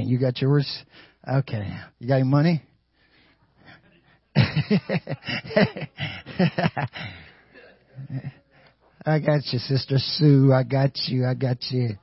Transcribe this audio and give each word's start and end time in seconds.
You 0.00 0.18
got 0.18 0.40
yours? 0.40 0.84
Okay. 1.28 1.76
You 1.98 2.08
got 2.08 2.16
any 2.16 2.24
money? 2.24 2.62
I 9.04 9.18
got 9.18 9.40
you, 9.52 9.58
Sister 9.58 9.98
Sue. 9.98 10.52
I 10.52 10.62
got 10.62 10.92
you. 11.08 11.26
I 11.26 11.34
got 11.34 11.58
you. 11.70 11.96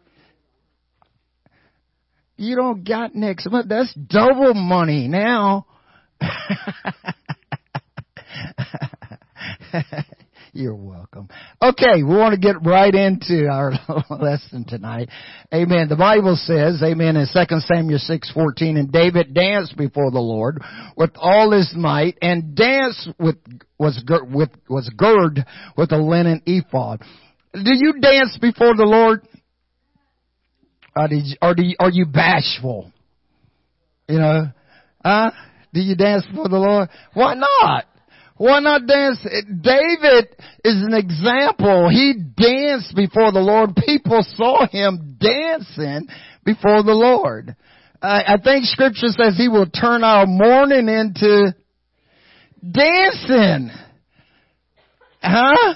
You 2.38 2.56
don't 2.56 2.88
got 2.88 3.16
next 3.16 3.50
month. 3.50 3.68
That's 3.68 3.94
double 3.94 4.54
money 4.54 5.08
now. 5.08 5.66
You're 10.60 10.76
welcome. 10.76 11.30
Okay, 11.64 12.04
we 12.04 12.04
want 12.04 12.34
to 12.34 12.40
get 12.40 12.66
right 12.66 12.94
into 12.94 13.48
our 13.48 13.72
lesson 14.10 14.66
tonight. 14.68 15.08
Amen. 15.54 15.88
The 15.88 15.96
Bible 15.96 16.36
says, 16.36 16.84
amen, 16.84 17.16
in 17.16 17.26
2 17.32 17.60
Samuel 17.62 17.98
6:14, 17.98 18.78
and 18.78 18.92
David 18.92 19.34
danced 19.34 19.78
before 19.78 20.12
the 20.12 20.20
Lord 20.20 20.62
with 20.98 21.12
all 21.16 21.52
his 21.52 21.74
might, 21.78 22.18
and 22.22 22.56
danced 22.56 23.08
with 23.18 23.38
was 23.80 24.04
with 24.30 24.50
was 24.68 24.92
girded 24.98 25.46
with 25.78 25.94
a 25.94 25.98
linen 25.98 26.42
ephod. 26.46 27.04
Do 27.54 27.72
you 27.74 27.94
dance 28.02 28.38
before 28.42 28.76
the 28.76 28.84
Lord? 28.84 29.26
Or, 30.94 31.08
did 31.08 31.24
or 31.42 31.56
do 31.56 31.64
you, 31.64 31.78
are 31.80 31.90
you 31.90 32.06
bashful? 32.06 32.92
You 34.10 34.20
know, 34.20 34.48
huh? 35.06 35.32
Do 35.74 35.80
you 35.80 35.96
dance 35.96 36.26
before 36.26 36.50
the 36.50 36.58
Lord? 36.58 36.90
Why 37.14 37.36
not? 37.36 37.86
Why 38.40 38.62
not 38.62 38.88
dance? 38.88 39.20
David 39.22 40.30
is 40.64 40.82
an 40.82 40.94
example. 40.94 41.90
He 41.90 42.14
danced 42.14 42.96
before 42.96 43.34
the 43.34 43.42
Lord. 43.42 43.76
People 43.76 44.24
saw 44.38 44.66
him 44.66 45.18
dancing 45.20 46.08
before 46.46 46.82
the 46.82 46.94
Lord. 46.94 47.54
Uh, 48.02 48.22
I 48.26 48.38
think 48.42 48.64
scripture 48.64 49.10
says 49.10 49.36
he 49.36 49.50
will 49.50 49.70
turn 49.70 50.06
our 50.06 50.26
mourning 50.26 50.88
into 50.88 51.54
dancing. 52.64 53.72
Huh? 55.22 55.74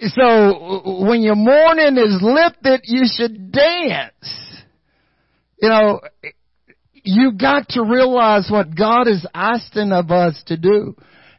So 0.00 1.04
when 1.06 1.22
your 1.22 1.36
mourning 1.36 1.96
is 1.96 2.18
lifted, 2.20 2.80
you 2.86 3.04
should 3.06 3.52
dance. 3.52 4.34
You 5.62 5.68
know, 5.68 6.00
you 7.06 7.32
got 7.32 7.68
to 7.70 7.82
realize 7.82 8.48
what 8.50 8.76
God 8.76 9.08
is 9.08 9.26
asking 9.32 9.92
of 9.92 10.10
us 10.10 10.42
to 10.46 10.56
do. 10.56 10.96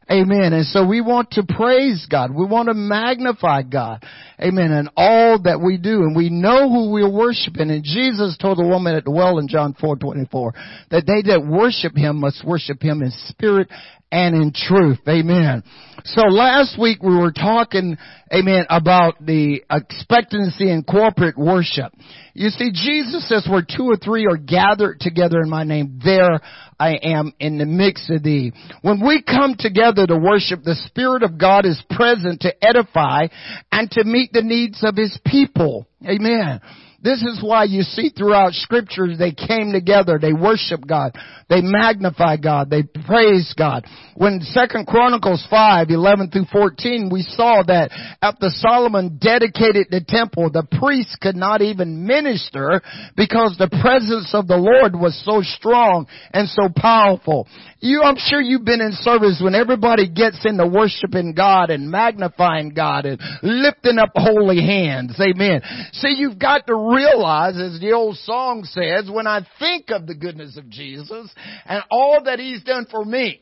Amen. 0.10 0.54
And 0.54 0.66
so 0.66 0.88
we 0.88 1.02
want 1.02 1.32
to 1.32 1.44
praise 1.44 2.08
God. 2.10 2.34
We 2.34 2.46
want 2.46 2.70
to 2.70 2.74
magnify 2.74 3.64
God. 3.64 4.06
Amen. 4.40 4.72
And 4.72 4.90
all 4.96 5.42
that 5.44 5.60
we 5.60 5.78
do. 5.78 6.04
And 6.04 6.16
we 6.16 6.30
know 6.30 6.70
who 6.70 6.92
we're 6.92 7.12
worshiping. 7.12 7.70
And 7.70 7.84
Jesus 7.84 8.38
told 8.38 8.58
the 8.58 8.66
woman 8.66 8.96
at 8.96 9.04
the 9.04 9.12
well 9.12 9.38
in 9.38 9.50
John 9.50 9.76
4, 9.78 9.98
24 9.98 10.54
that 10.92 11.04
they 11.06 11.30
that 11.30 11.46
worship 11.46 11.94
Him 11.98 12.22
must 12.22 12.46
worship 12.46 12.82
Him 12.82 13.02
in 13.02 13.12
spirit 13.12 13.68
and 14.12 14.36
in 14.36 14.54
truth. 14.54 15.00
Amen. 15.08 15.64
So 16.06 16.22
last 16.28 16.80
week 16.80 17.04
we 17.04 17.16
were 17.16 17.34
talking, 17.34 17.98
amen, 18.34 18.66
about 18.70 19.26
the 19.26 19.64
expectancy 19.70 20.72
in 20.72 20.84
corporate 20.84 21.38
worship. 21.38 21.92
You 22.34 22.50
see, 22.50 22.72
Jesus 22.72 23.28
says 23.28 23.48
where 23.50 23.64
two 23.64 23.86
or 23.86 23.98
three 23.98 24.26
are 24.26 24.38
gathered 24.38 25.00
together 25.02 25.42
in 25.42 25.50
my 25.50 25.64
name, 25.64 26.00
there 26.04 26.40
I 26.80 26.98
am 27.02 27.34
in 27.40 27.58
the 27.58 27.66
mix 27.66 28.10
of 28.10 28.24
thee. 28.24 28.54
When 28.82 29.06
we 29.06 29.22
come 29.22 29.56
together 29.58 30.08
to 30.08 30.18
worship, 30.18 30.64
the 30.64 30.76
Spirit 30.88 31.24
of 31.24 31.38
God 31.38 31.66
is 31.66 31.82
present 31.90 32.42
to 32.42 32.54
edify 32.64 33.28
and 33.72 33.90
to 33.92 34.04
meet 34.04 34.32
the 34.32 34.44
needs 34.44 34.84
of 34.84 34.96
His 34.96 35.18
people. 35.26 35.88
Amen. 36.06 36.62
This 37.02 37.22
is 37.22 37.40
why 37.44 37.66
you 37.66 37.84
see 37.84 38.10
throughout 38.10 38.54
scripture 38.54 39.16
they 39.16 39.32
came 39.32 39.72
together, 39.72 40.18
they 40.20 40.34
worship 40.34 40.86
God, 40.86 41.16
they 41.48 41.62
magnify 41.62 42.38
God, 42.38 42.72
they 42.72 42.84
praise 42.84 43.54
God. 43.58 43.86
When 44.16 44.42
Second 44.42 44.88
Chronicles 44.88 45.46
5, 45.50 45.90
11 45.90 46.32
through 46.32 46.46
14, 46.52 47.10
we 47.12 47.22
saw 47.22 47.62
that 47.68 47.92
after 48.22 48.48
Solomon 48.50 49.20
dedicated 49.22 49.88
the 49.92 50.04
temple, 50.08 50.50
the 50.50 50.68
priests 50.80 51.16
could 51.22 51.36
not 51.36 51.62
even 51.62 52.08
minister 52.08 52.82
because 53.16 53.56
the 53.58 53.70
presence 53.82 54.32
of 54.34 54.48
the 54.48 54.58
Lord 54.58 54.96
was 54.96 55.22
so 55.24 55.42
strong 55.44 56.08
and 56.34 56.50
so 56.50 56.68
powerful. 56.76 57.48
You, 57.80 58.02
I'm 58.02 58.18
sure 58.18 58.42
you've 58.42 58.66
been 58.66 58.82
in 58.82 58.92
service 58.94 59.40
when 59.44 59.54
everybody 59.54 60.10
gets 60.10 60.44
into 60.46 60.66
worshiping 60.66 61.34
God 61.36 61.70
and 61.70 61.92
magnifying 61.92 62.70
God 62.70 63.06
and 63.06 63.22
lifting 63.44 64.00
up 64.00 64.10
holy 64.16 64.62
hands. 64.62 65.20
Amen. 65.22 65.62
See, 65.94 66.16
you've 66.18 66.40
got 66.40 66.66
to 66.68 66.76
realize, 66.76 67.56
as 67.58 67.80
the 67.80 67.92
old 67.92 68.18
song 68.18 68.64
says, 68.64 69.12
when 69.12 69.28
I 69.28 69.46
think 69.60 69.90
of 69.90 70.08
the 70.08 70.16
goodness 70.16 70.58
of 70.58 70.70
Jesus 70.70 71.32
and 71.66 71.84
all 71.92 72.24
that 72.26 72.40
He's 72.40 72.64
done 72.64 72.88
for 72.90 73.06
me. 73.06 73.42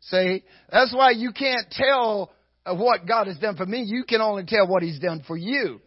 See, 0.00 0.44
that's 0.70 0.94
why 0.94 1.10
you 1.10 1.32
can't 1.32 1.68
tell 1.70 2.30
what 2.64 3.06
God 3.06 3.26
has 3.26 3.38
done 3.38 3.56
for 3.56 3.66
me. 3.66 3.82
You 3.82 4.04
can 4.04 4.20
only 4.20 4.44
tell 4.46 4.68
what 4.68 4.84
He's 4.84 5.00
done 5.00 5.24
for 5.26 5.36
you. 5.36 5.80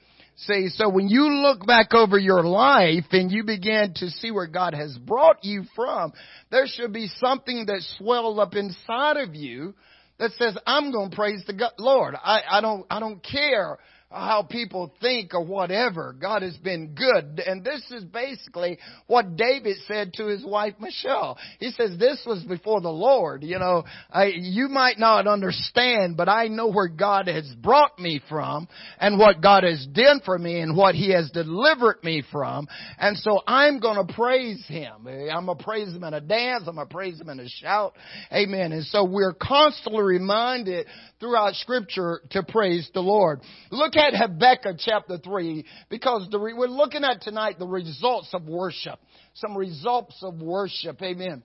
See, 0.43 0.69
so 0.69 0.87
when 0.87 1.09
you 1.09 1.27
look 1.41 1.65
back 1.65 1.93
over 1.93 2.17
your 2.17 2.43
life 2.43 3.05
and 3.11 3.29
you 3.29 3.43
begin 3.43 3.93
to 3.97 4.09
see 4.09 4.31
where 4.31 4.47
God 4.47 4.73
has 4.73 4.97
brought 4.97 5.43
you 5.43 5.63
from, 5.75 6.13
there 6.49 6.65
should 6.65 6.93
be 6.93 7.09
something 7.17 7.65
that 7.65 7.81
swells 7.97 8.39
up 8.39 8.55
inside 8.55 9.17
of 9.17 9.35
you 9.35 9.73
that 10.17 10.31
says, 10.33 10.57
I'm 10.65 10.93
going 10.93 11.09
to 11.09 11.15
praise 11.15 11.43
the 11.45 11.53
God, 11.53 11.73
Lord. 11.77 12.15
I, 12.15 12.41
I 12.49 12.61
don't, 12.61 12.85
I 12.89 13.01
don't 13.01 13.21
care 13.21 13.79
how 14.11 14.41
people 14.41 14.91
think 15.01 15.35
or 15.35 15.45
whatever. 15.45 16.15
God 16.19 16.41
has 16.41 16.57
been 16.57 16.95
good. 16.95 17.39
And 17.45 17.63
this 17.63 17.83
is 17.91 18.03
basically 18.03 18.79
what 19.05 19.35
David 19.35 19.77
said 19.87 20.13
to 20.13 20.25
his 20.25 20.43
wife 20.43 20.73
Michal. 20.79 21.37
He 21.59 21.69
says, 21.71 21.97
this 21.99 22.23
was 22.25 22.43
before 22.43 22.81
the 22.81 22.89
Lord. 22.89 23.43
You 23.43 23.59
know, 23.59 23.83
I, 24.09 24.31
you 24.35 24.67
might 24.67 24.97
not 24.97 25.27
understand, 25.27 26.17
but 26.17 26.27
I 26.27 26.47
know 26.47 26.71
where 26.71 26.87
God 26.87 27.27
has 27.27 27.47
brought 27.59 27.99
me 27.99 28.19
from 28.27 28.67
and 28.99 29.19
what 29.19 29.41
God 29.41 29.63
has 29.63 29.85
done 29.85 30.21
for 30.25 30.39
me 30.39 30.59
and 30.59 30.75
what 30.75 30.95
He 30.95 31.13
has 31.13 31.29
delivered 31.29 32.03
me 32.03 32.23
from. 32.31 32.67
And 32.97 33.15
so 33.17 33.41
I'm 33.45 33.79
going 33.79 34.07
to 34.07 34.11
praise 34.11 34.65
Him. 34.67 35.07
I'm 35.07 35.45
going 35.45 35.57
to 35.57 35.63
praise 35.63 35.93
Him 35.93 36.03
in 36.03 36.15
a 36.15 36.21
dance. 36.21 36.63
I'm 36.65 36.75
going 36.75 36.87
to 36.87 36.93
praise 36.93 37.21
Him 37.21 37.29
in 37.29 37.39
a 37.39 37.47
shout. 37.47 37.93
Amen. 38.31 38.71
And 38.71 38.85
so 38.85 39.03
we're 39.03 39.33
constantly 39.33 40.01
reminded 40.01 40.87
throughout 41.19 41.53
scripture 41.55 42.21
to 42.31 42.41
praise 42.41 42.89
the 42.93 43.01
Lord. 43.01 43.41
Look 43.69 43.98
at 43.99 44.15
Habakkuk 44.15 44.77
chapter 44.79 45.17
3 45.17 45.65
because 45.89 46.27
the, 46.31 46.39
we're 46.39 46.67
looking 46.67 47.03
at 47.03 47.21
tonight 47.21 47.59
the 47.59 47.67
results 47.67 48.29
of 48.33 48.47
worship. 48.47 48.99
Some 49.35 49.57
results 49.57 50.17
of 50.23 50.41
worship. 50.41 51.01
Amen. 51.01 51.43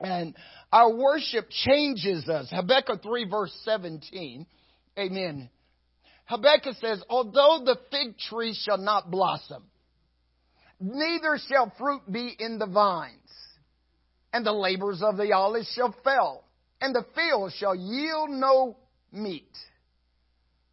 And 0.00 0.34
our 0.72 0.94
worship 0.94 1.48
changes 1.50 2.28
us. 2.28 2.48
Habakkuk 2.50 3.02
3 3.02 3.28
verse 3.28 3.52
17. 3.64 4.46
Amen. 4.98 5.50
Habakkuk 6.24 6.74
says, 6.80 7.02
although 7.08 7.62
the 7.64 7.78
fig 7.90 8.18
tree 8.18 8.54
shall 8.54 8.78
not 8.78 9.10
blossom, 9.10 9.64
neither 10.78 11.38
shall 11.48 11.72
fruit 11.78 12.02
be 12.10 12.36
in 12.38 12.58
the 12.58 12.66
vines, 12.66 13.14
and 14.32 14.44
the 14.44 14.52
labors 14.52 15.02
of 15.02 15.16
the 15.16 15.32
olive 15.32 15.64
shall 15.74 15.94
fail, 16.04 16.44
and 16.82 16.94
the 16.94 17.06
field 17.14 17.52
shall 17.56 17.74
yield 17.74 18.30
no 18.30 18.76
meat. 19.10 19.48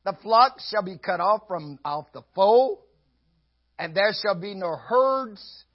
The 0.06 0.14
flock 0.22 0.60
shall 0.70 0.84
be 0.84 0.98
cut 0.98 1.20
off 1.20 1.42
from 1.48 1.80
off 1.84 2.06
the 2.14 2.22
fold, 2.36 2.80
and 3.80 3.96
there 3.96 4.14
shall 4.22 4.40
be 4.40 4.54
no 4.54 4.76
herds 4.76 5.66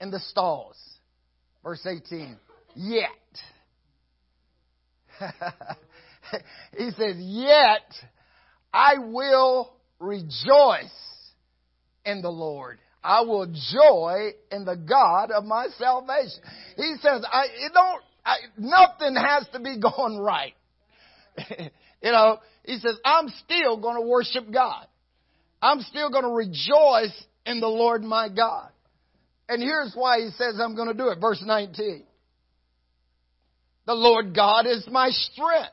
in 0.00 0.10
the 0.10 0.20
stalls. 0.20 0.76
Verse 1.64 1.84
18. 1.84 2.38
Yet. 2.76 3.08
he 6.78 6.90
says, 6.90 7.16
Yet 7.18 7.92
I 8.72 8.98
will 8.98 9.72
rejoice 9.98 10.90
in 12.04 12.22
the 12.22 12.30
Lord. 12.30 12.78
I 13.02 13.22
will 13.22 13.46
joy 13.46 14.30
in 14.52 14.64
the 14.64 14.76
God 14.76 15.30
of 15.30 15.44
my 15.44 15.68
salvation. 15.78 16.40
He 16.76 16.94
says, 17.00 17.24
I, 17.32 17.46
it 17.46 17.72
don't, 17.72 18.02
I, 18.24 18.36
nothing 18.58 19.16
has 19.16 19.46
to 19.52 19.60
be 19.60 19.78
going 19.80 20.18
right. 20.18 20.54
you 22.02 22.12
know, 22.12 22.38
he 22.66 22.78
says, 22.78 22.98
I'm 23.04 23.28
still 23.44 23.78
going 23.78 23.96
to 23.96 24.06
worship 24.06 24.52
God. 24.52 24.86
I'm 25.62 25.80
still 25.80 26.10
going 26.10 26.24
to 26.24 26.30
rejoice 26.30 27.24
in 27.46 27.60
the 27.60 27.68
Lord 27.68 28.02
my 28.02 28.28
God. 28.28 28.70
And 29.48 29.62
here's 29.62 29.92
why 29.94 30.18
he 30.18 30.30
says 30.30 30.58
I'm 30.60 30.74
going 30.74 30.88
to 30.88 30.94
do 30.94 31.08
it. 31.08 31.18
Verse 31.20 31.42
19. 31.44 32.04
The 33.86 33.94
Lord 33.94 34.34
God 34.34 34.66
is 34.66 34.86
my 34.90 35.10
strength. 35.10 35.70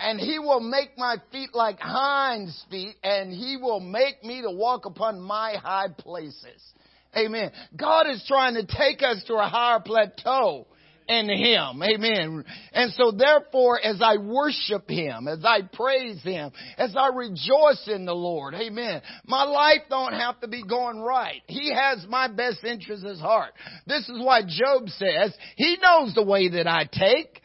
And 0.00 0.18
he 0.18 0.38
will 0.38 0.60
make 0.60 0.96
my 0.96 1.16
feet 1.30 1.50
like 1.52 1.78
hinds 1.78 2.64
feet, 2.70 2.96
and 3.04 3.30
he 3.30 3.58
will 3.60 3.80
make 3.80 4.24
me 4.24 4.40
to 4.40 4.50
walk 4.50 4.86
upon 4.86 5.20
my 5.20 5.56
high 5.62 5.88
places. 5.96 6.72
Amen. 7.14 7.52
God 7.76 8.06
is 8.08 8.24
trying 8.26 8.54
to 8.54 8.64
take 8.64 9.02
us 9.02 9.22
to 9.26 9.34
a 9.34 9.46
higher 9.46 9.80
plateau 9.80 10.66
in 11.10 11.28
Him. 11.28 11.82
Amen. 11.82 12.44
And 12.72 12.92
so 12.92 13.10
therefore, 13.10 13.80
as 13.82 14.00
I 14.00 14.16
worship 14.16 14.88
Him, 14.88 15.26
as 15.26 15.44
I 15.44 15.62
praise 15.72 16.22
Him, 16.22 16.52
as 16.78 16.94
I 16.96 17.08
rejoice 17.08 17.88
in 17.88 18.06
the 18.06 18.14
Lord, 18.14 18.54
amen, 18.54 19.02
my 19.26 19.42
life 19.42 19.82
don't 19.90 20.12
have 20.12 20.40
to 20.40 20.48
be 20.48 20.62
going 20.62 21.00
right. 21.00 21.42
He 21.46 21.74
has 21.74 22.06
my 22.08 22.28
best 22.28 22.64
interest 22.64 23.04
at 23.04 23.18
heart. 23.18 23.52
This 23.86 24.08
is 24.08 24.24
why 24.24 24.42
Job 24.42 24.88
says, 24.88 25.34
He 25.56 25.76
knows 25.82 26.14
the 26.14 26.24
way 26.24 26.48
that 26.50 26.66
I 26.66 26.88
take. 26.90 27.39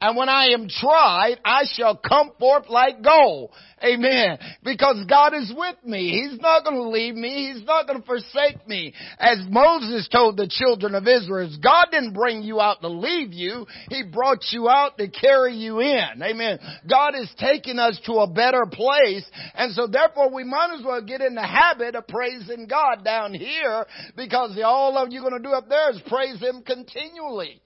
And 0.00 0.16
when 0.16 0.28
I 0.28 0.48
am 0.52 0.68
tried, 0.68 1.38
I 1.44 1.64
shall 1.72 1.96
come 1.96 2.32
forth 2.38 2.68
like 2.68 3.02
gold. 3.02 3.50
Amen. 3.82 4.38
Because 4.64 5.04
God 5.08 5.34
is 5.34 5.52
with 5.56 5.76
me. 5.84 6.10
He's 6.10 6.40
not 6.40 6.64
going 6.64 6.76
to 6.76 6.88
leave 6.88 7.14
me. 7.14 7.52
He's 7.52 7.64
not 7.64 7.86
going 7.86 8.00
to 8.00 8.06
forsake 8.06 8.66
me. 8.66 8.92
As 9.18 9.38
Moses 9.48 10.08
told 10.08 10.36
the 10.36 10.48
children 10.48 10.94
of 10.94 11.06
Israel, 11.06 11.50
God 11.62 11.86
didn't 11.90 12.12
bring 12.12 12.42
you 12.42 12.60
out 12.60 12.80
to 12.80 12.88
leave 12.88 13.32
you. 13.32 13.66
He 13.88 14.02
brought 14.04 14.44
you 14.50 14.68
out 14.68 14.98
to 14.98 15.08
carry 15.08 15.54
you 15.54 15.80
in. 15.80 16.22
Amen. 16.22 16.58
God 16.88 17.14
is 17.14 17.30
taking 17.38 17.78
us 17.78 18.00
to 18.06 18.14
a 18.14 18.26
better 18.26 18.66
place. 18.70 19.28
And 19.54 19.72
so 19.74 19.86
therefore 19.86 20.32
we 20.32 20.44
might 20.44 20.76
as 20.78 20.84
well 20.84 21.02
get 21.02 21.20
in 21.20 21.34
the 21.34 21.46
habit 21.46 21.94
of 21.94 22.06
praising 22.08 22.66
God 22.68 23.04
down 23.04 23.34
here 23.34 23.86
because 24.16 24.58
all 24.64 24.96
of 24.98 25.12
you're 25.12 25.28
going 25.28 25.40
to 25.40 25.48
do 25.48 25.54
up 25.54 25.68
there 25.68 25.90
is 25.90 26.00
praise 26.06 26.40
Him 26.40 26.62
continually. 26.62 27.60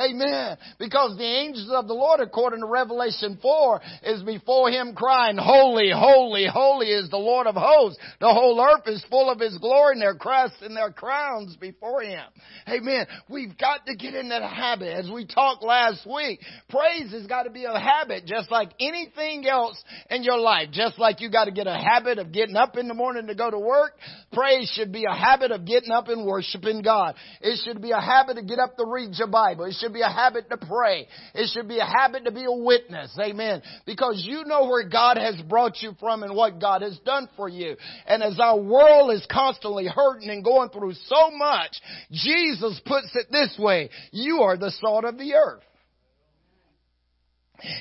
Amen. 0.00 0.56
Because 0.78 1.18
the 1.18 1.24
angels 1.24 1.70
of 1.70 1.86
the 1.86 1.92
Lord, 1.92 2.20
according 2.20 2.60
to 2.60 2.66
Revelation 2.66 3.38
4, 3.42 3.80
is 4.04 4.22
before 4.22 4.70
him 4.70 4.94
crying, 4.94 5.36
Holy, 5.36 5.90
holy, 5.94 6.46
holy 6.50 6.86
is 6.86 7.10
the 7.10 7.18
Lord 7.18 7.46
of 7.46 7.56
hosts. 7.56 7.98
The 8.18 8.32
whole 8.32 8.58
earth 8.58 8.86
is 8.86 9.04
full 9.10 9.28
of 9.28 9.38
his 9.38 9.58
glory 9.58 9.92
and 9.92 10.00
their 10.00 10.14
crests 10.14 10.56
and 10.62 10.74
their 10.74 10.92
crowns 10.92 11.56
before 11.56 12.00
him. 12.00 12.24
Amen. 12.66 13.06
We've 13.28 13.56
got 13.58 13.84
to 13.84 13.94
get 13.94 14.14
in 14.14 14.30
that 14.30 14.42
habit. 14.42 14.88
As 14.96 15.10
we 15.10 15.26
talked 15.26 15.62
last 15.62 16.06
week, 16.06 16.40
praise 16.70 17.12
has 17.12 17.26
got 17.26 17.42
to 17.42 17.50
be 17.50 17.64
a 17.64 17.78
habit 17.78 18.24
just 18.24 18.50
like 18.50 18.70
anything 18.80 19.46
else 19.46 19.82
in 20.08 20.22
your 20.22 20.38
life. 20.38 20.70
Just 20.72 20.98
like 20.98 21.20
you 21.20 21.30
got 21.30 21.44
to 21.44 21.52
get 21.52 21.66
a 21.66 21.76
habit 21.76 22.18
of 22.18 22.32
getting 22.32 22.56
up 22.56 22.78
in 22.78 22.88
the 22.88 22.94
morning 22.94 23.26
to 23.26 23.34
go 23.34 23.50
to 23.50 23.58
work, 23.58 23.92
praise 24.32 24.72
should 24.74 24.90
be 24.90 25.04
a 25.04 25.14
habit 25.14 25.50
of 25.52 25.66
getting 25.66 25.90
up 25.90 26.08
and 26.08 26.24
worshiping 26.24 26.80
God. 26.80 27.14
It 27.42 27.60
should 27.62 27.82
be 27.82 27.90
a 27.90 28.00
habit 28.00 28.36
to 28.36 28.42
get 28.42 28.58
up 28.58 28.78
to 28.78 28.86
read 28.86 29.10
your 29.18 29.28
Bible. 29.28 29.66
It 29.66 29.81
should 29.82 29.92
be 29.92 30.00
a 30.00 30.08
habit 30.08 30.48
to 30.50 30.56
pray. 30.56 31.08
It 31.34 31.50
should 31.52 31.68
be 31.68 31.78
a 31.78 31.84
habit 31.84 32.24
to 32.24 32.30
be 32.30 32.44
a 32.44 32.52
witness. 32.52 33.16
Amen. 33.20 33.62
Because 33.84 34.22
you 34.24 34.44
know 34.44 34.66
where 34.66 34.88
God 34.88 35.16
has 35.18 35.40
brought 35.42 35.82
you 35.82 35.92
from 35.98 36.22
and 36.22 36.34
what 36.34 36.60
God 36.60 36.82
has 36.82 36.98
done 37.00 37.28
for 37.36 37.48
you. 37.48 37.76
And 38.06 38.22
as 38.22 38.38
our 38.38 38.58
world 38.58 39.12
is 39.12 39.26
constantly 39.30 39.86
hurting 39.86 40.30
and 40.30 40.44
going 40.44 40.70
through 40.70 40.94
so 41.06 41.30
much, 41.32 41.72
Jesus 42.10 42.80
puts 42.86 43.10
it 43.14 43.26
this 43.30 43.56
way. 43.58 43.90
You 44.12 44.42
are 44.42 44.56
the 44.56 44.70
salt 44.70 45.04
of 45.04 45.18
the 45.18 45.34
earth. 45.34 45.62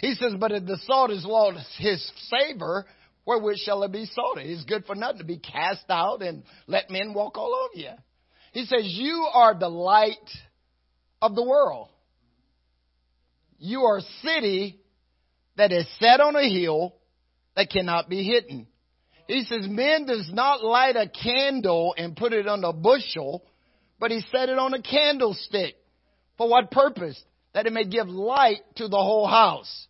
He 0.01 0.13
says, 0.15 0.33
but 0.39 0.51
if 0.51 0.65
the 0.65 0.77
salt 0.86 1.12
is 1.12 1.25
lost 1.25 1.65
his 1.77 2.12
savor, 2.30 2.86
wherewith 3.25 3.57
shall 3.57 3.83
it 3.83 3.92
be 3.92 4.06
salted? 4.06 4.48
It's 4.48 4.63
good 4.65 4.86
for 4.86 4.95
nothing 4.95 5.19
to 5.19 5.24
be 5.24 5.38
cast 5.38 5.86
out 5.89 6.21
and 6.21 6.44
let 6.68 6.89
men 6.89 7.13
walk 7.13 7.38
all 7.38 7.53
over 7.53 7.80
you. 7.80 7.92
He 8.53 8.65
says, 8.65 8.83
you 8.83 9.27
are 9.33 9.57
the 9.57 9.69
light 9.69 10.18
of 11.21 11.35
the 11.35 11.44
world. 11.44 11.89
You 13.59 13.81
are 13.81 13.97
a 13.97 14.01
city 14.23 14.79
that 15.57 15.71
is 15.71 15.88
set 16.00 16.19
on 16.19 16.35
a 16.35 16.50
hill 16.50 16.95
that 17.56 17.69
cannot 17.69 18.09
be 18.09 18.23
hidden. 18.23 18.68
He 19.27 19.44
says, 19.44 19.68
men 19.68 20.06
does 20.07 20.29
not 20.33 20.63
light 20.63 20.95
a 20.95 21.07
candle 21.07 21.94
and 21.97 22.15
put 22.15 22.33
it 22.33 22.47
on 22.47 22.63
a 22.63 22.73
bushel, 22.73 23.44
but 24.00 24.12
he 24.12 24.21
set 24.31 24.50
it 24.50 24.57
on 24.57 24.73
a 24.73 24.81
candlestick. 24.81 25.75
For 26.38 26.50
what 26.50 26.71
purpose? 26.71 27.21
That 27.53 27.67
it 27.67 27.74
may 27.74 27.85
give 27.85 28.07
light 28.07 28.62
to 28.77 28.88
the 28.88 28.97
whole 28.97 29.27
house. 29.27 29.88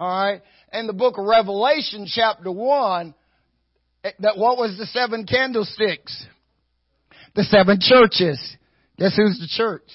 Alright? 0.00 0.42
In 0.72 0.86
the 0.86 0.92
book 0.92 1.18
of 1.18 1.26
Revelation 1.26 2.06
chapter 2.08 2.50
1, 2.50 3.14
eh, 4.04 4.10
that 4.20 4.38
what 4.38 4.56
was 4.56 4.76
the 4.78 4.86
seven 4.86 5.26
candlesticks? 5.26 6.26
The 7.34 7.44
seven 7.44 7.78
churches. 7.80 8.56
Guess 8.98 9.16
who's 9.16 9.38
the 9.38 9.48
church? 9.48 9.88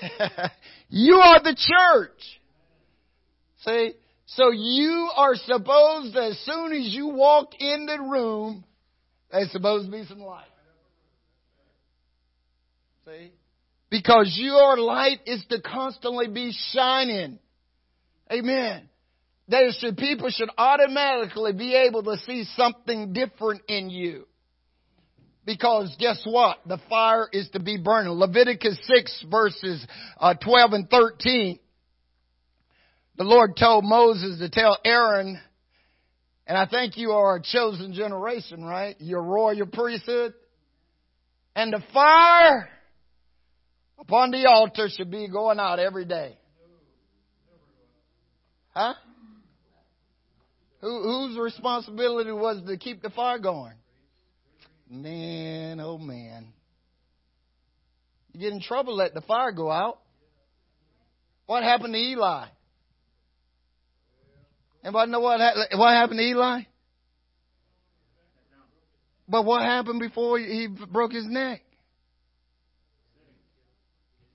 you 0.88 1.16
are 1.16 1.42
the 1.42 1.56
church. 1.56 2.40
See? 3.64 3.94
So 4.26 4.50
you 4.50 5.08
are 5.16 5.36
supposed, 5.36 6.16
as 6.16 6.38
soon 6.40 6.72
as 6.72 6.92
you 6.92 7.08
walk 7.08 7.50
in 7.58 7.86
the 7.86 8.00
room, 8.00 8.64
there's 9.30 9.52
supposed 9.52 9.86
to 9.86 9.92
be 9.92 10.04
some 10.04 10.20
light. 10.20 10.44
See? 13.06 13.32
Because 13.88 14.36
your 14.40 14.78
light 14.78 15.20
is 15.26 15.44
to 15.50 15.60
constantly 15.60 16.26
be 16.26 16.52
shining. 16.72 17.38
Amen. 18.32 18.88
That 19.48 19.74
should, 19.78 19.96
people 19.96 20.28
should 20.30 20.50
automatically 20.58 21.52
be 21.52 21.74
able 21.74 22.02
to 22.02 22.16
see 22.26 22.44
something 22.56 23.12
different 23.12 23.62
in 23.68 23.90
you. 23.90 24.26
Because 25.46 25.94
guess 26.00 26.20
what? 26.24 26.58
The 26.66 26.78
fire 26.90 27.28
is 27.32 27.48
to 27.50 27.60
be 27.60 27.78
burning. 27.78 28.12
Leviticus 28.12 28.78
6 28.82 29.26
verses 29.30 29.86
uh, 30.18 30.34
12 30.34 30.72
and 30.72 30.90
13. 30.90 31.60
The 33.16 33.24
Lord 33.24 33.56
told 33.56 33.84
Moses 33.84 34.40
to 34.40 34.50
tell 34.50 34.76
Aaron, 34.84 35.40
and 36.48 36.58
I 36.58 36.66
think 36.66 36.96
you 36.96 37.12
are 37.12 37.36
a 37.36 37.42
chosen 37.42 37.94
generation, 37.94 38.64
right? 38.64 38.96
You're 38.98 39.22
royal 39.22 39.66
priesthood. 39.66 40.34
And 41.54 41.72
the 41.72 41.82
fire 41.94 42.68
upon 43.98 44.32
the 44.32 44.46
altar 44.46 44.88
should 44.90 45.10
be 45.10 45.28
going 45.28 45.60
out 45.60 45.78
every 45.78 46.04
day. 46.04 46.36
Huh? 48.74 48.94
Who, 50.80 51.02
whose 51.02 51.38
responsibility 51.38 52.32
was 52.32 52.60
to 52.66 52.76
keep 52.76 53.00
the 53.00 53.10
fire 53.10 53.38
going? 53.38 53.72
Man, 54.88 55.80
oh 55.80 55.98
man. 55.98 56.46
You 58.32 58.40
get 58.40 58.52
in 58.52 58.60
trouble, 58.60 58.96
let 58.96 59.14
the 59.14 59.22
fire 59.22 59.52
go 59.52 59.70
out. 59.70 59.98
What 61.46 61.62
happened 61.62 61.94
to 61.94 61.98
Eli? 61.98 62.46
Anybody 64.84 65.10
know 65.10 65.20
what, 65.20 65.40
what 65.74 65.92
happened 65.92 66.18
to 66.18 66.24
Eli? 66.24 66.60
But 69.28 69.44
what 69.44 69.62
happened 69.62 70.00
before 70.00 70.38
he 70.38 70.68
broke 70.68 71.12
his 71.12 71.26
neck? 71.26 71.62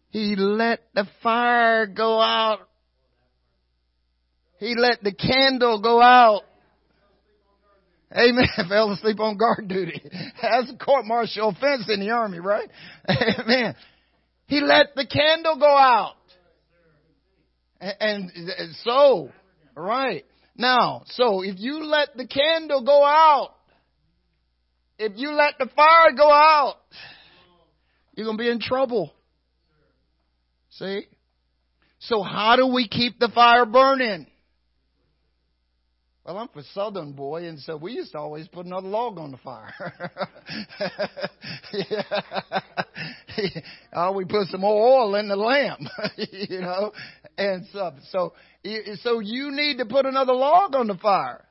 He 0.09 0.35
let 0.35 0.81
the 0.93 1.07
fire 1.23 1.85
go 1.85 2.19
out. 2.19 2.67
He 4.59 4.75
let 4.77 5.01
the 5.01 5.13
candle 5.13 5.81
go 5.81 6.01
out. 6.01 6.41
Amen. 8.13 8.47
Fell 8.69 8.91
asleep 8.91 9.19
on 9.19 9.37
guard 9.37 9.67
duty. 9.67 10.01
That's 10.41 10.71
a 10.71 10.77
court 10.77 11.05
martial 11.05 11.49
offense 11.49 11.89
in 11.89 11.99
the 11.99 12.09
army, 12.09 12.39
right? 12.39 12.69
Amen. 13.09 13.75
He 14.47 14.59
let 14.61 14.95
the 14.95 15.05
candle 15.05 15.57
go 15.57 15.77
out. 15.77 16.15
And, 17.79 18.29
and 18.35 18.75
so, 18.83 19.31
right. 19.75 20.25
Now, 20.55 21.03
so 21.07 21.41
if 21.41 21.55
you 21.57 21.85
let 21.85 22.15
the 22.15 22.27
candle 22.27 22.83
go 22.83 23.03
out, 23.03 23.55
if 24.99 25.13
you 25.15 25.31
let 25.31 25.57
the 25.57 25.67
fire 25.75 26.11
go 26.15 26.29
out, 26.31 26.75
you're 28.13 28.25
going 28.25 28.37
to 28.37 28.43
be 28.43 28.49
in 28.49 28.59
trouble. 28.59 29.11
See? 30.71 31.07
So 31.99 32.21
how 32.21 32.55
do 32.55 32.67
we 32.67 32.87
keep 32.87 33.19
the 33.19 33.29
fire 33.29 33.65
burning? 33.65 34.27
Well, 36.25 36.37
I'm 36.37 36.49
a 36.55 36.63
southern 36.73 37.13
boy, 37.13 37.47
and 37.47 37.59
so 37.59 37.77
we 37.77 37.93
used 37.93 38.11
to 38.11 38.19
always 38.19 38.47
put 38.47 38.67
another 38.67 38.87
log 38.87 39.17
on 39.17 39.31
the 39.31 39.37
fire. 39.37 39.73
oh, 43.93 44.11
we 44.11 44.25
put 44.25 44.47
some 44.47 44.61
more 44.61 44.99
oil 44.99 45.15
in 45.15 45.27
the 45.27 45.35
lamp, 45.35 45.81
you 46.17 46.61
know, 46.61 46.91
and 47.37 47.65
stuff. 47.67 47.95
So, 48.11 48.33
so 49.01 49.19
you 49.19 49.51
need 49.51 49.79
to 49.79 49.85
put 49.85 50.05
another 50.05 50.33
log 50.33 50.75
on 50.75 50.87
the 50.87 50.95
fire, 50.95 51.45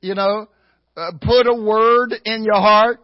you 0.00 0.14
know. 0.14 0.48
Uh, 0.94 1.12
put 1.22 1.46
a 1.46 1.54
word 1.54 2.12
in 2.26 2.44
your 2.44 2.60
heart. 2.60 3.00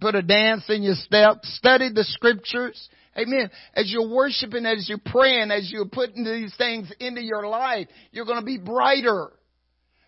Put 0.00 0.14
a 0.14 0.22
dance 0.22 0.62
in 0.68 0.84
your 0.84 0.94
step. 0.94 1.38
Study 1.42 1.90
the 1.92 2.04
scriptures. 2.04 2.88
Amen. 3.16 3.50
As 3.74 3.90
you're 3.90 4.08
worshiping, 4.08 4.64
as 4.64 4.88
you're 4.88 5.00
praying, 5.04 5.50
as 5.50 5.72
you're 5.72 5.88
putting 5.88 6.22
these 6.22 6.54
things 6.56 6.92
into 7.00 7.20
your 7.20 7.48
life, 7.48 7.88
you're 8.12 8.26
going 8.26 8.38
to 8.38 8.46
be 8.46 8.58
brighter. 8.58 9.32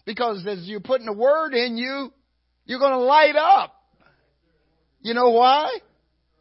Because 0.07 0.47
as 0.47 0.67
you're 0.67 0.81
putting 0.81 1.07
the 1.07 1.13
word 1.13 1.55
in 1.55 1.77
you, 1.77 2.13
you're 2.65 2.79
going 2.79 2.93
to 2.93 2.99
light 2.99 3.37
up. 3.37 3.75
You 5.03 5.15
know 5.15 5.31
why? 5.31 5.71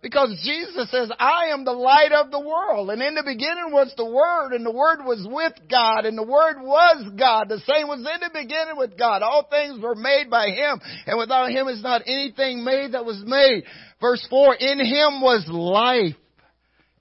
Because 0.02 0.30
Jesus 0.46 0.90
says, 0.92 1.12
I 1.20 1.50
am 1.52 1.66
the 1.66 1.74
light 1.74 2.14
of 2.14 2.32
the 2.32 2.40
world. 2.40 2.90
And 2.90 3.02
in 3.02 3.16
the 3.16 3.24
beginning 3.24 3.72
was 3.72 3.94
the 3.98 4.06
Word, 4.06 4.54
and 4.54 4.66
the 4.66 4.72
Word 4.72 5.00
was 5.04 5.28
with 5.30 5.54
God, 5.70 6.06
and 6.06 6.18
the 6.18 6.24
Word 6.24 6.56
was 6.62 7.12
God. 7.20 7.50
The 7.50 7.60
same 7.68 7.90
was 7.90 8.00
in 8.00 8.04
the 8.04 8.30
beginning 8.34 8.78
with 8.78 8.98
God. 8.98 9.24
All 9.24 9.46
things 9.50 9.82
were 9.82 9.96
made 9.96 10.30
by 10.30 10.52
Him, 10.52 10.80
and 11.06 11.18
without 11.18 11.52
Him 11.52 11.68
is 11.68 11.84
not 11.84 12.04
anything 12.06 12.64
made 12.64 12.94
that 12.94 13.04
was 13.04 13.22
made. 13.26 13.66
Verse 14.00 14.26
4, 14.30 14.56
in 14.56 14.80
Him 14.80 15.20
was 15.20 15.46
life, 15.50 16.16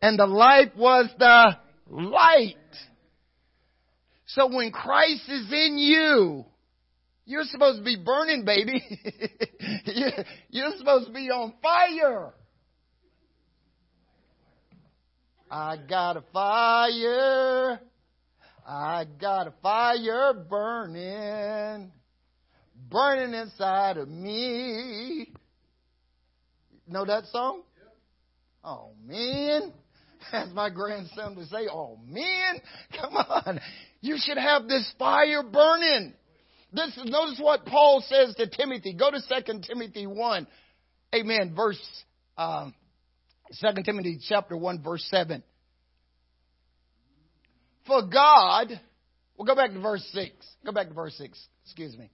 And 0.03 0.19
the 0.19 0.27
life 0.27 0.73
was 0.77 1.09
the 1.21 1.57
light. 1.89 2.57
So 4.29 4.47
when 4.55 4.71
Christ 4.73 5.23
is 5.29 5.51
in 5.51 5.79
you, 5.79 6.45
you're 7.25 7.45
supposed 7.45 7.79
to 7.79 7.85
be 7.85 7.97
burning, 7.97 8.45
baby. 8.45 8.83
you're 10.51 10.73
supposed 10.77 11.07
to 11.07 11.13
be 11.13 11.31
on 11.31 11.55
fire. 11.63 12.33
I 15.51 15.77
got 15.89 16.19
a 16.19 16.25
fire. 16.33 17.81
I 18.67 19.07
got 19.19 19.47
a 19.47 19.55
fire 19.63 20.35
burning, 20.35 21.91
burning 22.91 23.33
inside 23.33 23.97
of 23.97 24.11
me. 24.11 25.33
Know 26.87 27.07
that 27.07 27.25
song? 27.33 27.63
Oh 28.63 28.91
man. 29.07 29.73
As 30.33 30.53
my 30.53 30.69
grandson 30.69 31.37
would 31.37 31.49
say, 31.49 31.69
oh 31.73 31.99
man, 32.07 32.61
come 33.01 33.17
on. 33.17 33.61
You 34.01 34.17
should 34.19 34.39
have 34.39 34.69
this 34.69 34.91
fire 34.99 35.43
burning. 35.43 36.15
This 36.73 36.97
is, 36.97 37.05
notice 37.05 37.39
what 37.41 37.67
Paul 37.67 38.05
says 38.07 38.35
to 38.37 38.47
Timothy. 38.47 38.95
Go 38.95 39.11
to 39.11 39.21
2 39.21 39.61
Timothy 39.67 40.07
1. 40.07 40.47
Amen. 41.15 41.55
Verse, 41.57 41.81
um, 42.37 42.75
2 43.61 43.83
Timothy 43.83 44.19
chapter 44.29 44.57
1 44.57 44.83
verse 44.83 45.07
7. 45.11 45.43
For 47.87 48.03
God, 48.07 48.69
we'll 49.37 49.47
go 49.47 49.55
back 49.55 49.73
to 49.73 49.81
verse 49.81 50.07
6. 50.13 50.31
Go 50.65 50.73
back 50.73 50.89
to 50.89 50.95
verse 50.95 51.17
6. 51.17 51.39
Excuse 51.65 51.97
me. 51.97 52.11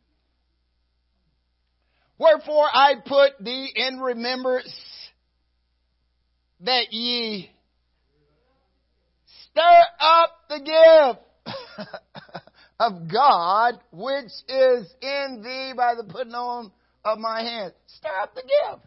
Wherefore 2.16 2.68
I 2.72 2.94
put 3.04 3.32
thee 3.40 3.72
in 3.74 3.98
remembrance 3.98 4.72
that 6.60 6.92
ye 6.92 7.50
stir 9.50 9.80
up 9.98 10.30
the 10.48 10.58
gift 10.60 11.26
of 12.80 13.08
God 13.10 13.74
which 13.92 14.32
is 14.48 14.92
in 15.00 15.42
thee 15.42 15.72
by 15.76 15.94
the 15.94 16.04
putting 16.08 16.34
on 16.34 16.72
of 17.04 17.18
my 17.18 17.42
hands. 17.42 17.74
Stir 17.86 18.08
up 18.22 18.34
the 18.34 18.42
gift. 18.42 18.84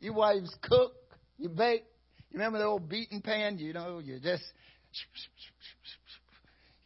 You 0.00 0.12
wives 0.12 0.54
cook, 0.62 0.92
you 1.38 1.48
bake. 1.48 1.84
You 2.30 2.38
remember 2.38 2.58
the 2.58 2.64
old 2.64 2.88
beaten 2.88 3.20
pan? 3.20 3.58
You 3.58 3.72
know, 3.72 4.00
you 4.00 4.18
just 4.20 4.44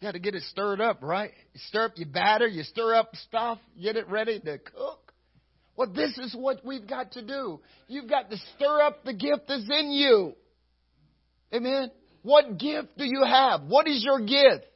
you 0.00 0.06
got 0.06 0.12
to 0.12 0.20
get 0.20 0.35
it 0.35 0.42
stirred 0.44 0.80
up, 0.80 0.99
right? 1.02 1.32
You 1.52 1.61
stir 1.66 1.87
up 1.87 1.92
your 1.97 2.08
batter, 2.08 2.47
you 2.47 2.62
stir 2.62 2.94
up 2.94 3.14
stuff, 3.16 3.58
get 3.80 3.97
it 3.97 4.08
ready 4.08 4.38
to 4.38 4.58
cook. 4.58 5.12
Well, 5.76 5.92
this 5.92 6.16
is 6.18 6.35
what 6.37 6.64
we've 6.64 6.87
got 6.87 7.12
to 7.12 7.23
do. 7.25 7.61
You've 7.87 8.08
got 8.08 8.30
to 8.30 8.37
stir 8.56 8.82
up 8.82 9.04
the 9.04 9.12
gift 9.12 9.42
that's 9.49 9.68
in 9.68 9.90
you. 9.90 10.35
Amen. 11.52 11.90
What 12.22 12.58
gift 12.58 12.96
do 12.96 13.04
you 13.04 13.25
have? 13.25 13.62
What 13.62 13.87
is 13.87 14.02
your 14.04 14.20
gift? 14.20 14.66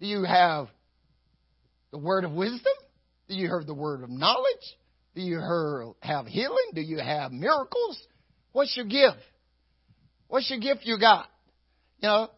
Do 0.00 0.06
you 0.06 0.24
have 0.24 0.68
the 1.90 1.98
word 1.98 2.24
of 2.24 2.32
wisdom? 2.32 2.72
Do 3.28 3.34
you 3.34 3.50
have 3.50 3.66
the 3.66 3.74
word 3.74 4.02
of 4.02 4.10
knowledge? 4.10 4.76
Do 5.14 5.22
you 5.22 5.38
have 6.00 6.26
healing? 6.26 6.70
Do 6.74 6.80
you 6.80 6.98
have 6.98 7.32
miracles? 7.32 8.00
What's 8.52 8.76
your 8.76 8.86
gift? 8.86 9.22
What's 10.28 10.48
your 10.50 10.60
gift 10.60 10.80
you 10.84 10.98
got? 10.98 11.26
You 12.00 12.08
know, 12.08 12.28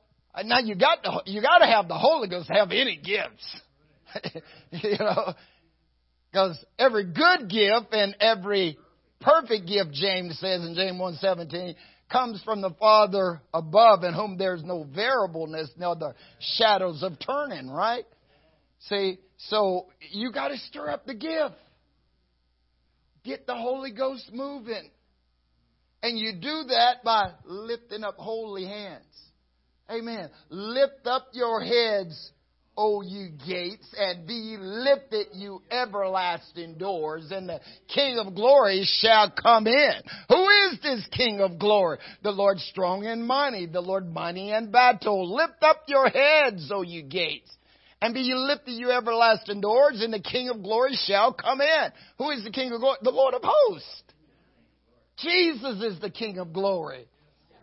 now 0.45 0.59
you 0.59 0.75
got 0.75 1.03
to, 1.05 1.21
you 1.27 1.41
got 1.41 1.59
to 1.59 1.67
have 1.67 1.89
the 1.89 1.97
Holy 1.97 2.29
Ghost 2.29 2.51
have 2.53 2.71
any 2.71 2.97
gifts. 2.97 3.61
you 4.71 4.99
know, 4.99 5.35
because 6.31 6.63
every 6.79 7.05
good 7.05 7.49
gift 7.49 7.93
and 7.93 8.17
every 8.21 8.77
perfect 9.21 9.67
gift, 9.67 9.93
James 9.93 10.39
says 10.39 10.63
in 10.63 10.75
James 10.75 10.99
1.17, 10.99 11.75
comes 12.11 12.43
from 12.45 12.61
the 12.61 12.71
Father 12.79 13.41
above 13.53 14.05
in 14.05 14.15
whom 14.15 14.37
there's 14.39 14.63
no 14.63 14.85
variableness, 14.85 15.71
no 15.77 15.95
the 15.95 16.15
shadows 16.57 17.03
of 17.03 17.19
turning, 17.25 17.71
right? 17.71 18.05
See, 18.89 19.19
so 19.49 19.87
you 20.11 20.31
got 20.33 20.49
to 20.49 20.59
stir 20.59 20.91
up 20.91 21.07
the 21.07 21.15
gift. 21.15 21.55
Get 23.25 23.47
the 23.47 23.55
Holy 23.55 23.91
Ghost 23.91 24.31
moving. 24.33 24.91
And 26.03 26.19
you 26.19 26.33
do 26.35 26.65
that 26.69 27.03
by 27.03 27.31
lifting 27.47 28.05
up 28.05 28.17
holy 28.17 28.67
hands. 28.67 29.03
Amen. 29.91 30.29
Lift 30.51 31.07
up 31.07 31.29
your 31.33 31.63
heads, 31.63 32.31
O 32.77 33.03
you 33.03 33.31
gates, 33.47 33.87
and 33.97 34.27
be 34.27 34.57
lifted, 34.59 35.29
you 35.35 35.63
everlasting 35.71 36.77
doors, 36.77 37.31
and 37.31 37.49
the 37.49 37.61
King 37.95 38.19
of 38.19 38.35
glory 38.35 38.85
shall 39.01 39.31
come 39.31 39.67
in. 39.67 39.93
Who 40.29 40.49
is 40.49 40.81
this 40.83 41.07
King 41.13 41.41
of 41.41 41.59
glory? 41.59 41.99
The 42.23 42.33
Lord 42.33 42.59
strong 42.59 43.07
and 43.07 43.27
mighty, 43.27 43.67
the 43.67 43.81
Lord 43.81 44.13
mighty 44.13 44.51
in 44.51 44.73
battle. 44.73 45.35
Lift 45.35 45.63
up 45.63 45.83
your 45.87 46.09
heads, 46.09 46.69
O 46.73 46.83
you 46.83 47.03
gates. 47.03 47.51
And 48.03 48.13
be 48.13 48.21
ye 48.21 48.35
lifted, 48.35 48.73
you 48.73 48.91
everlasting 48.91 49.61
doors, 49.61 50.03
and 50.03 50.13
the 50.13 50.21
King 50.21 50.49
of 50.49 50.63
glory 50.63 50.99
shall 51.07 51.33
come 51.33 51.61
in. 51.61 51.89
Who 52.19 52.31
is 52.31 52.45
the 52.45 52.51
King 52.51 52.73
of 52.73 52.81
glory? 52.81 52.99
The 53.03 53.11
Lord 53.11 53.35
of 53.35 53.43
hosts. 53.45 54.03
Jesus 55.19 55.81
is 55.81 56.01
the 56.01 56.11
King 56.11 56.39
of 56.39 56.53
glory. 56.53 57.07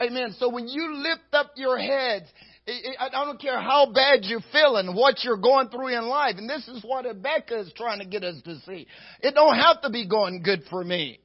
Amen. 0.01 0.36
So 0.39 0.50
when 0.50 0.68
you 0.68 0.96
lift 0.96 1.34
up 1.34 1.51
your 1.56 1.77
heads, 1.77 2.25
I 2.68 3.10
don't 3.10 3.41
care 3.41 3.60
how 3.60 3.91
bad 3.91 4.20
you're 4.24 4.44
feeling, 4.51 4.96
what 4.96 5.24
you're 5.24 5.38
going 5.38 5.70
through 5.70 5.98
in 5.98 6.06
life. 6.06 6.36
And 6.38 6.50
this 6.50 6.68
is 6.68 6.84
what 6.84 7.06
Habakkuk 7.06 7.65
is 7.68 7.74
trying 7.75 8.00
to 8.00 8.06
get 8.06 8.24
us 8.24 8.39
to 8.44 8.60
see. 8.68 8.88
It 9.22 9.34
don't 9.34 9.56
have 9.56 9.82
to 9.82 9.89
be 9.89 10.08
going 10.08 10.44
good 10.44 10.63
for 10.70 10.84
me. 10.84 11.20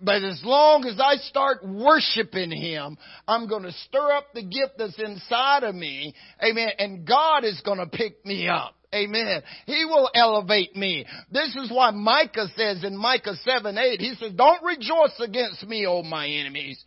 But 0.00 0.24
as 0.24 0.40
long 0.42 0.84
as 0.86 0.98
I 0.98 1.16
start 1.16 1.66
worshiping 1.66 2.50
Him, 2.50 2.96
I'm 3.28 3.48
going 3.48 3.62
to 3.62 3.72
stir 3.72 4.12
up 4.12 4.32
the 4.34 4.42
gift 4.42 4.72
that's 4.78 4.98
inside 4.98 5.62
of 5.64 5.74
me. 5.74 6.14
Amen. 6.42 6.70
And 6.78 7.06
God 7.06 7.44
is 7.44 7.60
going 7.64 7.78
to 7.78 7.86
pick 7.86 8.24
me 8.24 8.48
up. 8.48 8.74
Amen. 8.94 9.42
He 9.66 9.84
will 9.84 10.08
elevate 10.14 10.76
me. 10.76 11.04
This 11.30 11.54
is 11.56 11.70
why 11.70 11.90
Micah 11.90 12.46
says 12.56 12.84
in 12.84 12.96
Micah 12.96 13.34
7 13.44 13.76
8, 13.76 14.00
he 14.00 14.14
says, 14.14 14.32
Don't 14.34 14.62
rejoice 14.62 15.18
against 15.20 15.66
me, 15.66 15.86
O 15.86 16.02
my 16.02 16.26
enemies. 16.26 16.82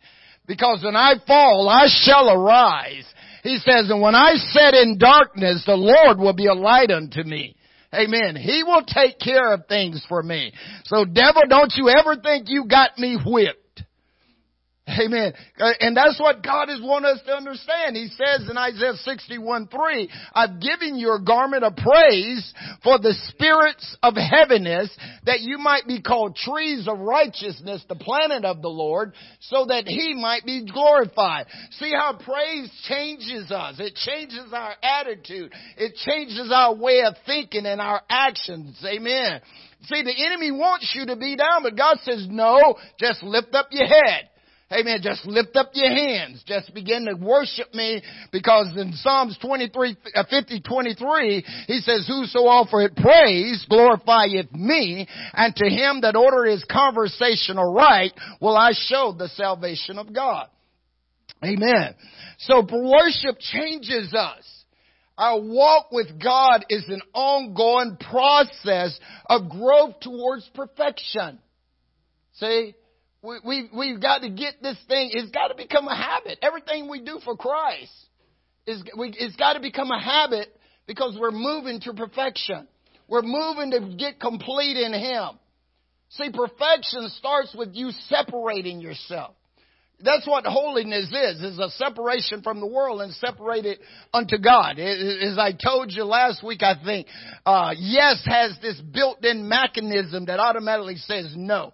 Because 0.46 0.82
when 0.82 0.96
I 0.96 1.14
fall, 1.26 1.68
I 1.68 1.86
shall 1.86 2.30
arise. 2.30 3.04
He 3.42 3.56
says, 3.58 3.90
and 3.90 4.00
when 4.00 4.14
I 4.14 4.34
sit 4.34 4.74
in 4.74 4.98
darkness, 4.98 5.62
the 5.66 5.76
Lord 5.76 6.18
will 6.18 6.34
be 6.34 6.46
a 6.46 6.54
light 6.54 6.90
unto 6.90 7.22
me. 7.22 7.54
Amen. 7.94 8.36
He 8.36 8.62
will 8.64 8.82
take 8.86 9.18
care 9.18 9.52
of 9.54 9.66
things 9.66 10.04
for 10.08 10.22
me. 10.22 10.52
So 10.84 11.04
devil, 11.04 11.42
don't 11.48 11.72
you 11.76 11.88
ever 11.88 12.16
think 12.16 12.48
you 12.48 12.66
got 12.66 12.98
me 12.98 13.16
whipped. 13.24 13.67
Amen. 14.88 15.34
Uh, 15.58 15.70
and 15.80 15.96
that's 15.96 16.18
what 16.18 16.42
God 16.42 16.70
is 16.70 16.80
wanting 16.80 17.12
us 17.12 17.20
to 17.26 17.32
understand. 17.32 17.96
He 17.96 18.08
says 18.08 18.48
in 18.48 18.56
Isaiah 18.56 18.94
61 18.94 19.68
3, 19.68 20.10
I've 20.34 20.60
given 20.60 20.96
you 20.96 21.14
a 21.14 21.20
garment 21.20 21.64
of 21.64 21.76
praise 21.76 22.54
for 22.82 22.98
the 22.98 23.14
spirits 23.28 23.96
of 24.02 24.14
heaviness 24.14 24.90
that 25.26 25.40
you 25.40 25.58
might 25.58 25.86
be 25.86 26.00
called 26.00 26.36
trees 26.36 26.88
of 26.88 26.98
righteousness, 26.98 27.84
the 27.88 27.96
planet 27.96 28.44
of 28.44 28.62
the 28.62 28.68
Lord, 28.68 29.12
so 29.40 29.66
that 29.66 29.84
He 29.86 30.14
might 30.14 30.46
be 30.46 30.64
glorified. 30.70 31.46
See 31.72 31.92
how 31.92 32.16
praise 32.16 32.70
changes 32.88 33.50
us. 33.50 33.76
It 33.78 33.94
changes 33.94 34.52
our 34.52 34.72
attitude. 34.82 35.52
It 35.76 35.96
changes 36.06 36.50
our 36.54 36.74
way 36.74 37.02
of 37.04 37.14
thinking 37.26 37.66
and 37.66 37.80
our 37.80 38.00
actions. 38.08 38.82
Amen. 38.86 39.40
See, 39.84 40.02
the 40.02 40.26
enemy 40.26 40.50
wants 40.50 40.92
you 40.94 41.06
to 41.06 41.16
be 41.16 41.36
down, 41.36 41.62
but 41.62 41.76
God 41.76 41.98
says, 42.02 42.26
no, 42.28 42.76
just 42.98 43.22
lift 43.22 43.54
up 43.54 43.68
your 43.70 43.86
head. 43.86 44.28
Amen. 44.70 45.00
Just 45.02 45.24
lift 45.24 45.56
up 45.56 45.70
your 45.72 45.88
hands. 45.88 46.42
Just 46.46 46.74
begin 46.74 47.06
to 47.06 47.14
worship 47.14 47.72
me 47.72 48.02
because 48.30 48.66
in 48.76 48.92
Psalms 48.92 49.38
23, 49.40 49.96
uh, 50.14 50.24
50, 50.28 50.60
23, 50.60 51.44
he 51.66 51.80
says, 51.80 52.06
Whoso 52.06 52.40
offereth 52.40 52.94
praise 52.96 53.64
glorifieth 53.70 54.52
me, 54.52 55.08
and 55.32 55.56
to 55.56 55.70
him 55.70 56.02
that 56.02 56.16
ordereth 56.16 56.52
his 56.52 56.64
conversational 56.70 57.72
right 57.72 58.12
will 58.42 58.56
I 58.56 58.72
show 58.74 59.14
the 59.16 59.28
salvation 59.28 59.98
of 59.98 60.12
God. 60.12 60.48
Amen. 61.42 61.94
So 62.40 62.60
worship 62.70 63.38
changes 63.38 64.12
us. 64.12 64.44
Our 65.16 65.40
walk 65.40 65.86
with 65.92 66.22
God 66.22 66.66
is 66.68 66.84
an 66.88 67.00
ongoing 67.14 67.96
process 67.96 68.98
of 69.30 69.48
growth 69.48 70.00
towards 70.00 70.48
perfection. 70.54 71.38
See? 72.34 72.74
We, 73.22 73.38
we, 73.44 73.70
we've 73.76 74.00
got 74.00 74.20
to 74.20 74.30
get 74.30 74.62
this 74.62 74.76
thing, 74.86 75.10
it's 75.12 75.30
got 75.30 75.48
to 75.48 75.56
become 75.56 75.88
a 75.88 75.96
habit. 75.96 76.38
Everything 76.40 76.88
we 76.88 77.00
do 77.00 77.18
for 77.24 77.36
Christ 77.36 77.92
is, 78.66 78.82
we, 78.96 79.12
it's 79.18 79.36
got 79.36 79.54
to 79.54 79.60
become 79.60 79.90
a 79.90 80.00
habit 80.00 80.48
because 80.86 81.16
we're 81.18 81.32
moving 81.32 81.80
to 81.80 81.94
perfection. 81.94 82.68
We're 83.08 83.22
moving 83.22 83.72
to 83.72 83.96
get 83.96 84.20
complete 84.20 84.76
in 84.76 84.92
Him. 84.92 85.30
See, 86.10 86.30
perfection 86.32 87.08
starts 87.16 87.54
with 87.56 87.70
you 87.72 87.90
separating 88.08 88.80
yourself. 88.80 89.34
That's 90.00 90.26
what 90.28 90.46
holiness 90.46 91.08
is, 91.08 91.42
is 91.42 91.58
a 91.58 91.70
separation 91.70 92.42
from 92.42 92.60
the 92.60 92.66
world 92.66 93.00
and 93.00 93.12
separated 93.14 93.80
unto 94.14 94.38
God. 94.38 94.78
As 94.78 95.36
I 95.38 95.50
told 95.52 95.90
you 95.90 96.04
last 96.04 96.44
week, 96.44 96.62
I 96.62 96.74
think, 96.84 97.08
uh, 97.44 97.72
yes 97.76 98.22
has 98.24 98.56
this 98.62 98.80
built-in 98.80 99.48
mechanism 99.48 100.26
that 100.26 100.38
automatically 100.38 100.96
says 100.96 101.32
no. 101.36 101.72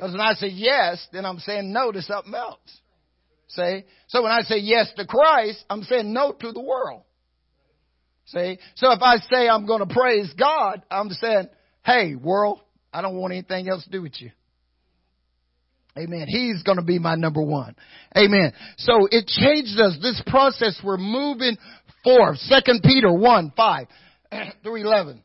Because 0.00 0.12
when 0.12 0.22
I 0.22 0.32
say 0.32 0.46
yes, 0.46 1.06
then 1.12 1.26
I'm 1.26 1.38
saying 1.40 1.74
no 1.74 1.92
to 1.92 2.00
something 2.00 2.34
else. 2.34 2.58
See? 3.48 3.84
So 4.08 4.22
when 4.22 4.32
I 4.32 4.40
say 4.40 4.56
yes 4.56 4.90
to 4.96 5.06
Christ, 5.06 5.62
I'm 5.68 5.82
saying 5.82 6.10
no 6.10 6.32
to 6.32 6.52
the 6.52 6.60
world. 6.60 7.02
See? 8.24 8.58
So 8.76 8.92
if 8.92 9.02
I 9.02 9.18
say 9.30 9.46
I'm 9.46 9.66
going 9.66 9.86
to 9.86 9.94
praise 9.94 10.32
God, 10.38 10.80
I'm 10.90 11.10
saying, 11.10 11.48
hey, 11.84 12.14
world, 12.14 12.60
I 12.94 13.02
don't 13.02 13.16
want 13.16 13.34
anything 13.34 13.68
else 13.68 13.84
to 13.84 13.90
do 13.90 14.00
with 14.00 14.18
you. 14.22 14.30
Amen. 15.98 16.24
He's 16.28 16.62
going 16.62 16.78
to 16.78 16.84
be 16.84 16.98
my 16.98 17.14
number 17.14 17.42
one. 17.42 17.76
Amen. 18.16 18.54
So 18.78 19.06
it 19.10 19.26
changed 19.26 19.78
us. 19.78 19.98
This 20.00 20.22
process, 20.28 20.80
we're 20.82 20.96
moving 20.96 21.58
forth. 22.02 22.38
Second 22.38 22.80
Peter 22.82 23.12
1, 23.12 23.52
5 23.54 23.86
through 24.62 24.76
11. 24.76 25.22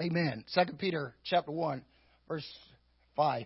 Amen. 0.00 0.42
Second 0.48 0.80
Peter 0.80 1.14
chapter 1.22 1.52
1, 1.52 1.82
verse 2.26 2.50
5. 3.14 3.44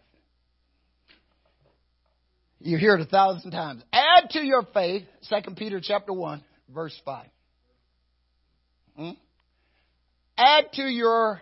You 2.66 2.78
hear 2.78 2.96
it 2.96 3.00
a 3.00 3.04
thousand 3.04 3.52
times. 3.52 3.85
Add 3.92 4.30
to 4.30 4.44
your 4.44 4.64
faith, 4.75 5.04
Second 5.23 5.56
Peter 5.56 5.80
chapter 5.80 6.12
1, 6.12 6.42
verse 6.75 7.00
5. 7.04 7.26
Hmm? 8.96 9.11
Add 10.37 10.73
to 10.73 10.82
your, 10.82 11.40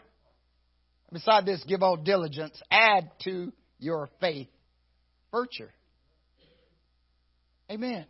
beside 1.10 1.46
this, 1.46 1.64
give 1.66 1.82
all 1.82 1.96
diligence, 1.96 2.60
add 2.70 3.10
to 3.22 3.54
your 3.78 4.10
faith 4.20 4.48
virtue. 5.32 5.68
Amen. 7.70 8.04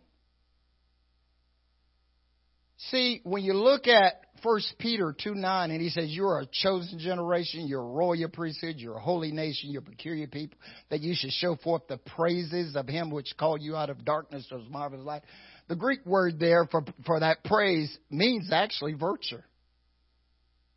See, 2.91 3.21
when 3.23 3.43
you 3.43 3.53
look 3.53 3.87
at 3.87 4.13
1 4.43 4.61
Peter 4.77 5.15
2 5.17 5.33
9, 5.33 5.71
and 5.71 5.81
he 5.81 5.89
says, 5.89 6.09
You're 6.09 6.39
a 6.39 6.45
chosen 6.45 6.99
generation, 6.99 7.67
you're 7.67 7.81
a 7.81 7.85
royal 7.85 8.29
priesthood, 8.29 8.75
you're 8.77 8.97
a 8.97 9.01
holy 9.01 9.31
nation, 9.31 9.71
you're 9.71 9.81
a 9.81 9.85
peculiar 9.85 10.27
people, 10.27 10.57
that 10.89 11.01
you 11.01 11.15
should 11.15 11.31
show 11.31 11.55
forth 11.55 11.87
the 11.87 11.97
praises 11.97 12.75
of 12.75 12.87
him 12.87 13.09
which 13.09 13.33
called 13.37 13.61
you 13.61 13.75
out 13.75 13.89
of 13.89 14.05
darkness 14.05 14.45
to 14.49 14.59
his 14.59 14.69
marvelous 14.69 15.03
light. 15.03 15.23
The 15.67 15.75
Greek 15.75 16.05
word 16.05 16.39
there 16.39 16.67
for, 16.69 16.83
for 17.05 17.19
that 17.21 17.43
praise 17.43 17.97
means 18.11 18.51
actually 18.51 18.93
virtue, 18.93 19.41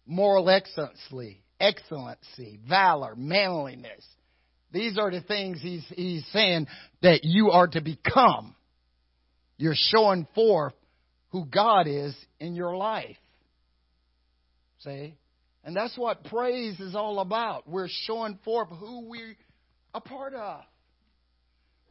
moral 0.07 0.49
excellency, 0.49 1.43
excellency, 1.61 2.59
valor, 2.67 3.15
manliness. 3.17 4.07
These 4.73 4.97
are 4.99 5.11
the 5.11 5.21
things 5.21 5.61
he's, 5.61 5.85
he's 5.95 6.25
saying 6.33 6.69
that 7.03 7.21
you 7.25 7.50
are 7.50 7.67
to 7.69 7.83
become. 7.83 8.55
You're 9.59 9.75
showing 9.75 10.27
forth 10.35 10.75
who 11.31 11.45
God 11.45 11.87
is 11.87 12.15
in 12.41 12.55
your 12.55 12.77
life. 12.77 13.17
See? 14.81 15.15
And 15.65 15.77
that's 15.77 15.97
what 15.99 16.25
praise 16.25 16.79
is 16.81 16.95
all 16.95 17.21
about. 17.21 17.69
We're 17.69 17.89
showing 18.07 18.39
forth 18.45 18.69
who 18.71 19.09
we're 19.09 19.37
a 19.93 20.01
part 20.01 20.35
of. 20.35 20.63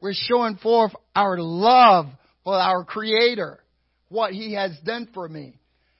We're 0.01 0.13
showing 0.13 0.57
forth 0.57 0.93
our 1.15 1.37
love 1.37 2.07
for 2.43 2.55
our 2.55 2.83
Creator, 2.83 3.59
what 4.09 4.31
He 4.31 4.53
has 4.53 4.71
done 4.85 5.09
for 5.13 5.27
me. 5.27 5.59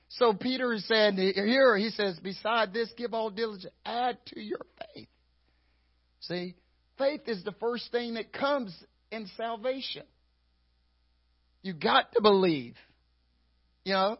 So 0.10 0.34
Peter 0.34 0.74
is 0.74 0.88
saying 0.88 1.17
here, 1.17 1.75
he 1.77 1.89
says, 1.89 2.17
beside 2.20 2.74
this, 2.74 2.89
give 2.96 3.13
all 3.13 3.29
diligence, 3.29 3.74
add 3.86 4.17
to 4.27 4.39
your 4.39 4.62
faith. 4.94 5.10
See? 6.22 6.56
Faith 6.98 7.22
is 7.27 7.44
the 7.44 7.51
first 7.60 7.91
thing 7.91 8.13
that 8.13 8.32
comes 8.32 8.75
in 9.12 9.27
salvation. 9.36 10.03
You 11.62 11.74
got 11.74 12.13
to 12.13 12.22
believe. 12.22 12.75
You 13.88 13.94
know? 13.94 14.17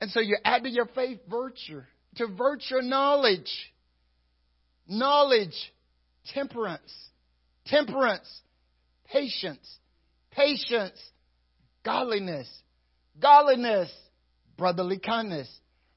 And 0.00 0.10
so 0.10 0.20
you 0.20 0.38
add 0.42 0.62
to 0.62 0.70
your 0.70 0.86
faith 0.86 1.18
virtue, 1.30 1.82
to 2.16 2.26
virtue 2.28 2.80
knowledge. 2.80 3.52
Knowledge, 4.88 5.54
temperance, 6.32 6.90
temperance, 7.66 8.26
patience, 9.04 9.78
patience, 10.30 10.98
godliness, 11.84 12.48
godliness, 13.20 13.92
brotherly 14.56 14.98
kindness, 14.98 15.48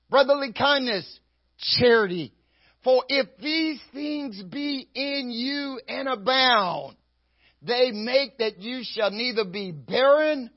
brotherly 0.10 0.52
kindness, 0.52 1.08
charity. 1.80 2.34
For 2.84 3.02
if 3.08 3.28
these 3.42 3.80
things 3.94 4.44
be 4.44 4.90
in 4.94 5.32
you 5.32 5.80
and 5.88 6.10
abound, 6.10 6.98
they 7.62 7.92
make 7.92 8.40
that 8.40 8.60
you 8.60 8.82
shall 8.84 9.10
neither 9.10 9.46
be 9.46 9.72
barren 9.72 10.50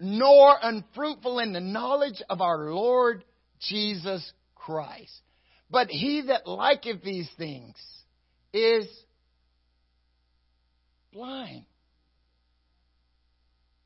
nor 0.00 0.56
unfruitful 0.62 1.38
in 1.38 1.52
the 1.52 1.60
knowledge 1.60 2.22
of 2.28 2.40
our 2.40 2.70
Lord 2.70 3.24
Jesus 3.60 4.32
Christ. 4.54 5.20
But 5.70 5.88
he 5.88 6.22
that 6.28 6.46
liketh 6.46 7.02
these 7.02 7.28
things 7.36 7.74
is 8.52 8.86
blind 11.12 11.64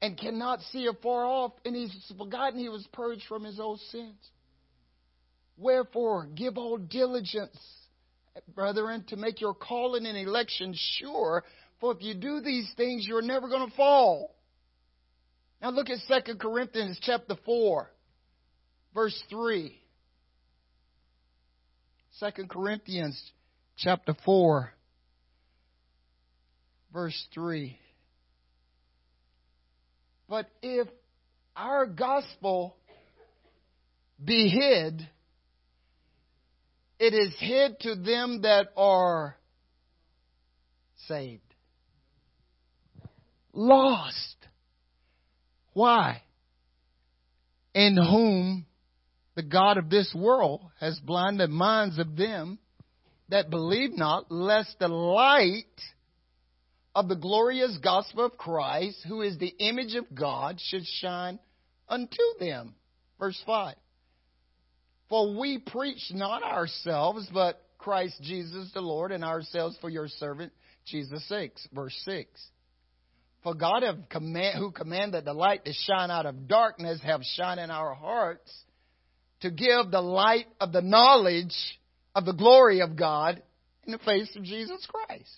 and 0.03 0.19
cannot 0.19 0.61
see 0.73 0.87
afar 0.87 1.25
off, 1.25 1.53
and 1.65 1.77
he's 1.77 1.95
forgotten 2.17 2.59
he 2.59 2.69
was 2.69 2.87
purged 2.93 3.25
from 3.29 3.45
his 3.45 3.61
old 3.61 3.81
sins. 3.91 4.17
Wherefore, 5.57 6.27
give 6.27 6.57
all 6.57 6.79
diligence, 6.79 7.59
brethren, 8.55 9.05
to 9.09 9.17
make 9.17 9.41
your 9.41 9.55
calling 9.55 10.07
and 10.07 10.17
election 10.17 10.75
sure, 10.75 11.45
for 11.81 11.93
if 11.93 12.03
you 12.03 12.15
do 12.15 12.41
these 12.41 12.71
things, 12.77 13.07
you're 13.07 13.21
never 13.21 13.49
going 13.49 13.69
to 13.69 13.77
fall. 13.77 14.35
Now 15.63 15.71
look 15.71 15.89
at 15.91 16.25
2 16.27 16.37
Corinthians 16.37 16.99
chapter 17.03 17.37
4, 17.45 17.91
verse 18.95 19.23
3. 19.29 19.79
2 22.19 22.47
Corinthians 22.49 23.33
chapter 23.77 24.15
4, 24.25 24.73
verse 26.93 27.27
3. 27.35 27.79
But 30.29 30.49
if 30.63 30.89
our 31.57 31.87
gospel 31.87 32.77
be 34.25 34.49
hid, 34.49 35.07
it 36.99 37.15
is 37.15 37.35
hid 37.39 37.81
to 37.81 37.97
them 37.97 38.43
that 38.43 38.69
are 38.77 39.37
saved. 41.09 41.43
Lost. 43.53 44.37
Why? 45.73 46.23
In 47.75 47.97
whom 47.97 48.67
the 49.37 49.43
God 49.43 49.79
of 49.79 49.89
this 49.91 50.13
world 50.15 50.63
has 50.81 50.99
blinded 51.01 51.51
minds 51.51 51.99
of 51.99 52.17
them 52.17 52.59
that 53.29 53.51
believe 53.51 53.97
not, 53.97 54.31
lest 54.31 54.79
the 54.79 54.89
light 54.89 55.65
of 56.95 57.09
the 57.09 57.17
glorious 57.17 57.79
gospel 57.83 58.25
of 58.25 58.37
Christ, 58.37 58.99
who 59.07 59.23
is 59.23 59.39
the 59.39 59.55
image 59.59 59.95
of 59.95 60.13
God, 60.15 60.59
should 60.61 60.85
shine 60.85 61.39
unto 61.89 62.23
them. 62.41 62.75
Verse 63.19 63.41
5. 63.47 63.77
For 65.09 65.39
we 65.39 65.59
preach 65.59 66.11
not 66.11 66.43
ourselves, 66.43 67.29
but 67.33 67.61
Christ 67.79 68.21
Jesus 68.23 68.71
the 68.75 68.81
Lord, 68.81 69.13
and 69.13 69.25
ourselves 69.25 69.77
for 69.81 69.89
your 69.89 70.09
servant 70.09 70.53
Jesus' 70.85 71.27
sake. 71.29 71.53
Verse 71.73 71.97
6. 72.05 72.29
For 73.43 73.55
God 73.55 73.83
have 73.83 74.09
command, 74.09 74.59
who 74.59 74.71
commanded 74.71 75.25
the 75.25 75.33
light 75.33 75.65
to 75.65 75.73
shine 75.73 76.11
out 76.11 76.27
of 76.27 76.47
darkness 76.47 77.01
have 77.03 77.23
shone 77.23 77.59
in 77.59 77.71
our 77.71 77.95
hearts 77.95 78.65
to 79.41 79.51
give 79.51 79.91
the 79.91 80.03
light 80.03 80.47
of 80.61 80.73
the 80.73 80.83
knowledge 80.83 81.55
of 82.15 82.27
the 82.27 82.33
glory 82.33 82.81
of 82.81 82.97
God 82.97 83.43
in 83.85 83.93
the 83.93 83.99
face 83.99 84.35
of 84.37 84.43
Jesus 84.43 84.87
Christ. 84.87 85.31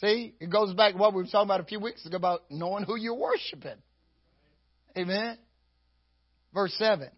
See, 0.00 0.34
it 0.40 0.50
goes 0.50 0.74
back 0.74 0.92
to 0.92 0.98
what 0.98 1.14
we 1.14 1.22
were 1.22 1.28
talking 1.28 1.46
about 1.46 1.60
a 1.60 1.64
few 1.64 1.80
weeks 1.80 2.04
ago 2.06 2.16
about 2.16 2.42
knowing 2.50 2.84
who 2.84 2.96
you're 2.96 3.14
worshiping. 3.14 3.78
Amen. 4.96 5.38
Verse 6.52 6.74
7. 6.78 7.08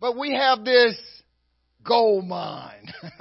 But 0.00 0.18
we 0.18 0.34
have 0.34 0.64
this 0.64 0.96
gold 1.84 2.26
mine. 2.26 2.92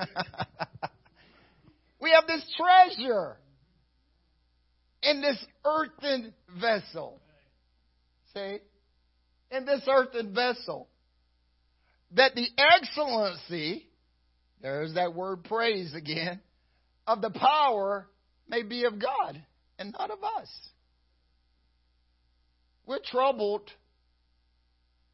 we 2.01 2.11
have 2.11 2.27
this 2.27 2.43
treasure 2.57 3.37
in 5.03 5.21
this 5.21 5.37
earthen 5.65 6.33
vessel. 6.59 7.19
See? 8.33 8.59
In 9.51 9.65
this 9.65 9.81
earthen 9.87 10.33
vessel. 10.33 10.87
That 12.15 12.35
the 12.35 12.47
excellency, 12.57 13.87
there's 14.61 14.93
that 14.95 15.13
word 15.13 15.43
praise 15.43 15.93
again, 15.93 16.39
of 17.07 17.21
the 17.21 17.31
power 17.31 18.07
may 18.47 18.63
be 18.63 18.85
of 18.85 18.93
God 18.99 19.41
and 19.79 19.91
not 19.91 20.11
of 20.11 20.19
us. 20.23 20.49
We're 22.85 22.99
troubled 23.03 23.69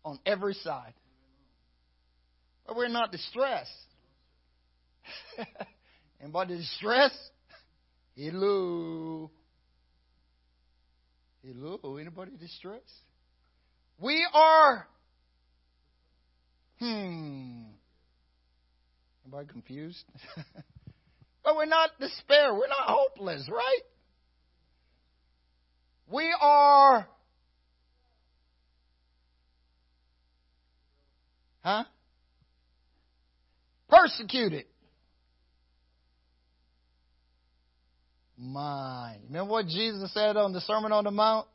on 0.03 0.19
every 0.25 0.55
side. 0.55 0.93
But 2.65 2.75
we're 2.75 2.87
not 2.87 3.11
distressed. 3.11 3.71
and 6.21 6.31
by 6.31 6.45
distress, 6.45 7.11
hello. 8.15 9.31
Hello, 11.43 11.97
anybody 11.97 12.31
distressed? 12.39 12.83
We 13.99 14.25
are. 14.33 14.87
Hmm. 16.79 17.63
Anybody 19.25 19.47
confused? 19.51 20.03
But 21.43 21.55
we're 21.55 21.65
not 21.65 21.91
despair. 21.99 22.53
We're 22.53 22.67
not 22.67 22.85
hopeless, 22.85 23.49
right? 23.51 23.81
We 26.11 26.31
are. 26.39 27.07
Huh? 31.61 31.85
Persecuted. 33.89 34.65
Mine. 38.39 39.19
Remember 39.27 39.51
what 39.51 39.67
Jesus 39.67 40.13
said 40.13 40.37
on 40.37 40.53
the 40.53 40.61
Sermon 40.61 40.91
on 40.91 41.03
the 41.03 41.11
Mount? 41.11 41.45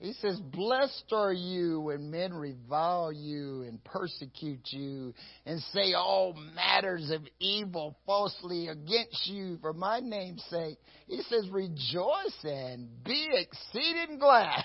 He 0.00 0.12
says, 0.14 0.38
Blessed 0.38 1.12
are 1.12 1.32
you 1.32 1.80
when 1.80 2.10
men 2.10 2.34
revile 2.34 3.12
you 3.12 3.62
and 3.62 3.82
persecute 3.84 4.66
you 4.70 5.14
and 5.46 5.60
say 5.72 5.94
all 5.94 6.34
matters 6.54 7.10
of 7.10 7.22
evil 7.38 7.96
falsely 8.04 8.68
against 8.68 9.26
you 9.26 9.56
for 9.62 9.72
my 9.72 10.00
name's 10.00 10.44
sake. 10.50 10.78
He 11.06 11.22
says, 11.22 11.48
Rejoice 11.50 12.38
and 12.42 12.88
be 13.04 13.30
exceeding 13.32 14.18
glad. 14.18 14.64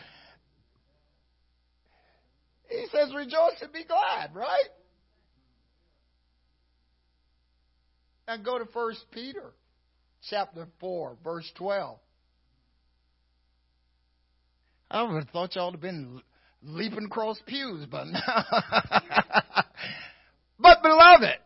says, 3.00 3.14
Rejoice 3.14 3.60
and 3.62 3.72
be 3.72 3.84
glad, 3.84 4.34
right? 4.34 4.68
Now 8.28 8.36
go 8.38 8.58
to 8.58 8.66
First 8.66 9.04
Peter 9.12 9.52
chapter 10.28 10.66
4, 10.80 11.16
verse 11.24 11.50
12. 11.56 11.98
I 14.90 15.02
would 15.02 15.24
have 15.24 15.30
thought 15.30 15.54
y'all 15.54 15.66
would 15.66 15.74
have 15.74 15.80
been 15.80 16.20
leaping 16.62 17.04
across 17.04 17.40
pews, 17.46 17.86
but 17.90 18.06
but 20.58 20.82
beloved, 20.82 21.38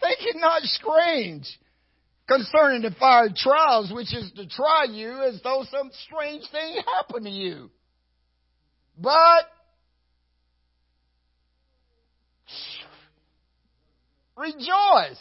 think 0.00 0.18
it 0.20 0.36
not 0.36 0.62
strange 0.62 1.46
concerning 2.28 2.82
the 2.82 2.94
fiery 2.98 3.32
trials 3.34 3.92
which 3.92 4.14
is 4.14 4.30
to 4.36 4.46
try 4.46 4.84
you 4.90 5.22
as 5.22 5.40
though 5.42 5.64
some 5.70 5.90
strange 6.06 6.44
thing 6.50 6.76
happened 6.94 7.24
to 7.24 7.30
you. 7.30 7.70
But 8.98 9.44
rejoice 14.36 15.18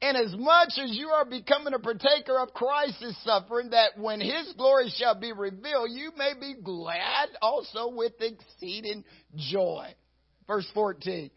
inasmuch 0.00 0.68
as 0.82 0.96
you 0.96 1.08
are 1.08 1.24
becoming 1.24 1.74
a 1.74 1.78
partaker 1.78 2.38
of 2.38 2.52
Christ's 2.52 3.16
suffering, 3.24 3.70
that 3.70 3.98
when 3.98 4.20
his 4.20 4.52
glory 4.56 4.92
shall 4.96 5.18
be 5.18 5.32
revealed, 5.32 5.90
you 5.90 6.12
may 6.16 6.32
be 6.38 6.54
glad 6.62 7.28
also 7.40 7.88
with 7.88 8.12
exceeding 8.20 9.04
joy. 9.34 9.86
Verse 10.46 10.66
14. 10.74 11.30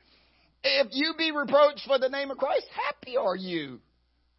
If 0.63 0.87
you 0.91 1.13
be 1.17 1.31
reproached 1.31 1.83
for 1.87 1.99
the 1.99 2.09
name 2.09 2.31
of 2.31 2.37
Christ, 2.37 2.65
happy 2.73 3.15
are 3.17 3.35
you. 3.35 3.79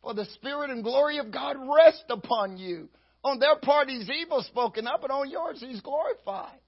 For 0.03 0.15
the 0.15 0.27
Spirit 0.37 0.71
and 0.71 0.85
glory 0.85 1.19
of 1.19 1.31
God 1.31 1.57
rest 1.59 2.05
upon 2.09 2.57
you. 2.57 2.89
On 3.23 3.39
their 3.39 3.57
part, 3.57 3.89
he's 3.89 4.09
evil 4.09 4.43
spoken 4.43 4.87
up, 4.87 5.03
and 5.03 5.13
on 5.13 5.31
yours, 5.31 5.59
he's 5.61 5.81
glorified. 5.81 6.59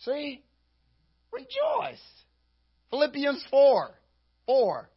See? 0.00 0.42
Rejoice. 1.30 2.00
Philippians 2.90 3.44
4. 3.50 3.90
4. 4.46 4.90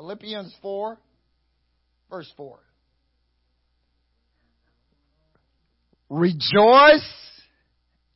Philippians 0.00 0.54
4, 0.62 0.98
verse 2.08 2.32
4. 2.34 2.58
Rejoice 6.08 7.12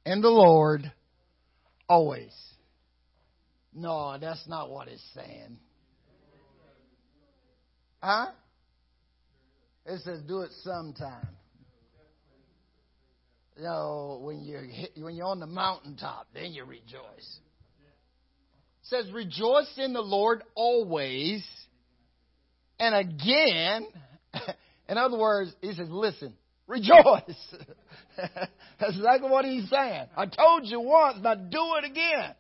in 0.07 0.23
the 0.23 0.31
Lord 0.31 0.91
always. 1.87 2.33
No, 3.75 4.17
that's 4.19 4.49
not 4.49 4.71
what 4.71 4.89
it's 4.89 5.05
saying. 5.15 5.59
Huh? 8.03 8.29
It 9.85 10.01
says 10.01 10.21
do 10.27 10.41
it 10.41 10.53
sometime. 10.63 11.29
You 13.57 13.63
know, 13.63 14.19
when 14.21 14.43
you're 14.43 14.67
when 14.97 15.15
you're 15.15 15.27
on 15.27 15.39
the 15.39 15.47
mountaintop, 15.47 16.27
then 16.35 16.53
you 16.53 16.65
rejoice. 16.65 17.39
It 18.83 18.89
says 18.89 19.11
rejoice 19.13 19.73
in 19.77 19.93
the 19.93 20.01
Lord 20.01 20.43
always. 20.55 21.47
And 22.81 22.95
again, 22.95 23.87
in 24.89 24.99
other 24.99 25.17
words, 25.17 25.55
he 25.61 25.73
says, 25.73 25.89
listen, 25.89 26.35
rejoice. 26.67 27.55
That's 28.17 28.97
exactly 28.97 29.31
what 29.31 29.45
he's 29.45 29.71
saying. 29.71 30.07
I 30.17 30.27
told 30.27 30.63
you 30.65 30.81
once, 30.81 31.19
now 31.23 31.37
do 31.37 31.77
it 31.79 31.85
again. 31.85 32.35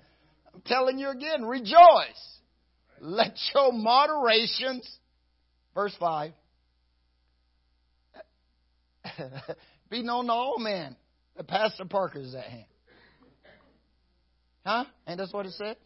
I'm 0.52 0.62
telling 0.66 0.98
you 0.98 1.10
again, 1.10 1.44
rejoice. 1.44 2.38
Let 3.00 3.36
your 3.54 3.72
moderations, 3.72 4.88
verse 5.74 5.94
5, 6.00 6.32
be 9.90 10.02
known 10.02 10.26
to 10.26 10.32
all 10.32 10.58
men 10.58 10.96
Pastor 11.42 11.84
Parker 11.84 12.20
is 12.20 12.34
at 12.34 12.44
hand. 12.44 12.66
Huh? 14.64 14.84
And 15.06 15.18
that's 15.18 15.32
what 15.32 15.46
it 15.46 15.52
said? 15.52 15.76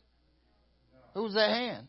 Who's 1.14 1.36
at 1.36 1.48
hand? 1.48 1.88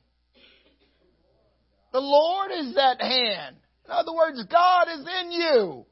The 1.91 1.99
Lord 1.99 2.51
is 2.51 2.77
at 2.77 3.01
hand. 3.01 3.57
In 3.85 3.91
other 3.91 4.13
words, 4.13 4.43
God 4.49 4.87
is 4.93 5.05
in 5.21 5.31
you. 5.31 5.85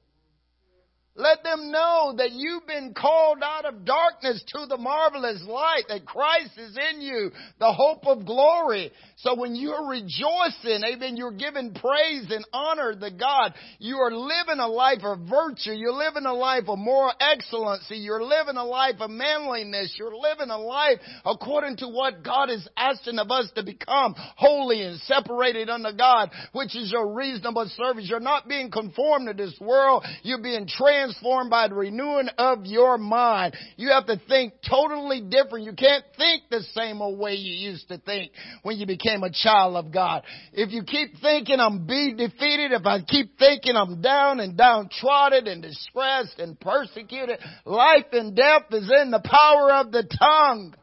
Let 1.16 1.44
them 1.44 1.72
know 1.72 2.14
that 2.18 2.32
you've 2.32 2.68
been 2.68 2.94
called 2.96 3.40
out 3.44 3.66
of 3.66 3.86
darkness 3.86 4.44
to 4.54 4.68
the 4.68 4.78
marvelous 4.78 5.44
light, 5.48 5.86
that 5.90 6.06
Christ 6.06 6.52
is 6.58 6.78
in 6.94 7.02
you, 7.02 7.32
the 7.60 7.74
hope 7.74 8.06
of 8.06 8.24
glory. 8.24 8.92
So 9.22 9.34
when 9.34 9.56
you're 9.56 9.88
rejoicing, 9.88 10.84
amen, 10.86 11.18
you're 11.18 11.32
giving 11.32 11.74
praise 11.74 12.28
and 12.30 12.46
honor 12.54 12.94
to 12.94 13.10
God. 13.10 13.56
You 13.80 13.98
are 13.98 14.12
living 14.12 14.60
a 14.60 14.68
life 14.68 15.00
of 15.02 15.22
virtue. 15.28 15.72
You're 15.72 15.92
living 15.92 16.26
a 16.26 16.34
life 16.36 16.66
of 16.68 16.78
moral 16.78 17.14
excellency. 17.20 17.98
You're 17.98 18.24
living 18.24 18.58
a 18.58 18.64
life 18.64 18.98
of 19.00 19.10
manliness. 19.10 19.96
You're 19.98 20.16
living 20.16 20.52
a 20.52 20.60
life 20.60 21.00
according 21.26 21.78
to 21.78 21.88
what 21.88 22.24
God 22.24 22.52
is 22.52 22.68
asking 22.78 23.18
of 23.18 23.32
us 23.32 23.50
to 23.56 23.64
become 23.64 24.14
holy 24.36 24.84
and 24.84 25.00
separated 25.00 25.68
unto 25.68 25.98
God, 25.98 26.30
which 26.52 26.76
is 26.76 26.92
your 26.92 27.12
reasonable 27.16 27.68
service. 27.76 28.08
You're 28.08 28.20
not 28.20 28.48
being 28.48 28.70
conformed 28.70 29.30
to 29.30 29.34
this 29.34 29.58
world. 29.60 30.06
You're 30.22 30.44
being 30.44 30.68
transformed 30.68 31.50
by 31.50 31.70
the 31.70 31.74
renewing 31.74 32.30
of 32.38 32.68
your 32.68 33.00
mind. 33.00 33.56
You 33.78 33.90
have 33.90 34.06
to 34.06 34.22
think 34.28 34.54
totally 34.70 35.22
different. 35.22 35.66
You 35.66 35.74
can't 35.74 36.06
think 36.18 36.44
the 36.52 36.62
same 36.76 37.02
old 37.02 37.18
way 37.18 37.34
you 37.34 37.72
used 37.72 37.88
to 37.88 37.98
think 37.98 38.32
when 38.62 38.78
you 38.78 38.86
became 38.86 39.07
a 39.08 39.32
child 39.32 39.76
of 39.76 39.92
God. 39.92 40.24
If 40.54 40.72
you 40.72 40.84
keep 40.84 41.20
thinking 41.22 41.60
I'm 41.60 41.86
being 41.86 42.18
defeated, 42.18 42.72
if 42.72 42.86
I 42.86 43.02
keep 43.02 43.38
thinking 43.38 43.76
I'm 43.76 44.02
down 44.02 44.40
and 44.40 44.58
downtrodden 44.58 45.48
and 45.48 45.62
distressed 45.62 46.40
and 46.40 46.60
persecuted, 46.60 47.40
life 47.66 48.06
and 48.12 48.36
death 48.36 48.64
is 48.72 48.92
in 49.02 49.12
the 49.12 49.22
power 49.24 49.74
of 49.74 49.92
the 49.92 50.04
tongue. 50.20 50.76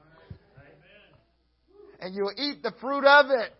And 2.00 2.14
you'll 2.14 2.32
eat 2.37 2.62
the 2.62 2.72
fruit 2.80 3.04
of 3.06 3.26
it. 3.30 3.54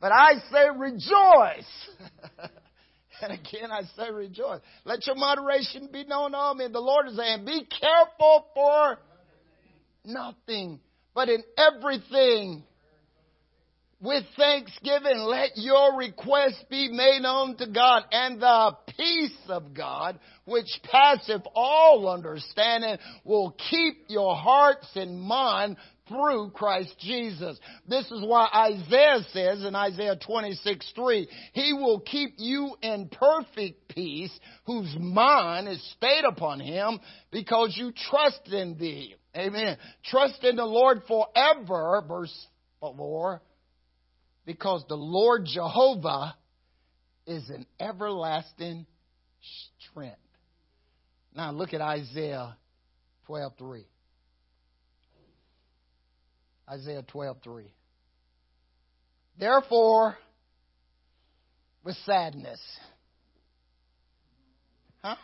But 0.00 0.12
I 0.12 0.34
say 0.50 0.66
rejoice. 0.76 2.50
And 3.20 3.32
again, 3.32 3.70
I 3.70 3.82
say 3.96 4.10
rejoice. 4.12 4.60
Let 4.84 5.06
your 5.06 5.16
moderation 5.16 5.88
be 5.92 6.04
known 6.04 6.32
to 6.32 6.36
all 6.36 6.54
men. 6.54 6.72
The 6.72 6.80
Lord 6.80 7.08
is 7.08 7.16
saying, 7.16 7.44
be 7.44 7.66
careful 7.80 8.46
for 8.54 8.98
nothing, 10.04 10.80
but 11.14 11.28
in 11.28 11.42
everything. 11.56 12.62
With 14.00 14.24
thanksgiving, 14.36 15.18
let 15.18 15.56
your 15.56 15.96
requests 15.96 16.62
be 16.70 16.88
made 16.88 17.22
known 17.22 17.56
to 17.56 17.66
God, 17.66 18.04
and 18.12 18.40
the 18.40 18.76
peace 18.96 19.36
of 19.48 19.74
God, 19.74 20.20
which 20.44 20.68
passeth 20.84 21.42
all 21.52 22.08
understanding, 22.08 22.96
will 23.24 23.56
keep 23.70 24.04
your 24.08 24.36
hearts 24.36 24.86
and 24.94 25.20
mind 25.20 25.78
through 26.06 26.50
Christ 26.50 26.94
Jesus. 27.00 27.58
This 27.88 28.04
is 28.06 28.24
why 28.24 28.48
Isaiah 28.54 29.24
says 29.32 29.64
in 29.64 29.74
Isaiah 29.74 30.16
26, 30.16 30.92
3, 30.94 31.28
He 31.52 31.72
will 31.72 31.98
keep 31.98 32.34
you 32.38 32.76
in 32.80 33.08
perfect 33.08 33.88
peace, 33.88 34.36
whose 34.64 34.94
mind 34.96 35.66
is 35.66 35.82
stayed 35.96 36.24
upon 36.24 36.60
Him, 36.60 37.00
because 37.32 37.74
you 37.76 37.92
trust 38.10 38.46
in 38.46 38.78
Thee. 38.78 39.16
Amen. 39.36 39.76
Trust 40.04 40.44
in 40.44 40.54
the 40.54 40.64
Lord 40.64 41.02
forever, 41.08 42.02
verse 42.06 42.46
4, 42.80 43.42
because 44.48 44.82
the 44.88 44.96
Lord 44.96 45.44
Jehovah 45.44 46.34
is 47.26 47.50
an 47.50 47.66
everlasting 47.78 48.86
strength. 49.90 50.16
Now 51.36 51.52
look 51.52 51.74
at 51.74 51.82
Isaiah 51.82 52.56
12:3. 53.28 53.84
Isaiah 56.66 57.02
12:3. 57.02 57.70
Therefore 59.38 60.16
with 61.84 61.96
sadness. 62.06 62.60
Huh? 65.02 65.16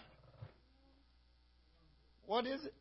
What 2.27 2.47
is 2.47 2.63
it? 2.63 2.75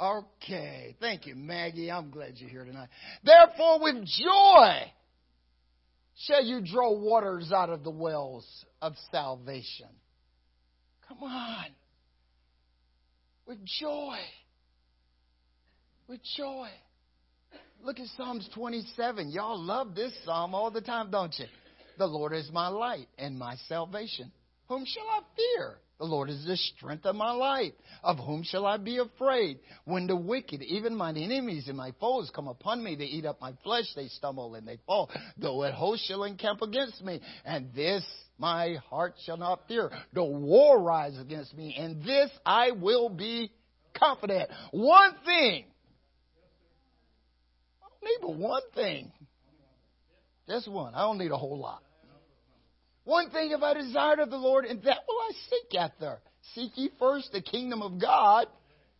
Okay, 0.00 0.94
thank 1.00 1.26
you, 1.26 1.34
Maggie. 1.34 1.90
I'm 1.90 2.10
glad 2.10 2.34
you're 2.36 2.48
here 2.48 2.64
tonight. 2.64 2.88
Therefore, 3.24 3.80
with 3.82 4.04
joy, 4.04 4.92
shall 6.26 6.44
you 6.44 6.60
draw 6.60 6.92
waters 6.92 7.52
out 7.52 7.70
of 7.70 7.84
the 7.84 7.90
wells 7.90 8.46
of 8.82 8.94
salvation. 9.10 9.88
Come 11.08 11.22
on. 11.22 11.66
With 13.46 13.58
joy. 13.80 14.18
With 16.06 16.20
joy. 16.36 16.68
Look 17.82 18.00
at 18.00 18.06
Psalms 18.16 18.48
27. 18.54 19.30
Y'all 19.30 19.58
love 19.58 19.94
this 19.94 20.12
psalm 20.24 20.54
all 20.54 20.70
the 20.70 20.80
time, 20.80 21.10
don't 21.10 21.34
you? 21.38 21.46
The 21.96 22.06
Lord 22.06 22.32
is 22.32 22.50
my 22.52 22.68
light 22.68 23.06
and 23.16 23.38
my 23.38 23.56
salvation. 23.68 24.30
Whom 24.68 24.84
shall 24.84 25.06
I 25.08 25.20
fear? 25.36 25.78
The 25.98 26.04
Lord 26.04 26.30
is 26.30 26.44
the 26.44 26.56
strength 26.56 27.06
of 27.06 27.16
my 27.16 27.32
life. 27.32 27.72
Of 28.04 28.18
whom 28.18 28.44
shall 28.44 28.66
I 28.66 28.76
be 28.76 28.98
afraid? 28.98 29.58
When 29.84 30.06
the 30.06 30.14
wicked, 30.14 30.62
even 30.62 30.94
mine 30.94 31.16
enemies 31.16 31.66
and 31.66 31.76
my 31.76 31.92
foes, 31.98 32.30
come 32.32 32.46
upon 32.46 32.84
me, 32.84 32.94
they 32.94 33.04
eat 33.04 33.26
up 33.26 33.40
my 33.40 33.52
flesh, 33.64 33.86
they 33.96 34.06
stumble 34.06 34.54
and 34.54 34.66
they 34.66 34.78
fall. 34.86 35.10
Though 35.36 35.64
a 35.64 35.72
host 35.72 36.06
shall 36.06 36.22
encamp 36.22 36.62
against 36.62 37.02
me, 37.02 37.20
and 37.44 37.74
this 37.74 38.04
my 38.38 38.76
heart 38.88 39.14
shall 39.24 39.36
not 39.36 39.66
fear. 39.66 39.90
The 40.12 40.24
war 40.24 40.80
rise 40.80 41.18
against 41.18 41.56
me, 41.56 41.74
and 41.76 42.04
this 42.04 42.30
I 42.46 42.70
will 42.70 43.08
be 43.08 43.50
confident. 43.98 44.50
One 44.70 45.14
thing. 45.24 45.64
I 47.82 47.86
don't 47.90 48.04
need 48.04 48.18
but 48.20 48.36
one 48.36 48.62
thing. 48.74 49.12
Just 50.48 50.68
one. 50.68 50.94
I 50.94 51.00
don't 51.00 51.18
need 51.18 51.32
a 51.32 51.36
whole 51.36 51.58
lot. 51.58 51.82
One 53.08 53.30
thing 53.30 53.52
have 53.52 53.62
I 53.62 53.72
desired 53.72 54.18
of 54.18 54.28
the 54.28 54.36
Lord, 54.36 54.66
and 54.66 54.82
that 54.82 54.98
will 55.08 55.18
I 55.18 55.32
seek 55.48 55.80
after. 55.80 56.18
Seek 56.54 56.72
ye 56.76 56.90
first 56.98 57.32
the 57.32 57.40
kingdom 57.40 57.80
of 57.80 57.98
God 57.98 58.48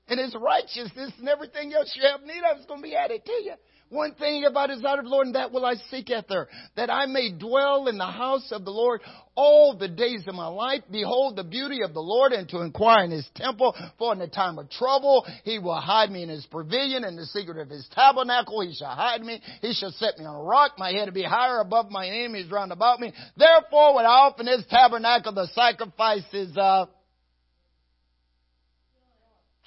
and 0.08 0.18
his 0.18 0.34
righteousness, 0.34 1.12
and 1.18 1.28
everything 1.28 1.74
else 1.74 1.94
you 1.94 2.08
have 2.08 2.22
need 2.22 2.42
of 2.42 2.58
is 2.58 2.64
going 2.64 2.80
to 2.80 2.88
be 2.88 2.96
added 2.96 3.22
to 3.26 3.32
you. 3.32 3.52
One 3.90 4.14
thing 4.14 4.42
have 4.42 4.54
I 4.54 4.66
desired 4.66 4.98
of 4.98 5.04
the 5.06 5.10
Lord, 5.10 5.26
and 5.26 5.34
that 5.34 5.50
will 5.50 5.64
I 5.64 5.74
seek 5.90 6.10
after, 6.10 6.48
that 6.76 6.90
I 6.90 7.06
may 7.06 7.32
dwell 7.32 7.88
in 7.88 7.96
the 7.96 8.06
house 8.06 8.52
of 8.52 8.66
the 8.66 8.70
Lord 8.70 9.00
all 9.34 9.76
the 9.78 9.88
days 9.88 10.24
of 10.26 10.34
my 10.34 10.46
life. 10.46 10.82
Behold 10.90 11.36
the 11.36 11.44
beauty 11.44 11.82
of 11.82 11.94
the 11.94 12.00
Lord, 12.00 12.32
and 12.32 12.46
to 12.50 12.60
inquire 12.60 13.04
in 13.04 13.10
his 13.10 13.26
temple. 13.34 13.74
For 13.98 14.12
in 14.12 14.18
the 14.18 14.26
time 14.26 14.58
of 14.58 14.68
trouble, 14.68 15.26
he 15.44 15.58
will 15.58 15.80
hide 15.80 16.10
me 16.10 16.22
in 16.22 16.28
his 16.28 16.44
pavilion, 16.46 17.02
in 17.04 17.16
the 17.16 17.24
secret 17.26 17.56
of 17.56 17.70
his 17.70 17.88
tabernacle, 17.92 18.60
he 18.60 18.74
shall 18.74 18.94
hide 18.94 19.22
me. 19.22 19.40
He 19.62 19.72
shall 19.72 19.92
set 19.92 20.18
me 20.18 20.26
on 20.26 20.34
a 20.34 20.42
rock, 20.42 20.72
my 20.76 20.90
head 20.90 21.06
to 21.06 21.12
be 21.12 21.22
higher 21.22 21.60
above 21.60 21.90
my 21.90 22.06
enemies 22.06 22.50
round 22.50 22.72
about 22.72 23.00
me. 23.00 23.12
Therefore, 23.38 23.94
when 23.94 24.04
I 24.04 24.08
offer 24.08 24.44
his 24.44 24.66
tabernacle 24.68 25.32
the 25.32 25.48
sacrifices 25.54 26.52
of 26.56 26.88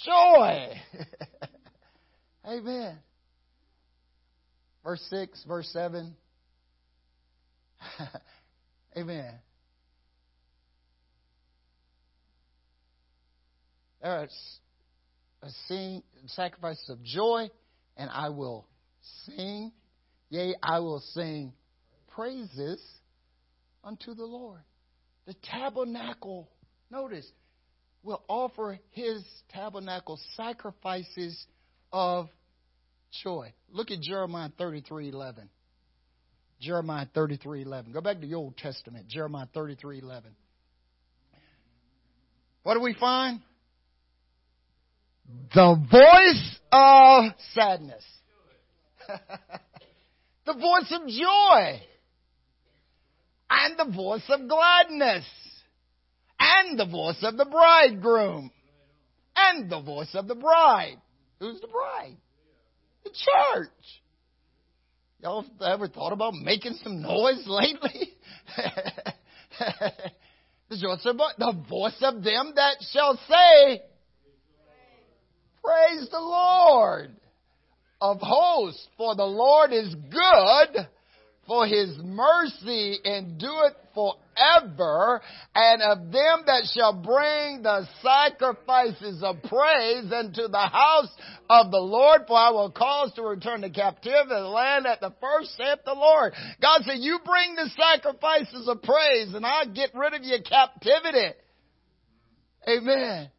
joy. 0.05 0.69
Amen. 2.47 2.97
Verse 4.83 5.01
6, 5.09 5.43
verse 5.47 5.69
7. 5.73 6.15
Amen. 8.97 9.33
There's 14.01 14.59
a 15.43 15.49
sing 15.67 16.01
sacrifice 16.27 16.83
of 16.89 17.03
joy, 17.03 17.49
and 17.97 18.09
I 18.11 18.29
will 18.29 18.67
sing, 19.25 19.71
yea, 20.29 20.55
I 20.63 20.79
will 20.79 21.03
sing 21.13 21.53
praises 22.15 22.83
unto 23.83 24.15
the 24.15 24.25
Lord. 24.25 24.61
The 25.27 25.35
tabernacle, 25.43 26.49
notice, 26.89 27.29
will 28.03 28.23
offer 28.27 28.79
his 28.91 29.23
tabernacle 29.53 30.19
sacrifices 30.35 31.45
of 31.91 32.29
joy. 33.23 33.53
Look 33.71 33.91
at 33.91 34.01
Jeremiah 34.01 34.49
33:11. 34.59 35.49
Jeremiah 36.59 37.07
33:11. 37.13 37.91
Go 37.91 38.01
back 38.01 38.19
to 38.21 38.27
the 38.27 38.35
Old 38.35 38.57
Testament. 38.57 39.07
Jeremiah 39.07 39.47
33:11. 39.47 40.35
What 42.63 42.75
do 42.75 42.81
we 42.81 42.93
find? 42.93 43.41
The 45.53 45.75
voice 45.89 46.59
of 46.71 47.33
sadness. 47.53 48.03
the 50.45 50.53
voice 50.53 50.91
of 50.91 51.07
joy. 51.07 51.81
And 53.49 53.77
the 53.77 53.91
voice 53.91 54.29
of 54.29 54.47
gladness. 54.47 55.25
And 56.39 56.79
the 56.79 56.85
voice 56.85 57.23
of 57.23 57.37
the 57.37 57.45
bridegroom. 57.45 58.51
And 59.35 59.69
the 59.69 59.81
voice 59.81 60.13
of 60.13 60.27
the 60.27 60.35
bride. 60.35 60.97
Who's 61.39 61.59
the 61.59 61.67
bride? 61.67 62.17
The 63.03 63.09
church. 63.09 63.69
Y'all 65.21 65.45
ever 65.63 65.87
thought 65.87 66.13
about 66.13 66.33
making 66.33 66.77
some 66.83 67.01
noise 67.01 67.43
lately? 67.47 68.13
the 71.37 71.53
voice 71.69 71.97
of 72.01 72.23
them 72.23 72.53
that 72.55 72.77
shall 72.91 73.19
say, 73.27 73.81
Praise 75.63 76.09
the 76.09 76.19
Lord 76.19 77.11
of 77.99 78.17
hosts, 78.19 78.87
for 78.97 79.15
the 79.15 79.25
Lord 79.25 79.71
is 79.71 79.93
good, 79.93 80.87
for 81.51 81.67
his 81.67 81.97
mercy 82.01 82.97
endureth 83.03 83.75
forever, 83.93 85.21
and 85.53 85.81
of 85.81 85.97
them 86.09 86.43
that 86.45 86.63
shall 86.73 86.93
bring 86.93 87.61
the 87.61 87.85
sacrifices 88.01 89.21
of 89.21 89.35
praise 89.43 90.09
into 90.13 90.47
the 90.47 90.69
house 90.71 91.09
of 91.49 91.69
the 91.69 91.77
Lord, 91.77 92.21
for 92.25 92.37
I 92.37 92.51
will 92.51 92.71
cause 92.71 93.11
to 93.15 93.23
return 93.23 93.59
the 93.59 93.69
captive 93.69 94.13
to 94.13 94.33
the 94.33 94.39
land 94.47 94.87
at 94.87 95.01
the 95.01 95.13
first, 95.19 95.57
saith 95.57 95.79
the 95.83 95.93
Lord. 95.93 96.31
God 96.61 96.83
said, 96.85 96.99
you 96.99 97.19
bring 97.25 97.55
the 97.55 97.69
sacrifices 97.77 98.69
of 98.69 98.81
praise, 98.81 99.33
and 99.33 99.45
I'll 99.45 99.73
get 99.73 99.89
rid 99.93 100.13
of 100.13 100.23
your 100.23 100.39
captivity. 100.43 101.35
Amen. 102.65 103.29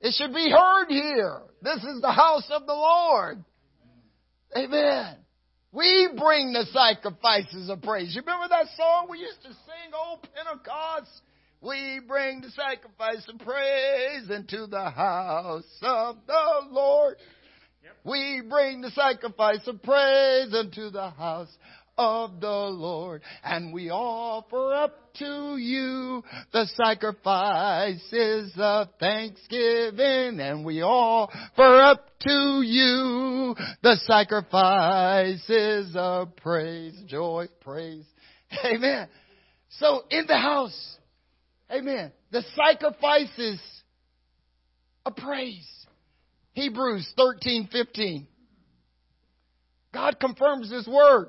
It 0.00 0.12
should 0.18 0.34
be 0.34 0.50
heard 0.50 0.88
here. 0.88 1.42
This 1.62 1.84
is 1.84 2.00
the 2.00 2.10
house 2.10 2.50
of 2.50 2.66
the 2.66 2.74
Lord. 2.74 3.44
Amen. 4.56 5.18
We 5.72 6.08
bring 6.16 6.52
the 6.52 6.66
sacrifices 6.72 7.70
of 7.70 7.82
praise. 7.82 8.14
You 8.14 8.22
remember 8.22 8.48
that 8.48 8.66
song 8.76 9.06
we 9.08 9.18
used 9.18 9.40
to 9.42 9.48
sing, 9.48 9.92
Old 9.94 10.26
Pentecost? 10.34 11.22
We 11.60 12.00
bring 12.06 12.40
the 12.40 12.50
sacrifice 12.50 13.24
of 13.28 13.38
praise 13.38 14.30
into 14.30 14.66
the 14.66 14.90
house 14.90 15.78
of 15.82 16.16
the 16.26 16.66
Lord. 16.70 17.16
Yep. 17.84 17.92
We 18.04 18.42
bring 18.48 18.80
the 18.80 18.90
sacrifice 18.90 19.66
of 19.66 19.82
praise 19.82 20.54
into 20.54 20.90
the 20.90 21.10
house 21.10 21.54
of 22.00 22.40
the 22.40 22.48
Lord, 22.48 23.20
and 23.44 23.74
we 23.74 23.90
offer 23.90 24.72
up 24.72 25.12
to 25.18 25.58
you 25.58 26.24
the 26.50 26.64
sacrifices 26.74 28.52
of 28.56 28.88
thanksgiving, 28.98 30.40
and 30.40 30.64
we 30.64 30.82
offer 30.82 31.82
up 31.82 32.06
to 32.20 32.62
you 32.62 33.54
the 33.82 33.96
sacrifices 34.06 35.94
of 35.94 36.34
praise, 36.36 36.98
joy, 37.06 37.48
praise. 37.60 38.06
Amen. 38.64 39.06
So 39.78 40.04
in 40.10 40.26
the 40.26 40.38
house, 40.38 40.96
amen, 41.70 42.12
the 42.32 42.42
sacrifices 42.56 43.60
of 45.04 45.16
praise. 45.16 45.68
Hebrews 46.54 47.12
13, 47.16 47.68
15. 47.70 48.26
God 49.92 50.18
confirms 50.18 50.72
His 50.72 50.86
word. 50.88 51.28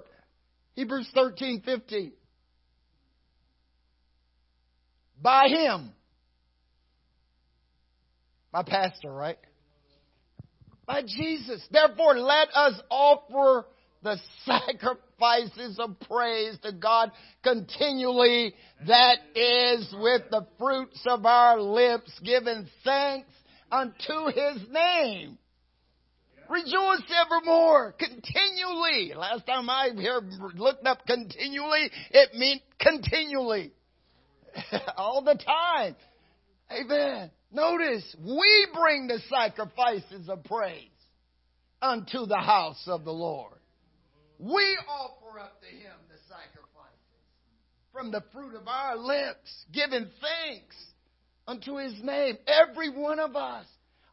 Hebrews 0.81 1.11
13, 1.13 1.61
15. 1.61 2.11
By 5.21 5.47
him. 5.47 5.91
My 8.51 8.63
pastor, 8.63 9.11
right? 9.11 9.37
By 10.87 11.03
Jesus. 11.03 11.63
Therefore, 11.69 12.17
let 12.17 12.47
us 12.55 12.81
offer 12.89 13.67
the 14.01 14.17
sacrifices 14.43 15.77
of 15.77 15.99
praise 16.09 16.57
to 16.63 16.71
God 16.71 17.11
continually. 17.43 18.55
That 18.87 19.17
is 19.35 19.93
with 19.99 20.23
the 20.31 20.47
fruits 20.57 20.99
of 21.05 21.27
our 21.27 21.61
lips, 21.61 22.11
giving 22.23 22.67
thanks 22.83 23.29
unto 23.71 24.25
his 24.33 24.67
name. 24.71 25.37
Rejoice 26.49 27.03
evermore, 27.25 27.93
continually. 27.97 29.13
Last 29.15 29.45
time 29.45 29.69
I 29.69 29.89
here 29.95 30.21
looked 30.55 30.85
up 30.85 31.05
continually, 31.05 31.89
it 32.11 32.29
meant 32.35 32.61
continually. 32.79 33.71
All 34.97 35.23
the 35.23 35.35
time. 35.35 35.95
Amen. 36.71 37.31
Notice, 37.51 38.15
we 38.19 38.67
bring 38.73 39.07
the 39.07 39.19
sacrifices 39.29 40.29
of 40.29 40.43
praise 40.43 40.87
unto 41.81 42.25
the 42.25 42.37
house 42.37 42.83
of 42.87 43.03
the 43.03 43.11
Lord. 43.11 43.57
We 44.39 44.77
offer 44.89 45.39
up 45.39 45.61
to 45.61 45.67
Him 45.67 45.93
the 46.09 46.17
sacrifices 46.27 46.61
from 47.91 48.11
the 48.11 48.23
fruit 48.33 48.55
of 48.55 48.67
our 48.67 48.97
lips, 48.97 49.65
giving 49.71 50.07
thanks 50.21 50.75
unto 51.47 51.75
his 51.77 51.93
name. 52.03 52.37
Every 52.47 52.89
one 52.89 53.19
of 53.19 53.35
us. 53.35 53.65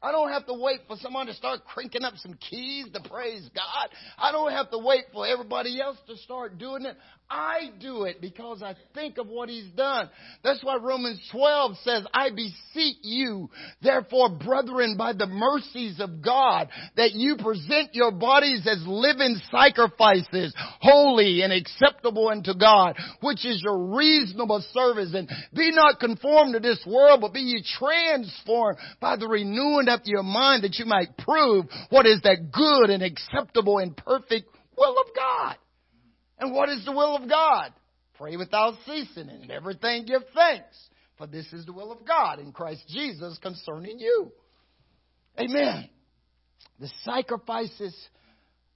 I 0.03 0.13
don't 0.13 0.31
have 0.31 0.47
to 0.47 0.55
wait 0.55 0.81
for 0.87 0.97
someone 0.97 1.27
to 1.27 1.35
start 1.35 1.65
cranking 1.65 2.05
up 2.05 2.15
some 2.17 2.35
keys 2.35 2.87
to 2.93 3.09
praise 3.09 3.49
God. 3.55 3.89
I 4.17 4.31
don't 4.31 4.53
have 4.53 4.71
to 4.71 4.79
wait 4.79 5.05
for 5.13 5.27
everybody 5.27 5.81
else 5.81 5.99
to 6.07 6.17
start 6.19 6.59
doing 6.59 6.85
it. 6.85 6.97
I 7.31 7.71
do 7.79 8.05
it 8.05 8.23
because 8.23 8.63
I 8.63 8.75
think 8.95 9.19
of 9.19 9.27
what 9.27 9.51
He's 9.51 9.71
done. 9.77 10.09
That's 10.43 10.65
why 10.65 10.77
Romans 10.77 11.21
12 11.31 11.77
says, 11.85 12.07
I 12.15 12.31
beseech 12.31 12.97
you, 13.03 13.51
therefore, 13.83 14.31
brethren, 14.31 14.97
by 14.97 15.13
the 15.13 15.27
mercies 15.27 16.01
of 16.01 16.23
God, 16.23 16.69
that 16.97 17.13
you 17.13 17.37
present 17.37 17.95
your 17.95 18.13
bodies 18.13 18.67
as 18.67 18.83
living 18.87 19.37
sacrifices, 19.51 20.55
holy 20.81 21.43
and 21.43 21.53
acceptable 21.53 22.29
unto 22.29 22.55
God, 22.55 22.97
which 23.21 23.45
is 23.45 23.63
your 23.63 23.95
reasonable 23.95 24.65
service. 24.73 25.13
And 25.15 25.29
be 25.55 25.71
not 25.71 26.01
conformed 26.01 26.55
to 26.55 26.61
this 26.61 26.83
world, 26.87 27.21
but 27.21 27.35
be 27.35 27.41
ye 27.41 27.65
transformed 27.79 28.79
by 29.01 29.17
the 29.17 29.29
renewing 29.29 29.89
of 29.89 30.01
your 30.05 30.23
mind 30.23 30.65
that 30.65 30.79
you 30.79 30.87
might 30.87 31.17
prove 31.19 31.67
what 31.91 32.07
is 32.07 32.23
that 32.23 32.51
good 32.51 32.89
and 32.89 33.03
acceptable 33.03 33.79
and 33.79 33.95
perfect 33.95 34.49
will 34.79 34.99
of 34.99 35.07
God. 35.15 35.57
And 36.39 36.53
what 36.53 36.69
is 36.69 36.85
the 36.85 36.93
will 36.93 37.17
of 37.17 37.29
God? 37.29 37.73
Pray 38.17 38.37
without 38.37 38.75
ceasing 38.87 39.29
and 39.29 39.45
in 39.45 39.51
everything 39.51 40.05
give 40.07 40.23
thanks. 40.35 40.77
For 41.17 41.27
this 41.27 41.53
is 41.53 41.67
the 41.67 41.73
will 41.73 41.93
of 41.93 42.07
God 42.07 42.39
in 42.39 42.53
Christ 42.53 42.83
Jesus 42.89 43.39
concerning 43.43 43.99
you. 43.99 44.33
Amen. 45.39 45.89
The 46.81 46.89
sacrifices 47.05 47.95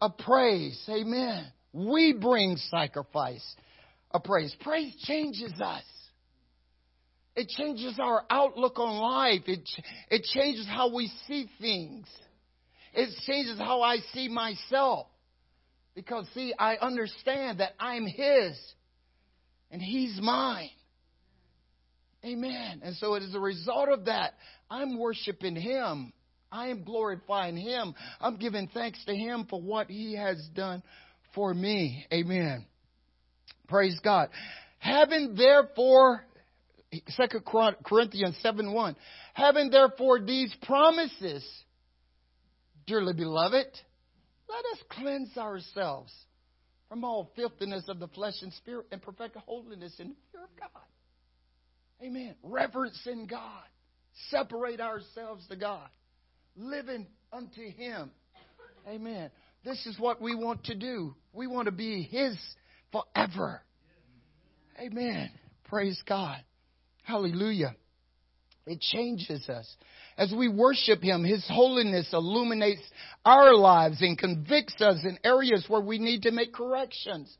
of 0.01 0.18
praise. 0.18 0.81
Amen. 0.88 1.46
We 1.72 2.12
bring 2.12 2.57
sacrifice 2.57 3.44
of 4.11 4.25
praise. 4.25 4.55
Praise 4.61 4.94
changes 5.05 5.53
us. 5.61 5.85
It 7.35 7.48
changes 7.48 7.98
our 8.01 8.25
outlook 8.29 8.79
on 8.79 8.98
life. 8.98 9.42
It, 9.46 9.68
it 10.11 10.22
changes 10.35 10.66
how 10.66 10.94
we 10.94 11.11
see 11.27 11.48
things. 11.61 12.07
It 12.92 13.09
changes 13.27 13.59
how 13.59 13.81
I 13.83 13.98
see 14.12 14.29
myself. 14.29 15.07
Because, 15.94 16.26
see, 16.35 16.55
I 16.59 16.76
understand 16.76 17.61
that 17.61 17.72
I'm 17.78 18.07
His 18.07 18.59
and 19.70 19.83
He's 19.83 20.18
mine. 20.20 20.70
Amen. 22.24 22.81
And 22.85 22.96
so, 22.96 23.14
as 23.14 23.35
a 23.35 23.40
result 23.40 23.88
of 23.88 24.05
that, 24.07 24.35
I'm 24.70 24.98
worshiping 24.98 25.57
Him. 25.57 26.12
I 26.50 26.68
am 26.68 26.85
glorifying 26.85 27.57
Him. 27.57 27.94
I'm 28.20 28.37
giving 28.37 28.68
thanks 28.68 29.05
to 29.07 29.14
Him 29.14 29.46
for 29.48 29.61
what 29.61 29.88
He 29.88 30.14
has 30.14 30.38
done 30.55 30.83
for 31.35 31.52
me. 31.52 32.07
Amen. 32.12 32.66
Praise 33.68 33.98
God. 34.05 34.28
Having 34.78 35.35
therefore, 35.37 36.24
Second 37.09 37.44
Corinthians 37.85 38.37
7 38.42 38.72
1, 38.72 38.96
having 39.35 39.70
therefore 39.70 40.20
these 40.20 40.55
promises, 40.62 41.44
dearly 42.87 43.14
beloved, 43.14 43.66
let 44.53 44.65
us 44.73 44.85
cleanse 44.91 45.37
ourselves 45.37 46.12
from 46.88 47.05
all 47.05 47.31
filthiness 47.35 47.88
of 47.88 47.99
the 47.99 48.09
flesh 48.09 48.35
and 48.43 48.53
spirit 48.55 48.87
and 48.93 49.01
perfect 49.01 49.37
holiness 49.47 49.95
in 49.99 50.09
the 50.09 50.15
fear 50.31 50.45
of 50.45 50.51
God. 50.59 50.83
Amen. 52.03 52.35
Reverence 52.43 53.01
in 53.07 53.27
God. 53.27 53.65
Separate 54.29 54.81
ourselves 54.81 55.47
to 55.49 55.57
God. 55.57 55.88
Living 56.57 57.07
unto 57.33 57.71
Him. 57.71 58.11
Amen. 58.87 59.31
This 59.65 59.87
is 59.87 59.99
what 59.99 60.21
we 60.21 60.35
want 60.35 60.65
to 60.65 60.75
do. 60.75 61.15
We 61.33 61.47
want 61.47 61.67
to 61.67 61.73
be 61.73 62.03
His 62.03 62.37
forever. 62.91 63.62
Amen. 64.79 65.31
Praise 65.65 66.01
God. 66.07 66.38
Hallelujah. 67.05 67.75
It 68.66 68.81
changes 68.81 69.48
us. 69.48 69.77
As 70.16 70.33
we 70.37 70.48
worship 70.48 71.03
Him, 71.03 71.25
His 71.25 71.44
holiness 71.48 72.09
illuminates 72.12 72.83
our 73.25 73.55
lives 73.55 74.01
and 74.01 74.16
convicts 74.16 74.81
us 74.81 74.98
in 75.05 75.18
areas 75.25 75.64
where 75.68 75.81
we 75.81 75.98
need 75.98 76.22
to 76.22 76.31
make 76.31 76.53
corrections. 76.53 77.35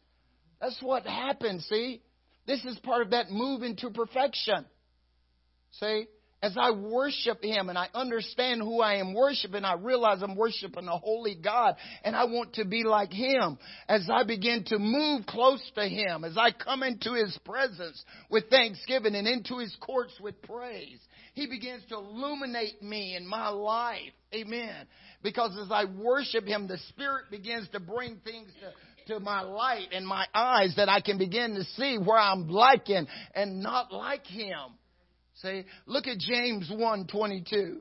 That's 0.61 0.80
what 0.82 1.06
happens, 1.06 1.66
see? 1.68 2.02
This 2.46 2.64
is 2.64 2.78
part 2.80 3.02
of 3.02 3.11
that 3.11 3.30
move 3.30 3.62
into 3.62 3.90
perfection. 3.90 4.64
See? 5.72 6.06
As 6.42 6.57
I 6.59 6.72
worship 6.72 7.44
Him 7.44 7.68
and 7.68 7.78
I 7.78 7.87
understand 7.94 8.62
who 8.62 8.81
I 8.81 8.94
am 8.94 9.14
worshiping, 9.14 9.64
I 9.64 9.74
realize 9.74 10.22
I'm 10.22 10.35
worshiping 10.35 10.88
a 10.88 10.98
holy 10.98 11.37
God 11.37 11.76
and 12.02 12.16
I 12.16 12.24
want 12.24 12.55
to 12.55 12.64
be 12.64 12.83
like 12.83 13.12
Him. 13.12 13.59
As 13.88 14.09
I 14.12 14.24
begin 14.24 14.64
to 14.66 14.78
move 14.81 15.24
close 15.24 15.62
to 15.76 15.88
Him, 15.88 16.24
as 16.24 16.37
I 16.37 16.50
come 16.50 16.83
into 16.83 17.14
His 17.14 17.38
presence 17.44 18.05
with 18.28 18.50
thanksgiving 18.50 19.14
and 19.14 19.28
into 19.28 19.59
His 19.59 19.76
courts 19.81 20.14
with 20.20 20.42
praise, 20.42 20.98
He 21.35 21.46
begins 21.46 21.85
to 21.90 21.94
illuminate 21.94 22.83
me 22.83 23.14
in 23.14 23.24
my 23.24 23.48
life. 23.48 24.12
Amen. 24.35 24.87
Because 25.22 25.57
as 25.62 25.70
I 25.70 25.85
worship 25.85 26.44
Him, 26.44 26.66
the 26.66 26.78
Spirit 26.88 27.26
begins 27.31 27.68
to 27.70 27.78
bring 27.78 28.16
things 28.24 28.48
to 28.61 28.72
to 29.07 29.18
my 29.18 29.40
light 29.40 29.88
and 29.92 30.07
my 30.07 30.24
eyes 30.33 30.74
that 30.76 30.88
I 30.88 31.00
can 31.00 31.18
begin 31.18 31.57
to 31.57 31.64
see 31.64 31.98
where 31.98 32.18
I'm 32.18 32.48
liking 32.48 33.09
and 33.35 33.61
not 33.61 33.92
like 33.92 34.24
him. 34.26 34.57
See, 35.37 35.64
look 35.87 36.07
at 36.07 36.18
James 36.18 36.71
1:22. 36.71 37.81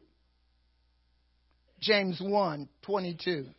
James 1.81 2.19
1:22. 2.19 3.53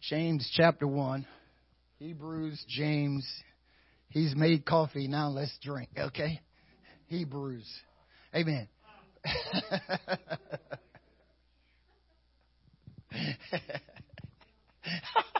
James 0.00 0.50
chapter 0.54 0.86
1. 0.86 1.26
Hebrews, 1.98 2.64
James. 2.68 3.26
He's 4.08 4.34
made 4.34 4.66
coffee. 4.66 5.06
Now 5.06 5.28
let's 5.28 5.56
drink, 5.62 5.90
okay? 5.96 6.40
Hebrews. 7.06 7.68
Amen. 8.34 8.68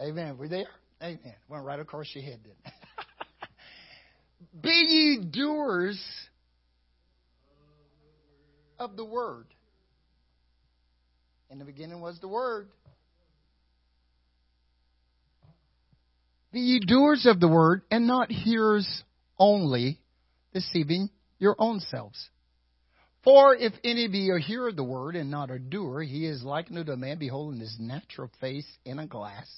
Amen. 0.00 0.36
We're 0.38 0.48
there? 0.48 0.66
Amen. 1.02 1.34
Went 1.48 1.64
right 1.64 1.80
across 1.80 2.06
your 2.14 2.24
head, 2.24 2.40
then. 2.44 2.72
Be 4.62 4.70
ye 4.70 5.24
doers 5.30 6.02
of 8.78 8.96
the 8.96 9.04
word. 9.04 9.46
In 11.50 11.58
the 11.58 11.64
beginning 11.64 12.00
was 12.00 12.18
the 12.20 12.28
word. 12.28 12.68
Be 16.52 16.60
ye 16.60 16.80
doers 16.80 17.26
of 17.26 17.40
the 17.40 17.48
word 17.48 17.82
and 17.90 18.06
not 18.06 18.30
hearers 18.30 19.02
only, 19.38 20.00
deceiving 20.52 21.10
your 21.38 21.54
own 21.58 21.80
selves. 21.80 22.30
For 23.24 23.54
if 23.54 23.72
any 23.82 24.08
be 24.08 24.30
a 24.30 24.38
hearer 24.38 24.68
of 24.68 24.76
the 24.76 24.84
word 24.84 25.16
and 25.16 25.30
not 25.30 25.50
a 25.50 25.58
doer, 25.58 26.02
he 26.02 26.26
is 26.26 26.42
like 26.42 26.70
unto 26.70 26.92
a 26.92 26.96
man 26.96 27.18
beholding 27.18 27.60
his 27.60 27.76
natural 27.78 28.30
face 28.40 28.66
in 28.84 28.98
a 28.98 29.06
glass. 29.06 29.48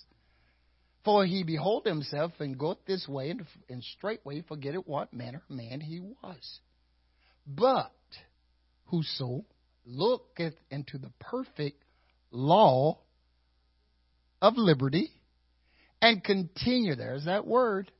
For 1.09 1.25
he 1.25 1.43
behold 1.43 1.87
himself 1.87 2.33
and 2.39 2.59
goeth 2.59 2.85
this 2.87 3.09
way, 3.09 3.31
and, 3.31 3.47
and 3.71 3.83
straightway 3.97 4.43
forgetteth 4.43 4.87
what 4.87 5.11
manner 5.11 5.41
man 5.49 5.81
he 5.81 6.01
was. 6.01 6.61
But 7.47 7.95
whoso 8.89 9.47
looketh 9.87 10.53
into 10.71 10.99
the 10.99 11.11
perfect 11.19 11.83
law 12.31 12.99
of 14.43 14.59
liberty 14.59 15.11
and 16.03 16.23
continue, 16.23 16.95
there's 16.95 17.25
that 17.25 17.47
word, 17.47 17.91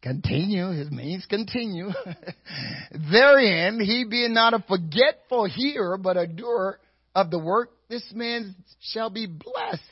continue, 0.00 0.70
it 0.70 0.92
means 0.92 1.26
continue. 1.26 1.88
Therein 3.10 3.80
he 3.80 4.04
being 4.08 4.32
not 4.32 4.54
a 4.54 4.64
forgetful 4.68 5.46
hearer, 5.46 5.98
but 5.98 6.16
a 6.16 6.28
doer 6.28 6.78
of 7.16 7.32
the 7.32 7.38
work, 7.40 7.70
this 7.88 8.08
man 8.14 8.54
shall 8.92 9.10
be 9.10 9.26
blessed 9.26 9.82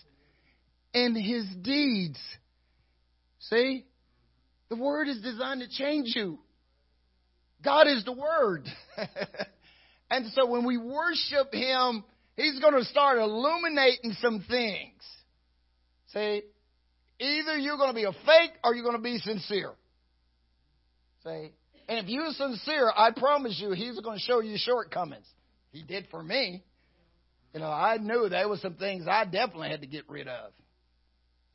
in 0.97 1.15
his 1.15 1.45
deeds. 1.61 2.19
See? 3.39 3.85
The 4.71 4.77
Word 4.77 5.09
is 5.09 5.21
designed 5.21 5.61
to 5.61 5.69
change 5.69 6.13
you. 6.17 6.39
God 7.63 7.87
is 7.87 8.05
the 8.05 8.13
Word. 8.13 8.67
and 10.11 10.27
so 10.33 10.47
when 10.47 10.65
we 10.65 10.79
worship 10.79 11.53
Him, 11.53 12.03
He's 12.35 12.59
going 12.61 12.75
to 12.75 12.85
start 12.85 13.19
illuminating 13.19 14.13
some 14.21 14.45
things. 14.49 15.03
See? 16.09 16.43
Either 17.21 17.59
you're 17.59 17.77
going 17.77 17.91
to 17.91 17.95
be 17.95 18.05
a 18.05 18.13
fake 18.13 18.53
or 18.65 18.75
you're 18.75 18.85
going 18.85 18.97
to 18.97 19.03
be 19.03 19.19
sincere. 19.19 19.73
See? 21.25 21.53
And 21.89 22.05
if 22.05 22.07
you're 22.07 22.31
sincere, 22.31 22.91
I 22.97 23.11
promise 23.11 23.59
you, 23.61 23.73
He's 23.73 24.01
going 24.01 24.19
to 24.19 24.25
show 24.25 24.41
you 24.41 24.57
shortcomings. 24.59 25.27
He 25.73 25.83
did 25.83 26.09
for 26.11 26.23
me. 26.23 26.65
You 27.53 27.61
know, 27.61 27.71
I 27.71 27.99
knew 27.99 28.31
there 28.31 28.49
was 28.49 28.63
some 28.63 28.75
things 28.75 29.07
I 29.07 29.25
definitely 29.25 29.69
had 29.69 29.83
to 29.83 29.87
get 29.87 30.09
rid 30.09 30.27
of. 30.27 30.53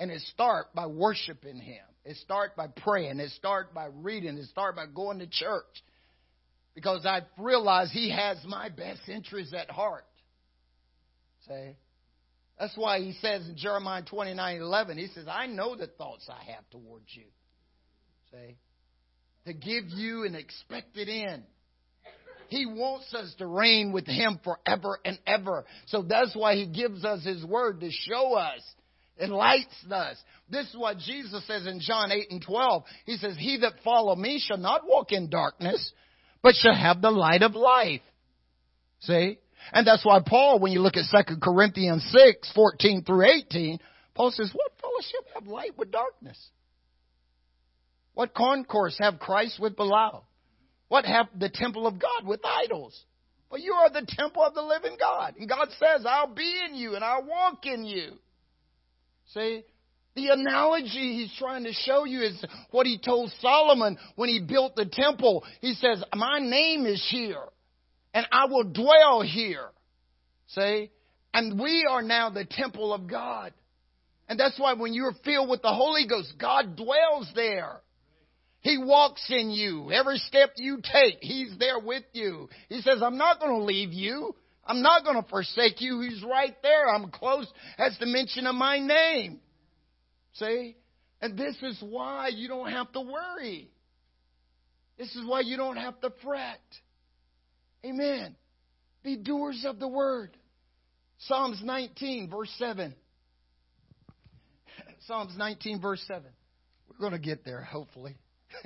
And 0.02 0.10
it 0.10 0.22
start 0.34 0.74
by 0.74 0.88
worshiping 0.88 1.60
Him. 1.60 1.84
It 2.04 2.18
start 2.18 2.56
by 2.56 2.66
praying. 2.68 3.20
It 3.20 3.30
start 3.34 3.72
by 3.72 3.90
reading. 3.94 4.36
It 4.36 4.48
start 4.48 4.76
by 4.76 4.88
going 4.88 5.20
to 5.20 5.28
church. 5.28 5.84
Because 6.74 7.06
I 7.06 7.22
realize 7.38 7.92
He 7.92 8.10
has 8.10 8.38
my 8.44 8.70
best 8.70 9.02
interests 9.08 9.54
at 9.54 9.70
heart. 9.70 10.06
Say, 11.48 11.78
That's 12.60 12.76
why 12.76 13.00
he 13.00 13.14
says 13.22 13.48
in 13.48 13.56
Jeremiah 13.56 14.02
29 14.02 14.58
11, 14.58 14.98
he 14.98 15.06
says, 15.14 15.26
I 15.30 15.46
know 15.46 15.76
the 15.76 15.86
thoughts 15.86 16.28
I 16.28 16.52
have 16.52 16.68
towards 16.72 17.06
you. 17.10 17.26
Say, 18.32 18.56
To 19.46 19.54
give 19.54 19.86
you 19.90 20.26
an 20.26 20.34
expected 20.34 21.10
end. 21.10 21.44
He 22.48 22.66
wants 22.66 23.14
us 23.14 23.34
to 23.38 23.46
reign 23.46 23.92
with 23.92 24.08
Him 24.08 24.40
forever 24.44 25.00
and 25.06 25.20
ever. 25.28 25.64
So 25.86 26.02
that's 26.02 26.36
why 26.36 26.56
He 26.56 26.66
gives 26.66 27.06
us 27.06 27.24
His 27.24 27.46
Word 27.46 27.82
to 27.82 27.92
show 27.92 28.34
us, 28.34 28.62
enlightens 29.20 29.92
us. 29.92 30.18
This 30.50 30.68
is 30.70 30.76
what 30.76 30.98
Jesus 30.98 31.46
says 31.48 31.66
in 31.66 31.80
John 31.80 32.12
8 32.12 32.28
and 32.30 32.42
12. 32.42 32.84
He 33.06 33.18
says, 33.18 33.36
He 33.38 33.58
that 33.62 33.74
follow 33.84 34.16
me 34.16 34.44
shall 34.44 34.58
not 34.58 34.88
walk 34.88 35.12
in 35.12 35.30
darkness, 35.30 35.94
but 36.42 36.56
shall 36.56 36.76
have 36.76 37.02
the 37.02 37.12
light 37.12 37.44
of 37.44 37.56
life. 37.56 38.02
See? 39.02 39.38
And 39.72 39.86
that's 39.86 40.06
why 40.06 40.20
Paul, 40.26 40.60
when 40.60 40.72
you 40.72 40.82
look 40.82 40.96
at 40.98 41.26
2 41.28 41.36
Corinthians 41.42 42.04
6, 42.12 42.52
14 42.54 43.04
through 43.04 43.26
18, 43.26 43.80
Paul 44.16 44.32
says, 44.32 44.52
What 44.54 44.72
fellowship 44.82 45.28
have 45.36 45.48
light 45.48 45.78
with 45.78 45.92
darkness? 45.92 46.38
What 48.14 48.34
concourse 48.34 48.98
have 49.00 49.20
Christ 49.20 49.60
with 49.60 49.76
Belial? 49.76 50.26
What 50.90 51.06
have 51.06 51.28
the 51.38 51.50
temple 51.50 51.88
of 51.88 52.00
God 52.00 52.26
with 52.26 52.42
idols? 52.44 53.00
But 53.50 53.62
you 53.62 53.74
are 53.74 53.90
the 53.90 54.06
temple 54.08 54.44
of 54.44 54.54
the 54.54 54.62
living 54.62 54.98
God. 55.00 55.36
And 55.38 55.48
God 55.48 55.70
says, 55.80 56.06
I'll 56.06 56.34
be 56.34 56.60
in 56.68 56.76
you 56.76 56.96
and 56.96 57.04
I'll 57.04 57.26
walk 57.26 57.66
in 57.66 57.86
you. 57.86 58.14
See? 59.34 59.64
The 60.16 60.28
analogy 60.28 61.24
he's 61.24 61.34
trying 61.40 61.64
to 61.64 61.72
show 61.72 62.04
you 62.04 62.22
is 62.22 62.44
what 62.72 62.86
he 62.86 63.00
told 63.00 63.32
Solomon 63.40 63.98
when 64.16 64.28
he 64.28 64.42
built 64.42 64.76
the 64.76 64.86
temple. 64.86 65.46
He 65.62 65.74
says, 65.74 66.04
My 66.14 66.40
name 66.40 66.86
is 66.86 67.06
here 67.10 67.44
and 68.14 68.28
I 68.32 68.46
will 68.46 68.66
dwell 68.66 69.22
here. 69.22 69.70
See? 70.48 70.92
And 71.34 71.60
we 71.60 71.88
are 71.90 72.02
now 72.02 72.30
the 72.30 72.46
temple 72.46 72.94
of 72.94 73.10
God. 73.10 73.54
And 74.28 74.40
that's 74.40 74.60
why 74.60 74.74
when 74.74 74.94
you're 74.94 75.16
filled 75.24 75.50
with 75.50 75.62
the 75.62 75.74
Holy 75.74 76.08
Ghost, 76.08 76.34
God 76.40 76.76
dwells 76.76 77.30
there. 77.36 77.80
He 78.62 78.78
walks 78.78 79.26
in 79.30 79.50
you. 79.50 79.92
Every 79.92 80.18
step 80.18 80.52
you 80.58 80.78
take, 80.84 81.18
He's 81.22 81.58
there 81.58 81.80
with 81.80 82.04
you. 82.14 82.50
He 82.70 82.82
says, 82.82 83.02
I'm 83.02 83.18
not 83.18 83.40
going 83.40 83.60
to 83.60 83.64
leave 83.64 83.92
you. 83.92 84.36
I'm 84.66 84.82
not 84.82 85.04
going 85.04 85.22
to 85.22 85.28
forsake 85.30 85.82
you. 85.82 86.02
He's 86.02 86.24
right 86.24 86.56
there. 86.62 86.88
I'm 86.88 87.10
close 87.10 87.52
as 87.78 87.98
the 88.00 88.06
mention 88.06 88.46
of 88.48 88.56
my 88.56 88.80
name. 88.80 89.40
See? 90.34 90.76
And 91.22 91.38
this 91.38 91.56
is 91.62 91.78
why 91.82 92.30
you 92.30 92.48
don't 92.48 92.72
have 92.72 92.92
to 92.94 93.02
worry. 93.02 93.70
This 94.98 95.16
is 95.16 95.26
why 95.26 95.42
you 95.42 95.58
don't 95.58 95.78
have 95.78 96.00
to 96.02 96.12
fret. 96.24 96.62
Amen. 97.86 98.36
Be 99.04 99.18
doers 99.18 99.66
of 99.68 99.80
the 99.80 99.88
word. 99.88 100.38
Psalms 101.20 101.62
19, 101.64 102.30
verse 102.30 102.54
7. 102.58 102.96
Psalms 105.08 105.34
19, 105.38 105.82
verse 105.82 106.04
7. 106.08 106.24
We're 106.90 106.98
going 106.98 107.20
to 107.20 107.20
get 107.20 107.44
there, 107.46 107.62
hopefully. 107.62 108.16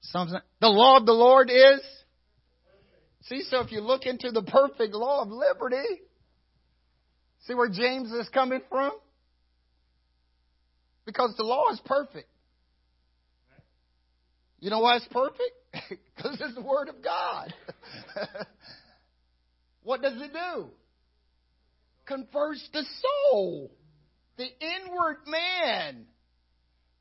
Psalms, 0.00 0.32
the 0.60 0.68
law 0.68 0.98
of 0.98 1.06
the 1.06 1.12
Lord 1.12 1.50
is. 1.50 1.80
See, 3.28 3.42
so 3.50 3.60
if 3.60 3.72
you 3.72 3.80
look 3.80 4.06
into 4.06 4.30
the 4.30 4.42
perfect 4.42 4.94
law 4.94 5.22
of 5.22 5.28
liberty, 5.28 6.00
see 7.46 7.54
where 7.54 7.68
James 7.68 8.10
is 8.12 8.28
coming 8.30 8.60
from? 8.70 8.92
Because 11.04 11.34
the 11.36 11.44
law 11.44 11.70
is 11.72 11.80
perfect. 11.84 12.28
You 14.60 14.70
know 14.70 14.80
why 14.80 14.96
it's 14.96 15.08
perfect? 15.10 15.40
Because 16.16 16.40
it's 16.40 16.54
the 16.56 16.62
Word 16.62 16.88
of 16.88 17.00
God. 17.00 17.54
what 19.84 20.02
does 20.02 20.20
it 20.20 20.32
do? 20.32 20.66
Converts 22.06 22.68
the 22.72 22.84
soul, 23.30 23.70
the 24.36 24.46
inward 24.60 25.18
man. 25.28 26.06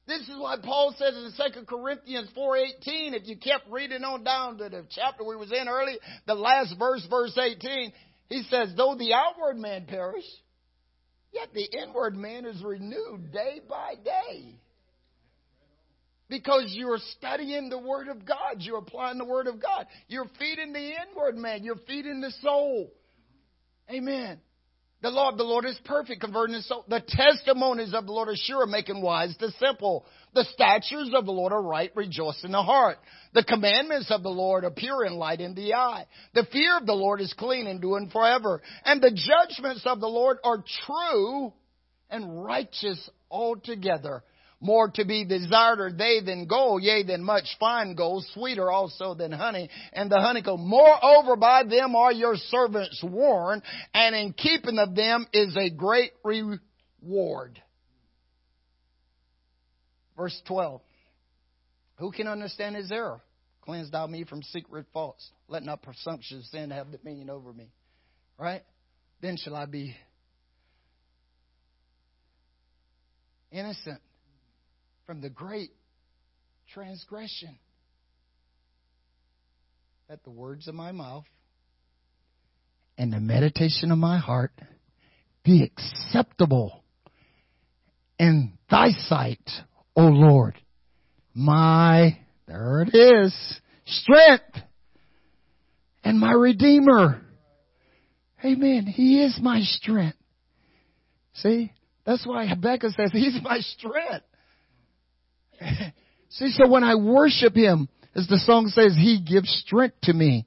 This 0.07 0.21
is 0.21 0.37
why 0.37 0.55
Paul 0.63 0.95
says 0.97 1.15
in 1.15 1.33
2 1.53 1.65
Corinthians 1.65 2.29
4.18, 2.35 3.13
if 3.13 3.27
you 3.27 3.35
kept 3.35 3.69
reading 3.69 4.05
on 4.05 4.23
down 4.23 4.57
to 4.57 4.69
the 4.69 4.85
chapter 4.89 5.25
we 5.25 5.35
was 5.35 5.51
in 5.51 5.67
early, 5.67 5.97
the 6.25 6.33
last 6.33 6.73
verse, 6.79 7.05
verse 7.09 7.37
18, 7.37 7.91
he 8.29 8.43
says, 8.43 8.73
though 8.77 8.95
the 8.97 9.13
outward 9.13 9.57
man 9.57 9.85
perish, 9.85 10.23
yet 11.33 11.49
the 11.53 11.65
inward 11.83 12.15
man 12.15 12.45
is 12.45 12.63
renewed 12.63 13.33
day 13.33 13.59
by 13.67 13.95
day. 14.03 14.55
Because 16.29 16.73
you're 16.73 16.99
studying 17.17 17.69
the 17.69 17.77
Word 17.77 18.07
of 18.07 18.25
God. 18.25 18.57
You're 18.59 18.79
applying 18.79 19.17
the 19.17 19.25
Word 19.25 19.47
of 19.47 19.61
God. 19.61 19.87
You're 20.07 20.29
feeding 20.39 20.73
the 20.73 20.91
inward 21.09 21.35
man. 21.35 21.63
You're 21.63 21.79
feeding 21.87 22.19
the 22.21 22.31
soul. 22.41 22.91
Amen. 23.89 24.39
The 25.03 25.11
law 25.11 25.29
of 25.29 25.37
the 25.37 25.43
Lord 25.43 25.65
is 25.65 25.79
perfect, 25.85 26.21
converting 26.21 26.55
the 26.55 26.63
soul. 26.63 26.83
The 26.87 27.03
testimonies 27.07 27.93
of 27.93 28.07
the 28.07 28.11
Lord 28.11 28.29
are 28.29 28.35
sure, 28.35 28.65
making 28.65 28.99
wise 28.99 29.35
the 29.39 29.51
simple. 29.59 30.05
The 30.33 30.43
statutes 30.45 31.11
of 31.15 31.25
the 31.25 31.31
Lord 31.31 31.53
are 31.53 31.61
right, 31.61 31.91
rejoicing 31.95 32.51
the 32.51 32.63
heart. 32.63 32.97
The 33.33 33.43
commandments 33.43 34.09
of 34.09 34.23
the 34.23 34.29
Lord 34.29 34.65
are 34.65 34.71
pure 34.71 35.03
and 35.03 35.15
light 35.15 35.39
in 35.39 35.53
the 35.53 35.75
eye. 35.75 36.07
The 36.33 36.47
fear 36.51 36.77
of 36.77 36.87
the 36.87 36.93
Lord 36.93 37.21
is 37.21 37.31
clean 37.37 37.67
and 37.67 37.79
doing 37.79 38.09
forever. 38.09 38.61
And 38.85 38.99
the 38.99 39.11
judgments 39.11 39.83
of 39.85 39.99
the 39.99 40.07
Lord 40.07 40.37
are 40.43 40.63
true 40.85 41.53
and 42.09 42.43
righteous 42.43 43.09
altogether. 43.29 44.23
More 44.59 44.89
to 44.89 45.05
be 45.05 45.23
desired 45.23 45.79
are 45.79 45.91
they 45.91 46.19
than 46.19 46.47
gold, 46.47 46.81
yea, 46.81 47.03
than 47.03 47.23
much 47.23 47.45
fine 47.59 47.93
gold, 47.93 48.25
sweeter 48.33 48.71
also 48.71 49.13
than 49.13 49.31
honey, 49.31 49.69
and 49.93 50.11
the 50.11 50.19
honeycomb. 50.19 50.67
Moreover, 50.67 51.35
by 51.35 51.63
them 51.63 51.95
are 51.95 52.11
your 52.11 52.35
servants 52.35 53.03
warned, 53.03 53.61
and 53.93 54.15
in 54.15 54.33
keeping 54.33 54.79
of 54.79 54.95
them 54.95 55.27
is 55.31 55.55
a 55.55 55.69
great 55.69 56.11
reward. 56.23 57.61
Verse 60.15 60.41
12. 60.47 60.81
Who 61.99 62.11
can 62.11 62.27
understand 62.27 62.75
his 62.75 62.91
error? 62.91 63.21
Cleanse 63.61 63.91
thou 63.91 64.07
me 64.07 64.23
from 64.23 64.41
secret 64.41 64.87
faults. 64.91 65.29
Let 65.47 65.61
not 65.61 65.83
presumptuous 65.83 66.49
sin 66.49 66.71
have 66.71 66.91
dominion 66.91 67.29
over 67.29 67.53
me. 67.53 67.71
Right? 68.39 68.63
Then 69.21 69.37
shall 69.37 69.55
I 69.55 69.65
be 69.65 69.95
innocent 73.51 74.01
from 75.07 75.21
the 75.21 75.29
great 75.29 75.71
transgression. 76.73 77.57
That 80.09 80.23
the 80.23 80.29
words 80.29 80.67
of 80.67 80.75
my 80.75 80.91
mouth 80.91 81.23
and 82.97 83.11
the 83.11 83.19
meditation 83.19 83.91
of 83.91 83.97
my 83.97 84.19
heart 84.19 84.51
be 85.43 85.63
acceptable 85.63 86.83
in 88.19 88.53
thy 88.69 88.89
sight, 88.91 89.49
O 89.95 90.07
Lord. 90.07 90.55
My, 91.33 92.19
there 92.45 92.81
it 92.81 92.93
is, 92.93 93.33
strength 93.85 94.57
and 96.03 96.19
my 96.19 96.31
Redeemer. 96.33 97.21
Amen. 98.43 98.85
He 98.85 99.23
is 99.23 99.39
my 99.41 99.61
strength. 99.61 100.17
See? 101.35 101.71
That's 102.05 102.25
why 102.25 102.45
Habakkuk 102.45 102.91
says, 102.91 103.11
He's 103.11 103.37
my 103.41 103.59
strength. 103.59 104.25
See, 106.29 106.51
so 106.51 106.67
when 106.67 106.83
I 106.83 106.95
worship 106.95 107.55
Him, 107.55 107.87
as 108.15 108.27
the 108.27 108.39
song 108.39 108.67
says, 108.67 108.95
He 108.95 109.21
gives 109.21 109.49
strength 109.65 109.97
to 110.03 110.13
me 110.13 110.45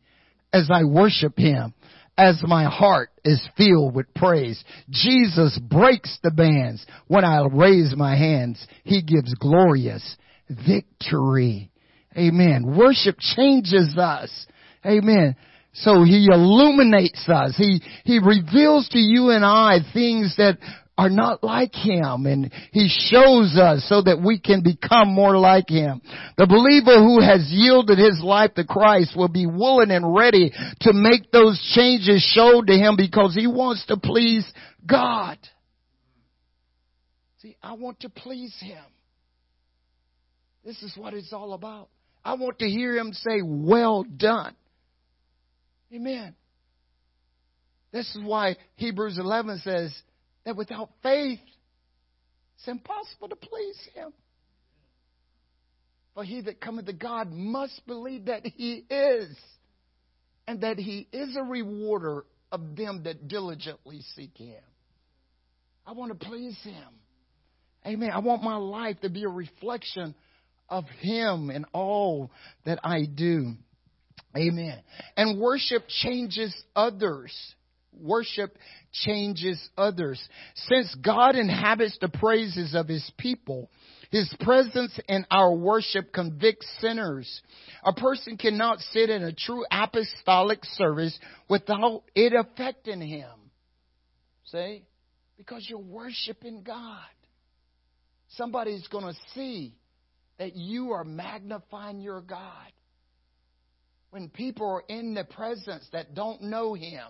as 0.53 0.69
I 0.73 0.85
worship 0.85 1.39
Him, 1.39 1.75
as 2.19 2.43
my 2.43 2.65
heart 2.65 3.11
is 3.25 3.47
filled 3.57 3.95
with 3.95 4.13
praise. 4.15 4.63
Jesus 4.91 5.59
breaks 5.59 6.19
the 6.23 6.31
bands 6.31 6.85
when 7.07 7.25
I 7.25 7.47
raise 7.51 7.95
my 7.97 8.17
hands. 8.17 8.65
He 8.85 9.03
gives 9.03 9.33
glorious 9.35 10.17
victory. 10.49 11.71
Amen. 12.17 12.77
Worship 12.77 13.17
changes 13.21 13.97
us. 13.97 14.31
Amen. 14.85 15.37
So 15.73 16.03
he 16.03 16.27
illuminates 16.31 17.29
us. 17.29 17.55
He, 17.57 17.81
he 18.05 18.19
reveals 18.19 18.89
to 18.89 18.99
you 18.99 19.31
and 19.31 19.45
I 19.45 19.79
things 19.93 20.35
that 20.37 20.59
are 21.01 21.09
not 21.09 21.43
like 21.43 21.75
Him 21.75 22.27
and 22.27 22.53
He 22.73 22.89
shows 22.89 23.57
us 23.57 23.87
so 23.89 24.03
that 24.03 24.21
we 24.23 24.39
can 24.39 24.63
become 24.63 25.09
more 25.09 25.39
like 25.39 25.71
Him. 25.71 26.03
The 26.37 26.47
believer 26.47 26.99
who 26.99 27.23
has 27.23 27.49
yielded 27.51 27.99
his 27.99 28.21
life 28.23 28.53
to 28.55 28.65
Christ 28.65 29.17
will 29.17 29.29
be 29.29 29.47
willing 29.47 29.91
and 29.91 30.15
ready 30.15 30.53
to 30.83 30.93
make 30.93 31.33
those 31.33 31.59
changes 31.75 32.23
shown 32.35 32.67
to 32.67 32.75
him 32.75 32.97
because 32.97 33.35
he 33.35 33.47
wants 33.47 33.87
to 33.87 33.97
please 33.97 34.45
God. 34.87 35.39
See, 37.39 37.57
I 37.63 37.73
want 37.73 38.01
to 38.01 38.11
please 38.11 38.55
Him. 38.61 38.85
This 40.63 40.83
is 40.83 40.95
what 40.97 41.15
it's 41.15 41.33
all 41.33 41.55
about. 41.55 41.89
I 42.23 42.35
want 42.35 42.59
to 42.59 42.69
hear 42.69 42.95
Him 42.97 43.15
say, 43.15 43.41
well 43.43 44.05
done. 44.05 44.55
Amen. 45.95 46.35
This 47.93 48.15
is 48.15 48.23
why 48.23 48.57
Hebrews 48.77 49.19
11 49.19 49.61
says, 49.65 49.95
that 50.45 50.57
without 50.57 50.91
faith, 51.03 51.41
it's 52.57 52.69
impossible 52.69 53.29
to 53.29 53.37
please 53.37 53.79
Him. 53.95 54.13
For 56.15 56.25
he 56.25 56.41
that 56.43 56.61
cometh 56.61 56.87
to 56.87 56.93
God 56.93 57.33
must 57.33 57.87
believe 57.87 58.27
that 58.27 58.45
He 58.45 58.85
is, 58.91 59.37
and 60.47 60.63
that 60.63 60.79
He 60.79 61.09
is 61.13 61.37
a 61.37 61.43
rewarder 61.43 62.25
of 62.53 62.77
them 62.77 63.03
that 63.05 63.29
diligently 63.29 64.01
seek 64.17 64.37
Him. 64.37 64.63
I 65.87 65.93
want 65.93 66.19
to 66.19 66.27
please 66.27 66.59
Him. 66.63 66.89
Amen. 67.87 68.11
I 68.11 68.19
want 68.19 68.43
my 68.43 68.57
life 68.57 69.01
to 69.01 69.09
be 69.09 69.25
a 69.25 69.29
reflection 69.29 70.15
of 70.69 70.85
Him 71.01 71.51
in 71.51 71.65
all 71.73 72.31
that 72.67 72.81
I 72.85 73.05
do. 73.07 73.55
Amen. 74.37 74.81
And 75.17 75.41
worship 75.41 75.85
changes 75.89 76.55
others. 76.77 77.33
Worship 77.93 78.57
changes 78.93 79.61
others. 79.77 80.21
Since 80.55 80.95
God 81.05 81.37
inhabits 81.37 81.99
the 82.01 82.09
praises 82.09 82.75
of 82.75 82.89
His 82.89 83.11
people, 83.19 83.71
His 84.11 84.33
presence 84.41 84.99
in 85.09 85.27
our 85.31 85.55
worship 85.55 86.13
convicts 86.13 86.67
sinners. 86.81 87.43
A 87.85 87.93
person 87.93 88.37
cannot 88.37 88.81
sit 88.93 89.11
in 89.11 89.23
a 89.23 89.33
true 89.33 89.65
apostolic 89.71 90.65
service 90.65 91.19
without 91.49 92.03
it 92.15 92.33
affecting 92.33 93.01
him. 93.01 93.31
See? 94.47 94.85
Because 95.37 95.67
you're 95.69 95.79
worshiping 95.79 96.63
God. 96.63 96.99
Somebody's 98.31 98.87
going 98.89 99.13
to 99.13 99.19
see 99.35 99.75
that 100.39 100.57
you 100.57 100.93
are 100.93 101.05
magnifying 101.05 102.01
your 102.01 102.21
God. 102.21 102.73
When 104.11 104.29
people 104.29 104.69
are 104.69 104.85
in 104.89 105.15
the 105.15 105.25
presence 105.25 105.87
that 105.93 106.15
don't 106.15 106.43
know 106.43 106.75
Him, 106.75 107.05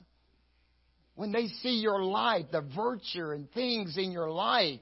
when 1.21 1.33
they 1.33 1.49
see 1.63 1.81
your 1.81 2.03
life, 2.03 2.47
the 2.51 2.63
virtue 2.75 3.33
and 3.33 3.53
things 3.53 3.99
in 3.99 4.11
your 4.11 4.31
life, 4.31 4.81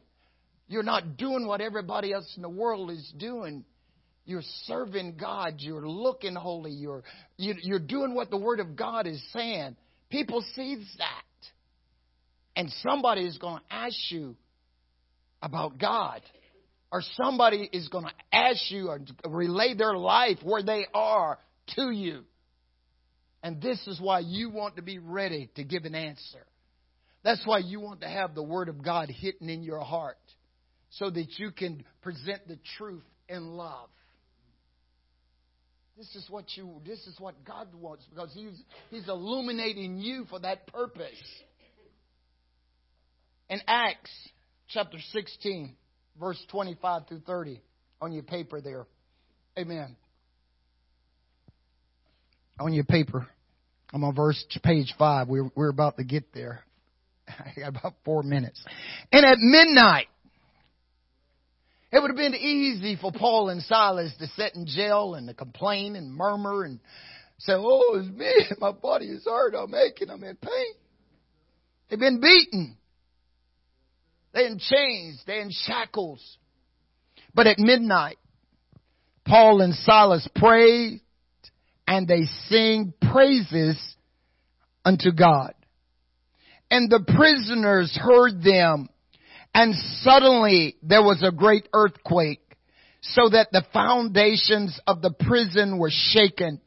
you're 0.68 0.84
not 0.84 1.16
doing 1.16 1.48
what 1.48 1.60
everybody 1.60 2.12
else 2.12 2.32
in 2.36 2.42
the 2.42 2.48
world 2.48 2.92
is 2.92 3.12
doing. 3.18 3.64
You're 4.24 4.44
serving 4.66 5.16
God. 5.20 5.54
You're 5.58 5.88
looking 5.88 6.36
holy. 6.36 6.70
You're, 6.70 7.02
you're 7.36 7.80
doing 7.80 8.14
what 8.14 8.30
the 8.30 8.36
Word 8.36 8.60
of 8.60 8.76
God 8.76 9.08
is 9.08 9.20
saying. 9.32 9.74
People 10.10 10.44
see 10.54 10.76
that. 10.98 11.50
And 12.54 12.70
somebody 12.84 13.26
is 13.26 13.36
going 13.38 13.58
to 13.58 13.74
ask 13.74 13.96
you 14.10 14.36
about 15.42 15.76
God. 15.76 16.20
Or 16.92 17.02
somebody 17.20 17.68
is 17.72 17.88
going 17.88 18.04
to 18.04 18.12
ask 18.32 18.70
you 18.70 18.90
or 18.90 19.00
relay 19.28 19.74
their 19.74 19.96
life 19.96 20.38
where 20.44 20.62
they 20.62 20.86
are 20.94 21.40
to 21.74 21.90
you. 21.90 22.22
And 23.42 23.62
this 23.62 23.78
is 23.86 24.00
why 24.00 24.20
you 24.20 24.50
want 24.50 24.76
to 24.76 24.82
be 24.82 24.98
ready 24.98 25.50
to 25.54 25.64
give 25.64 25.84
an 25.84 25.94
answer. 25.94 26.44
That's 27.22 27.42
why 27.44 27.58
you 27.58 27.80
want 27.80 28.00
to 28.00 28.08
have 28.08 28.34
the 28.34 28.42
Word 28.42 28.68
of 28.68 28.82
God 28.82 29.10
hidden 29.10 29.48
in 29.48 29.62
your 29.62 29.80
heart 29.80 30.18
so 30.90 31.10
that 31.10 31.38
you 31.38 31.50
can 31.50 31.84
present 32.02 32.46
the 32.48 32.58
truth 32.76 33.04
in 33.28 33.56
love. 33.56 33.88
This 35.96 36.14
is 36.14 36.26
what 36.30 36.44
you 36.56 36.80
this 36.86 37.00
is 37.08 37.16
what 37.18 37.34
God 37.44 37.68
wants 37.74 38.04
because 38.08 38.32
he's 38.32 38.62
he's 38.88 39.08
illuminating 39.08 39.98
you 39.98 40.26
for 40.30 40.38
that 40.38 40.68
purpose. 40.68 41.10
In 43.50 43.60
Acts 43.66 44.12
chapter 44.68 44.98
16 45.12 45.74
verse 46.20 46.40
25 46.50 47.08
through 47.08 47.22
30 47.26 47.60
on 48.00 48.12
your 48.12 48.22
paper 48.22 48.60
there. 48.60 48.86
Amen. 49.58 49.96
On 52.60 52.72
your 52.72 52.84
paper. 52.84 53.28
I'm 53.92 54.04
on 54.04 54.14
verse 54.14 54.44
page 54.62 54.94
5. 54.98 55.28
We're 55.28 55.50
we're 55.54 55.70
about 55.70 55.96
to 55.96 56.04
get 56.04 56.32
there. 56.34 56.60
I 57.28 57.60
got 57.60 57.68
about 57.68 57.94
4 58.04 58.22
minutes. 58.22 58.62
And 59.12 59.24
at 59.24 59.38
midnight 59.38 60.06
it 61.90 62.00
would 62.00 62.10
have 62.10 62.16
been 62.16 62.34
easy 62.34 62.96
for 63.00 63.12
Paul 63.12 63.48
and 63.48 63.62
Silas 63.62 64.12
to 64.18 64.26
sit 64.28 64.54
in 64.54 64.66
jail 64.66 65.14
and 65.14 65.26
to 65.28 65.34
complain 65.34 65.96
and 65.96 66.12
murmur 66.12 66.64
and 66.64 66.80
say, 67.38 67.54
Oh, 67.56 67.98
it's 67.98 68.14
me. 68.14 68.30
My 68.58 68.72
body 68.72 69.06
is 69.06 69.24
hurt. 69.24 69.54
I'm 69.54 69.74
aching. 69.74 70.10
I'm 70.10 70.22
in 70.22 70.36
pain. 70.36 70.74
They've 71.88 71.98
been 71.98 72.20
beaten. 72.20 72.76
They're 74.34 74.46
in 74.46 74.58
chains. 74.58 75.22
They're 75.26 75.40
in 75.40 75.50
shackles. 75.50 76.36
But 77.34 77.46
at 77.46 77.58
midnight, 77.58 78.18
Paul 79.24 79.62
and 79.62 79.74
Silas 79.74 80.28
pray 80.34 81.00
and 81.88 82.06
they 82.06 82.26
sing 82.48 82.92
praises 83.10 83.76
unto 84.84 85.10
God. 85.10 85.54
And 86.70 86.88
the 86.90 87.02
prisoners 87.16 87.98
heard 88.00 88.42
them 88.44 88.88
and 89.54 89.74
suddenly 90.02 90.76
there 90.82 91.02
was 91.02 91.22
a 91.22 91.32
great 91.32 91.68
earthquake 91.72 92.40
so 93.00 93.28
that 93.30 93.48
the 93.52 93.64
foundations 93.72 94.78
of 94.86 95.02
the 95.02 95.10
prison 95.10 95.78
were 95.78 95.90
shaken. 95.90 96.60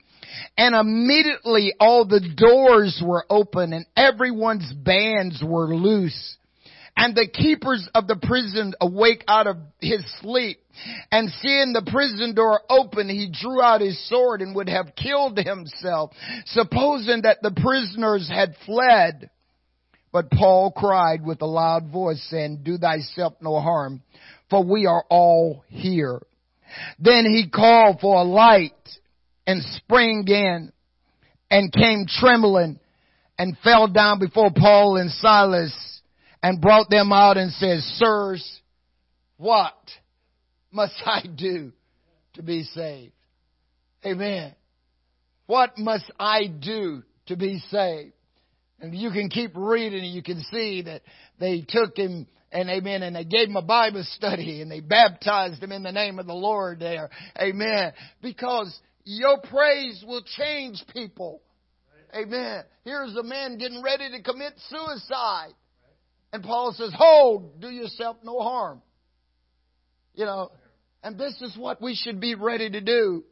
And 0.57 0.75
immediately 0.75 1.73
all 1.79 2.05
the 2.05 2.27
doors 2.35 3.01
were 3.05 3.25
open 3.29 3.73
and 3.73 3.85
everyone's 3.95 4.73
bands 4.73 5.43
were 5.45 5.75
loose. 5.75 6.37
And 6.97 7.15
the 7.15 7.27
keepers 7.27 7.87
of 7.95 8.07
the 8.07 8.15
prison 8.15 8.73
awake 8.79 9.23
out 9.27 9.47
of 9.47 9.57
his 9.79 10.03
sleep 10.19 10.59
and 11.11 11.31
seeing 11.41 11.73
the 11.73 11.89
prison 11.89 12.35
door 12.35 12.61
open, 12.69 13.09
he 13.09 13.31
drew 13.31 13.61
out 13.61 13.81
his 13.81 14.07
sword 14.07 14.41
and 14.41 14.55
would 14.55 14.69
have 14.69 14.95
killed 14.95 15.37
himself, 15.37 16.11
supposing 16.45 17.21
that 17.23 17.39
the 17.41 17.51
prisoners 17.51 18.29
had 18.29 18.55
fled. 18.65 19.29
But 20.11 20.29
Paul 20.29 20.71
cried 20.71 21.25
with 21.25 21.41
a 21.41 21.45
loud 21.45 21.89
voice 21.89 22.21
saying, 22.29 22.61
do 22.63 22.77
thyself 22.77 23.33
no 23.41 23.59
harm, 23.59 24.01
for 24.49 24.63
we 24.63 24.85
are 24.85 25.05
all 25.09 25.63
here. 25.69 26.21
Then 26.99 27.25
he 27.25 27.49
called 27.49 27.99
for 28.01 28.17
a 28.17 28.23
light 28.23 28.73
and 29.47 29.63
sprang 29.77 30.25
in 30.27 30.71
and 31.49 31.71
came 31.71 32.05
trembling 32.07 32.79
and 33.37 33.57
fell 33.63 33.87
down 33.87 34.19
before 34.19 34.51
Paul 34.55 34.97
and 34.97 35.09
Silas 35.11 35.90
and 36.43 36.61
brought 36.61 36.89
them 36.89 37.11
out 37.11 37.37
and 37.37 37.51
said, 37.53 37.79
Sirs, 37.97 38.61
what 39.37 39.75
must 40.71 40.95
I 41.05 41.23
do 41.35 41.71
to 42.33 42.43
be 42.43 42.63
saved? 42.63 43.13
Amen. 44.05 44.55
What 45.45 45.77
must 45.77 46.09
I 46.19 46.47
do 46.47 47.03
to 47.27 47.35
be 47.35 47.59
saved? 47.69 48.13
And 48.79 48.95
you 48.95 49.11
can 49.11 49.29
keep 49.29 49.51
reading 49.55 50.03
and 50.03 50.13
you 50.13 50.23
can 50.23 50.41
see 50.51 50.81
that 50.83 51.01
they 51.39 51.63
took 51.67 51.95
him 51.95 52.25
and 52.51 52.69
amen, 52.69 53.01
and 53.03 53.15
they 53.15 53.23
gave 53.23 53.47
him 53.47 53.55
a 53.55 53.61
Bible 53.61 54.03
study 54.03 54.61
and 54.61 54.69
they 54.69 54.81
baptized 54.81 55.63
him 55.63 55.71
in 55.71 55.83
the 55.83 55.91
name 55.91 56.19
of 56.19 56.27
the 56.27 56.33
Lord 56.33 56.79
there. 56.79 57.09
Amen. 57.39 57.93
Because 58.21 58.77
your 59.05 59.39
praise 59.39 60.03
will 60.05 60.23
change 60.37 60.83
people. 60.93 61.41
Amen. 62.13 62.63
Here's 62.83 63.15
a 63.15 63.23
man 63.23 63.57
getting 63.57 63.81
ready 63.81 64.11
to 64.11 64.21
commit 64.21 64.53
suicide. 64.67 65.53
And 66.33 66.43
Paul 66.43 66.73
says, 66.73 66.93
hold, 66.95 67.59
do 67.59 67.69
yourself 67.69 68.17
no 68.23 68.39
harm. 68.39 68.81
You 70.13 70.25
know, 70.25 70.51
and 71.03 71.17
this 71.17 71.41
is 71.41 71.57
what 71.57 71.81
we 71.81 71.95
should 71.95 72.19
be 72.19 72.35
ready 72.35 72.69
to 72.69 72.81
do. 72.81 73.23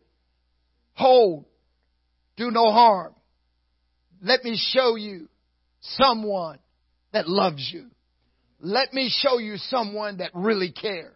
Hold, 0.94 1.46
do 2.36 2.52
no 2.52 2.72
harm. 2.72 3.14
Let 4.22 4.44
me 4.44 4.60
show 4.74 4.96
you 4.96 5.30
someone 5.82 6.60
that 7.14 7.28
loves 7.30 7.70
you. 7.74 7.86
Let 8.60 8.94
me 8.94 9.10
show 9.10 9.38
you 9.38 9.56
someone 9.58 10.18
that 10.18 10.32
really 10.34 10.72
cares. 10.72 11.16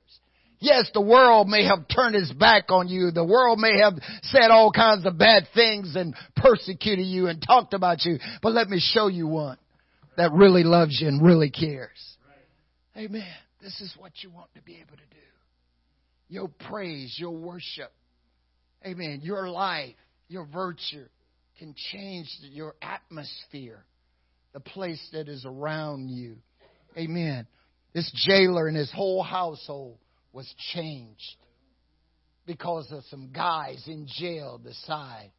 Yes, 0.59 0.89
the 0.93 1.01
world 1.01 1.49
may 1.49 1.65
have 1.65 1.89
turned 1.93 2.15
its 2.15 2.31
back 2.31 2.71
on 2.71 2.87
you. 2.87 3.11
The 3.11 3.25
world 3.25 3.59
may 3.59 3.79
have 3.79 3.95
said 4.21 4.49
all 4.49 4.71
kinds 4.71 5.05
of 5.05 5.17
bad 5.17 5.47
things 5.53 5.97
and 5.97 6.15
persecuted 6.37 7.05
you 7.05 7.27
and 7.27 7.43
talked 7.45 7.73
about 7.73 8.05
you. 8.05 8.17
But 8.41 8.53
let 8.53 8.69
me 8.69 8.79
show 8.79 9.07
you 9.07 9.27
one 9.27 9.57
that 10.17 10.31
really 10.33 10.63
loves 10.63 10.99
you 11.01 11.07
and 11.07 11.23
really 11.23 11.49
cares. 11.49 12.17
Amen. 12.95 13.23
This 13.61 13.79
is 13.81 13.93
what 13.97 14.11
you 14.21 14.29
want 14.29 14.53
to 14.55 14.61
be 14.61 14.75
able 14.75 14.95
to 14.95 15.09
do. 15.09 15.23
Your 16.29 16.47
praise, 16.69 17.15
your 17.17 17.31
worship. 17.31 17.91
Amen. 18.85 19.21
Your 19.23 19.49
life, 19.49 19.95
your 20.27 20.45
virtue 20.45 21.05
can 21.57 21.73
change 21.91 22.27
your 22.41 22.75
atmosphere 22.81 23.85
the 24.53 24.59
place 24.59 25.01
that 25.13 25.27
is 25.27 25.45
around 25.45 26.09
you. 26.09 26.37
Amen. 26.97 27.47
This 27.93 28.11
jailer 28.27 28.67
and 28.67 28.77
his 28.77 28.91
whole 28.91 29.23
household 29.23 29.97
was 30.31 30.51
changed 30.73 31.37
because 32.45 32.91
of 32.91 33.03
some 33.05 33.31
guys 33.31 33.83
in 33.87 34.07
jail 34.07 34.59
decide 34.63 35.31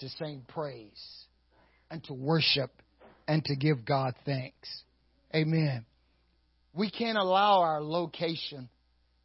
to 0.00 0.08
sing 0.08 0.42
praise 0.48 1.26
and 1.90 2.02
to 2.04 2.14
worship 2.14 2.81
and 3.26 3.44
to 3.44 3.56
give 3.56 3.84
God 3.84 4.14
thanks. 4.24 4.82
Amen. 5.34 5.84
We 6.74 6.90
can't 6.90 7.18
allow 7.18 7.60
our 7.60 7.82
location 7.82 8.68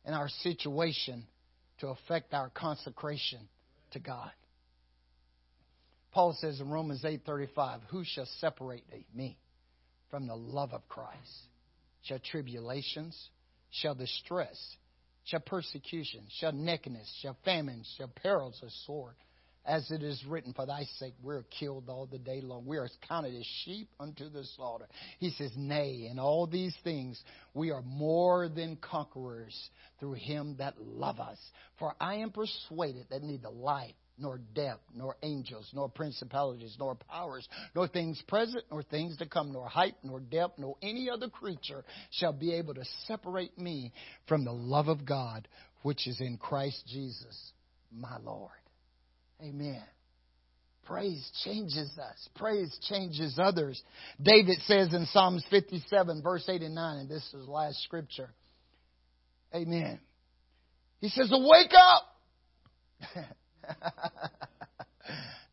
and 0.05 0.15
our 0.15 0.29
situation 0.29 1.25
to 1.79 1.87
affect 1.87 2.33
our 2.33 2.49
consecration 2.49 3.47
to 3.91 3.99
God. 3.99 4.31
Paul 6.11 6.33
says 6.39 6.59
in 6.59 6.69
Romans 6.69 7.05
8:35, 7.05 7.83
"Who 7.89 8.03
shall 8.03 8.25
separate 8.25 8.85
me 9.13 9.37
from 10.09 10.27
the 10.27 10.35
love 10.35 10.73
of 10.73 10.87
Christ? 10.89 11.47
Shall 12.01 12.19
tribulations, 12.19 13.29
shall 13.69 13.93
distress, 13.93 14.77
shall 15.25 15.41
persecution, 15.41 16.25
shall 16.29 16.53
nakedness, 16.53 17.07
shall 17.21 17.35
famine, 17.45 17.83
shall 17.97 18.07
perils 18.07 18.61
of 18.63 18.71
sword?" 18.71 19.15
As 19.67 19.91
it 19.91 20.01
is 20.01 20.23
written, 20.27 20.53
For 20.53 20.65
thy 20.65 20.85
sake 20.97 21.13
we're 21.21 21.43
killed 21.59 21.89
all 21.89 22.05
the 22.05 22.17
day 22.17 22.41
long. 22.41 22.65
We 22.65 22.77
are 22.77 22.89
counted 23.07 23.35
as 23.35 23.45
sheep 23.65 23.89
unto 23.99 24.29
the 24.29 24.45
slaughter. 24.55 24.87
He 25.19 25.31
says, 25.31 25.51
Nay, 25.55 26.07
in 26.09 26.17
all 26.17 26.47
these 26.47 26.75
things 26.83 27.21
we 27.53 27.71
are 27.71 27.81
more 27.81 28.47
than 28.47 28.77
conquerors 28.77 29.69
through 29.99 30.13
him 30.13 30.55
that 30.59 30.75
love 30.79 31.19
us. 31.19 31.37
For 31.77 31.93
I 31.99 32.15
am 32.15 32.31
persuaded 32.31 33.07
that 33.09 33.23
neither 33.23 33.49
life, 33.49 33.93
nor 34.17 34.39
death, 34.55 34.79
nor 34.95 35.15
angels, 35.21 35.69
nor 35.73 35.89
principalities, 35.89 36.75
nor 36.79 36.95
powers, 36.95 37.47
nor 37.75 37.87
things 37.87 38.21
present, 38.27 38.63
nor 38.71 38.81
things 38.83 39.17
to 39.17 39.27
come, 39.27 39.51
nor 39.51 39.67
height, 39.67 39.95
nor 40.03 40.19
depth, 40.19 40.57
nor 40.57 40.75
any 40.81 41.09
other 41.09 41.27
creature 41.27 41.83
shall 42.11 42.33
be 42.33 42.53
able 42.53 42.73
to 42.73 42.83
separate 43.05 43.57
me 43.59 43.91
from 44.27 44.43
the 44.43 44.51
love 44.51 44.87
of 44.87 45.05
God, 45.05 45.47
which 45.83 46.07
is 46.07 46.19
in 46.19 46.37
Christ 46.37 46.83
Jesus, 46.87 47.51
my 47.91 48.17
Lord. 48.23 48.51
Amen. 49.41 49.83
Praise 50.85 51.29
changes 51.43 51.97
us. 51.97 52.29
Praise 52.35 52.77
changes 52.89 53.37
others. 53.37 53.81
David 54.21 54.59
says 54.61 54.93
in 54.93 55.05
Psalms 55.07 55.43
57, 55.49 56.21
verse 56.23 56.47
8 56.47 56.61
and 56.61 56.75
9, 56.75 56.97
and 56.99 57.09
this 57.09 57.23
is 57.33 57.45
the 57.45 57.51
last 57.51 57.83
scripture. 57.83 58.29
Amen. 59.53 59.99
He 60.99 61.09
says, 61.09 61.29
Wake 61.31 61.73
up! 61.73 62.03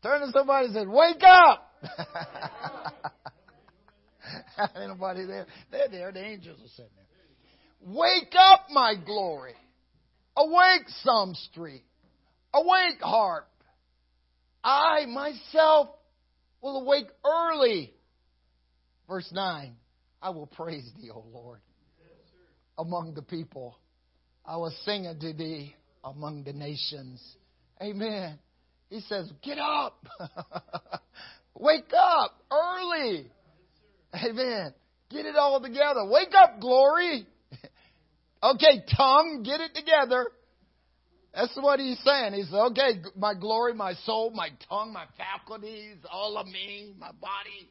Turn 0.03 0.21
to 0.21 0.31
somebody 0.31 0.67
and 0.67 0.75
say, 0.75 0.85
Wake 0.87 1.21
up! 1.23 1.71
Ain't 4.77 4.87
nobody 4.89 5.25
there. 5.25 5.45
They're 5.69 5.89
there. 5.89 6.11
The 6.11 6.23
angels 6.23 6.59
are 6.63 6.69
sitting 6.69 6.91
there. 6.95 7.93
Wake 7.93 8.33
up, 8.37 8.67
my 8.71 8.95
glory. 9.05 9.53
Awake, 10.37 10.87
Psalm 11.03 11.35
Street. 11.51 11.83
Awake, 12.53 13.01
harp. 13.01 13.47
I 14.65 15.05
myself 15.05 15.89
will 16.59 16.81
awake 16.81 17.07
early. 17.23 17.93
Verse 19.07 19.29
9 19.31 19.75
I 20.21 20.29
will 20.31 20.47
praise 20.47 20.89
thee, 20.97 21.11
O 21.13 21.23
Lord, 21.31 21.59
among 22.77 23.13
the 23.13 23.21
people. 23.21 23.77
I 24.43 24.57
will 24.57 24.73
sing 24.83 25.05
unto 25.05 25.33
thee 25.33 25.75
among 26.03 26.43
the 26.43 26.53
nations. 26.53 27.21
Amen. 27.79 28.39
He 28.89 29.01
says, 29.01 29.31
Get 29.43 29.59
up. 29.59 30.03
Wake 31.59 31.93
up 31.95 32.31
early. 32.51 33.29
Amen. 34.15 34.73
Get 35.11 35.25
it 35.25 35.35
all 35.35 35.61
together. 35.61 36.05
Wake 36.05 36.33
up, 36.35 36.59
glory. 36.59 37.27
okay, 38.43 38.83
tongue, 38.97 39.43
get 39.43 39.61
it 39.61 39.75
together. 39.75 40.27
That's 41.35 41.55
what 41.57 41.81
he's 41.81 41.99
saying. 42.05 42.33
He 42.33 42.43
says, 42.43 42.53
okay, 42.53 43.01
my 43.17 43.33
glory, 43.33 43.73
my 43.73 43.93
soul, 44.05 44.31
my 44.31 44.49
tongue, 44.69 44.93
my 44.93 45.03
faculties, 45.17 45.97
all 46.09 46.37
of 46.37 46.47
me, 46.47 46.93
my 46.97 47.11
body. 47.11 47.69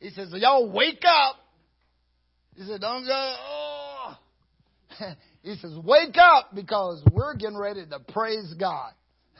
He 0.00 0.08
says, 0.10 0.32
y'all 0.32 0.70
wake 0.72 1.02
up. 1.06 1.36
He 2.56 2.64
said, 2.64 2.80
don't 2.80 3.04
go, 3.04 3.36
oh. 3.38 4.16
he 5.42 5.54
says, 5.56 5.76
wake 5.84 6.16
up 6.16 6.54
because 6.54 7.02
we're 7.12 7.34
getting 7.36 7.58
ready 7.58 7.84
to 7.84 8.00
praise 8.12 8.54
God. 8.58 8.92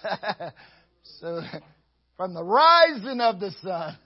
so, 1.21 1.41
from 2.19 2.35
the 2.35 2.45
rising 2.45 3.21
of 3.21 3.41
the 3.41 3.51
sun 3.62 3.97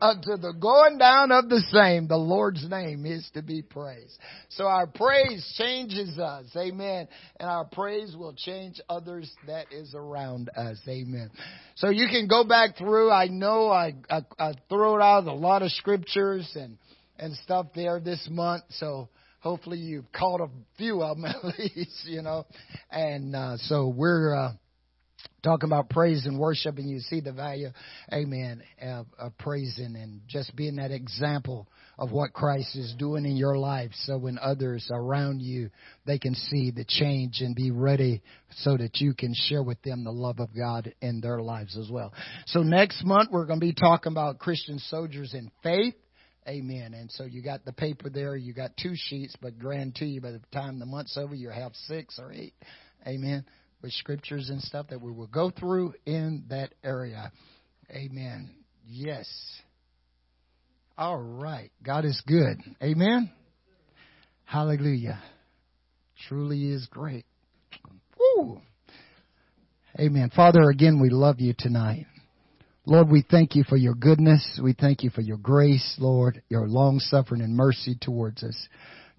unto 0.00 0.36
the 0.36 0.52
going 0.52 0.98
down 0.98 1.32
of 1.32 1.48
the 1.48 1.60
same, 1.72 2.08
the 2.08 2.16
Lord's 2.16 2.68
name 2.68 3.06
is 3.06 3.28
to 3.34 3.42
be 3.42 3.62
praised. 3.62 4.18
So 4.50 4.64
our 4.64 4.86
praise 4.86 5.54
changes 5.58 6.18
us. 6.18 6.46
Amen. 6.56 7.08
And 7.38 7.48
our 7.48 7.64
praise 7.64 8.14
will 8.16 8.34
change 8.34 8.80
others 8.88 9.30
that 9.46 9.66
is 9.72 9.94
around 9.94 10.50
us. 10.56 10.78
Amen. 10.88 11.30
So 11.76 11.90
you 11.90 12.08
can 12.08 12.28
go 12.28 12.44
back 12.44 12.76
through. 12.76 13.10
I 13.10 13.28
know 13.28 13.68
I, 13.68 13.94
I, 14.10 14.20
I 14.38 14.52
threw 14.68 15.00
out 15.00 15.24
a 15.24 15.32
lot 15.32 15.62
of 15.62 15.70
scriptures 15.72 16.50
and, 16.54 16.78
and 17.18 17.34
stuff 17.36 17.66
there 17.74 18.00
this 18.00 18.26
month. 18.30 18.64
So, 18.70 19.08
hopefully 19.40 19.78
you've 19.78 20.10
caught 20.10 20.40
a 20.40 20.48
few 20.76 21.02
of 21.02 21.16
them 21.16 21.24
at 21.44 21.44
least, 21.44 22.04
you 22.04 22.20
know. 22.20 22.44
And 22.90 23.36
uh, 23.36 23.56
so 23.58 23.86
we're 23.86 24.34
uh, 24.34 24.52
talking 25.46 25.68
about 25.68 25.88
praise 25.88 26.26
and 26.26 26.38
worship, 26.38 26.76
and 26.78 26.90
you 26.90 26.98
see 26.98 27.20
the 27.20 27.32
value, 27.32 27.68
amen, 28.12 28.62
of, 28.82 29.06
of 29.18 29.38
praising 29.38 29.94
and 29.96 30.20
just 30.26 30.54
being 30.56 30.76
that 30.76 30.90
example 30.90 31.68
of 31.98 32.10
what 32.10 32.32
Christ 32.32 32.74
is 32.74 32.94
doing 32.98 33.24
in 33.24 33.36
your 33.36 33.56
life. 33.56 33.92
So 34.02 34.18
when 34.18 34.38
others 34.42 34.90
around 34.92 35.40
you, 35.40 35.70
they 36.04 36.18
can 36.18 36.34
see 36.34 36.72
the 36.72 36.84
change 36.84 37.40
and 37.40 37.54
be 37.54 37.70
ready 37.70 38.22
so 38.58 38.76
that 38.76 38.96
you 39.00 39.14
can 39.14 39.32
share 39.34 39.62
with 39.62 39.80
them 39.82 40.02
the 40.02 40.10
love 40.10 40.40
of 40.40 40.48
God 40.54 40.92
in 41.00 41.20
their 41.20 41.40
lives 41.40 41.78
as 41.78 41.88
well. 41.90 42.12
So 42.46 42.62
next 42.62 43.04
month 43.04 43.30
we're 43.30 43.46
going 43.46 43.60
to 43.60 43.66
be 43.66 43.72
talking 43.72 44.12
about 44.12 44.40
Christian 44.40 44.80
soldiers 44.80 45.32
in 45.32 45.50
faith. 45.62 45.94
Amen. 46.48 46.92
And 46.94 47.10
so 47.10 47.24
you 47.24 47.42
got 47.42 47.64
the 47.64 47.72
paper 47.72 48.10
there. 48.10 48.36
You 48.36 48.52
got 48.52 48.70
two 48.76 48.94
sheets, 48.94 49.36
but 49.40 49.58
guarantee 49.60 50.06
you 50.06 50.20
by 50.20 50.32
the 50.32 50.40
time 50.52 50.78
the 50.78 50.86
month's 50.86 51.16
over, 51.16 51.34
you 51.34 51.50
have 51.50 51.72
six 51.86 52.18
or 52.20 52.32
eight. 52.32 52.54
Amen. 53.06 53.44
With 53.82 53.92
scriptures 53.92 54.48
and 54.48 54.60
stuff 54.60 54.86
that 54.88 55.00
we 55.00 55.12
will 55.12 55.26
go 55.26 55.50
through 55.50 55.94
in 56.06 56.44
that 56.48 56.72
area. 56.82 57.30
Amen. 57.90 58.50
Yes. 58.86 59.28
All 60.98 61.18
right. 61.18 61.70
God 61.82 62.04
is 62.04 62.20
good. 62.26 62.58
Amen. 62.82 63.30
Hallelujah. 64.44 65.22
Truly 66.28 66.70
is 66.70 66.86
great. 66.90 67.26
Woo. 68.18 68.60
Amen. 70.00 70.30
Father, 70.34 70.70
again, 70.70 71.00
we 71.00 71.10
love 71.10 71.40
you 71.40 71.54
tonight. 71.58 72.06
Lord, 72.86 73.10
we 73.10 73.24
thank 73.28 73.56
you 73.56 73.64
for 73.64 73.76
your 73.76 73.94
goodness. 73.94 74.60
We 74.62 74.72
thank 74.72 75.02
you 75.02 75.10
for 75.10 75.20
your 75.20 75.38
grace, 75.38 75.96
Lord, 75.98 76.42
your 76.48 76.68
long 76.68 77.00
suffering 77.00 77.42
and 77.42 77.56
mercy 77.56 77.96
towards 78.00 78.44
us. 78.44 78.68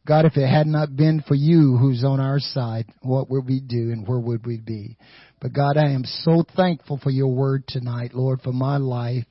God, 0.07 0.23
if 0.25 0.37
it 0.37 0.47
had 0.47 0.67
not 0.67 0.95
been 0.95 1.21
for 1.27 1.35
you 1.35 1.75
who's 1.75 2.05
on 2.05 2.21
our 2.21 2.39
side, 2.39 2.85
what 3.01 3.29
would 3.29 3.45
we 3.45 3.59
do 3.59 3.91
and 3.91 4.07
where 4.07 4.19
would 4.19 4.45
we 4.45 4.57
be? 4.57 4.97
But 5.41 5.51
God, 5.51 5.75
I 5.75 5.91
am 5.91 6.05
so 6.05 6.45
thankful 6.55 6.97
for 7.03 7.09
your 7.09 7.27
word 7.27 7.65
tonight, 7.67 8.13
Lord, 8.13 8.39
for 8.41 8.53
my 8.53 8.77
life, 8.77 9.25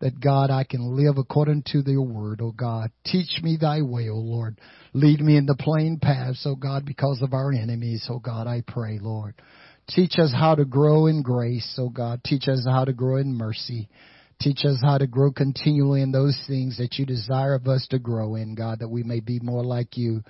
that 0.00 0.18
God, 0.18 0.50
I 0.50 0.64
can 0.64 0.96
live 0.96 1.18
according 1.18 1.64
to 1.72 1.82
your 1.86 2.06
word, 2.06 2.40
oh 2.42 2.52
God. 2.52 2.90
Teach 3.04 3.42
me 3.42 3.58
thy 3.60 3.82
way, 3.82 4.08
oh 4.08 4.16
Lord. 4.16 4.58
Lead 4.94 5.20
me 5.20 5.36
in 5.36 5.44
the 5.44 5.56
plain 5.56 5.98
paths, 6.00 6.42
oh 6.46 6.56
God, 6.56 6.86
because 6.86 7.20
of 7.20 7.34
our 7.34 7.52
enemies, 7.52 8.06
oh 8.10 8.18
God, 8.18 8.46
I 8.46 8.62
pray, 8.66 8.98
Lord. 9.00 9.34
Teach 9.90 10.14
us 10.18 10.32
how 10.32 10.54
to 10.54 10.64
grow 10.64 11.06
in 11.06 11.22
grace, 11.22 11.76
oh 11.78 11.90
God. 11.90 12.22
Teach 12.24 12.48
us 12.48 12.64
how 12.66 12.86
to 12.86 12.94
grow 12.94 13.18
in 13.18 13.36
mercy. 13.36 13.90
Teach 14.40 14.64
us 14.64 14.78
how 14.82 14.98
to 14.98 15.06
grow 15.06 15.32
continually 15.32 16.02
in 16.02 16.12
those 16.12 16.38
things 16.46 16.78
that 16.78 16.98
you 16.98 17.06
desire 17.06 17.54
of 17.54 17.66
us 17.66 17.86
to 17.90 17.98
grow 17.98 18.34
in, 18.34 18.54
God, 18.54 18.80
that 18.80 18.88
we 18.88 19.02
may 19.02 19.20
be 19.20 19.40
more 19.40 19.64
like 19.64 19.96
you. 19.96 20.22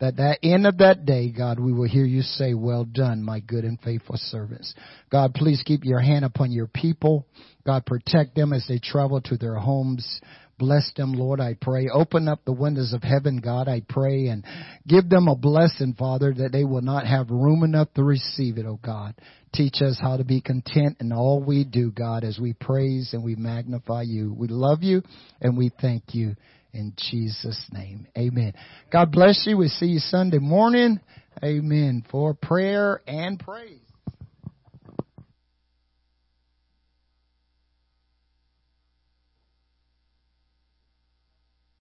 That 0.00 0.16
that 0.16 0.40
end 0.42 0.66
of 0.66 0.78
that 0.78 1.06
day, 1.06 1.30
God, 1.30 1.60
we 1.60 1.72
will 1.72 1.88
hear 1.88 2.04
you 2.04 2.22
say, 2.22 2.54
well 2.54 2.84
done, 2.84 3.22
my 3.22 3.38
good 3.38 3.64
and 3.64 3.80
faithful 3.80 4.16
servants. 4.16 4.74
God, 5.10 5.32
please 5.32 5.62
keep 5.64 5.84
your 5.84 6.00
hand 6.00 6.24
upon 6.24 6.50
your 6.50 6.66
people. 6.66 7.24
God, 7.64 7.86
protect 7.86 8.34
them 8.34 8.52
as 8.52 8.66
they 8.68 8.80
travel 8.80 9.20
to 9.20 9.36
their 9.36 9.54
homes. 9.54 10.20
Bless 10.62 10.92
them, 10.96 11.12
Lord, 11.12 11.40
I 11.40 11.56
pray. 11.60 11.88
Open 11.92 12.28
up 12.28 12.44
the 12.44 12.52
windows 12.52 12.92
of 12.92 13.02
heaven, 13.02 13.40
God, 13.42 13.66
I 13.66 13.82
pray, 13.88 14.28
and 14.28 14.44
give 14.86 15.08
them 15.08 15.26
a 15.26 15.34
blessing, 15.34 15.96
Father, 15.98 16.32
that 16.34 16.52
they 16.52 16.62
will 16.62 16.82
not 16.82 17.04
have 17.04 17.30
room 17.30 17.64
enough 17.64 17.92
to 17.94 18.04
receive 18.04 18.58
it, 18.58 18.64
oh 18.64 18.78
God. 18.80 19.16
Teach 19.52 19.82
us 19.82 19.98
how 20.00 20.18
to 20.18 20.22
be 20.22 20.40
content 20.40 20.98
in 21.00 21.12
all 21.12 21.42
we 21.42 21.64
do, 21.64 21.90
God, 21.90 22.22
as 22.22 22.38
we 22.38 22.52
praise 22.52 23.10
and 23.12 23.24
we 23.24 23.34
magnify 23.34 24.02
you. 24.02 24.32
We 24.38 24.46
love 24.46 24.84
you 24.84 25.02
and 25.40 25.58
we 25.58 25.72
thank 25.80 26.14
you 26.14 26.36
in 26.72 26.92
Jesus' 26.96 27.68
name. 27.72 28.06
Amen. 28.16 28.52
God 28.92 29.10
bless 29.10 29.42
you. 29.48 29.56
We 29.56 29.66
see 29.66 29.86
you 29.86 29.98
Sunday 29.98 30.38
morning. 30.38 31.00
Amen. 31.42 32.04
For 32.08 32.34
prayer 32.34 33.02
and 33.08 33.36
praise. 33.36 33.80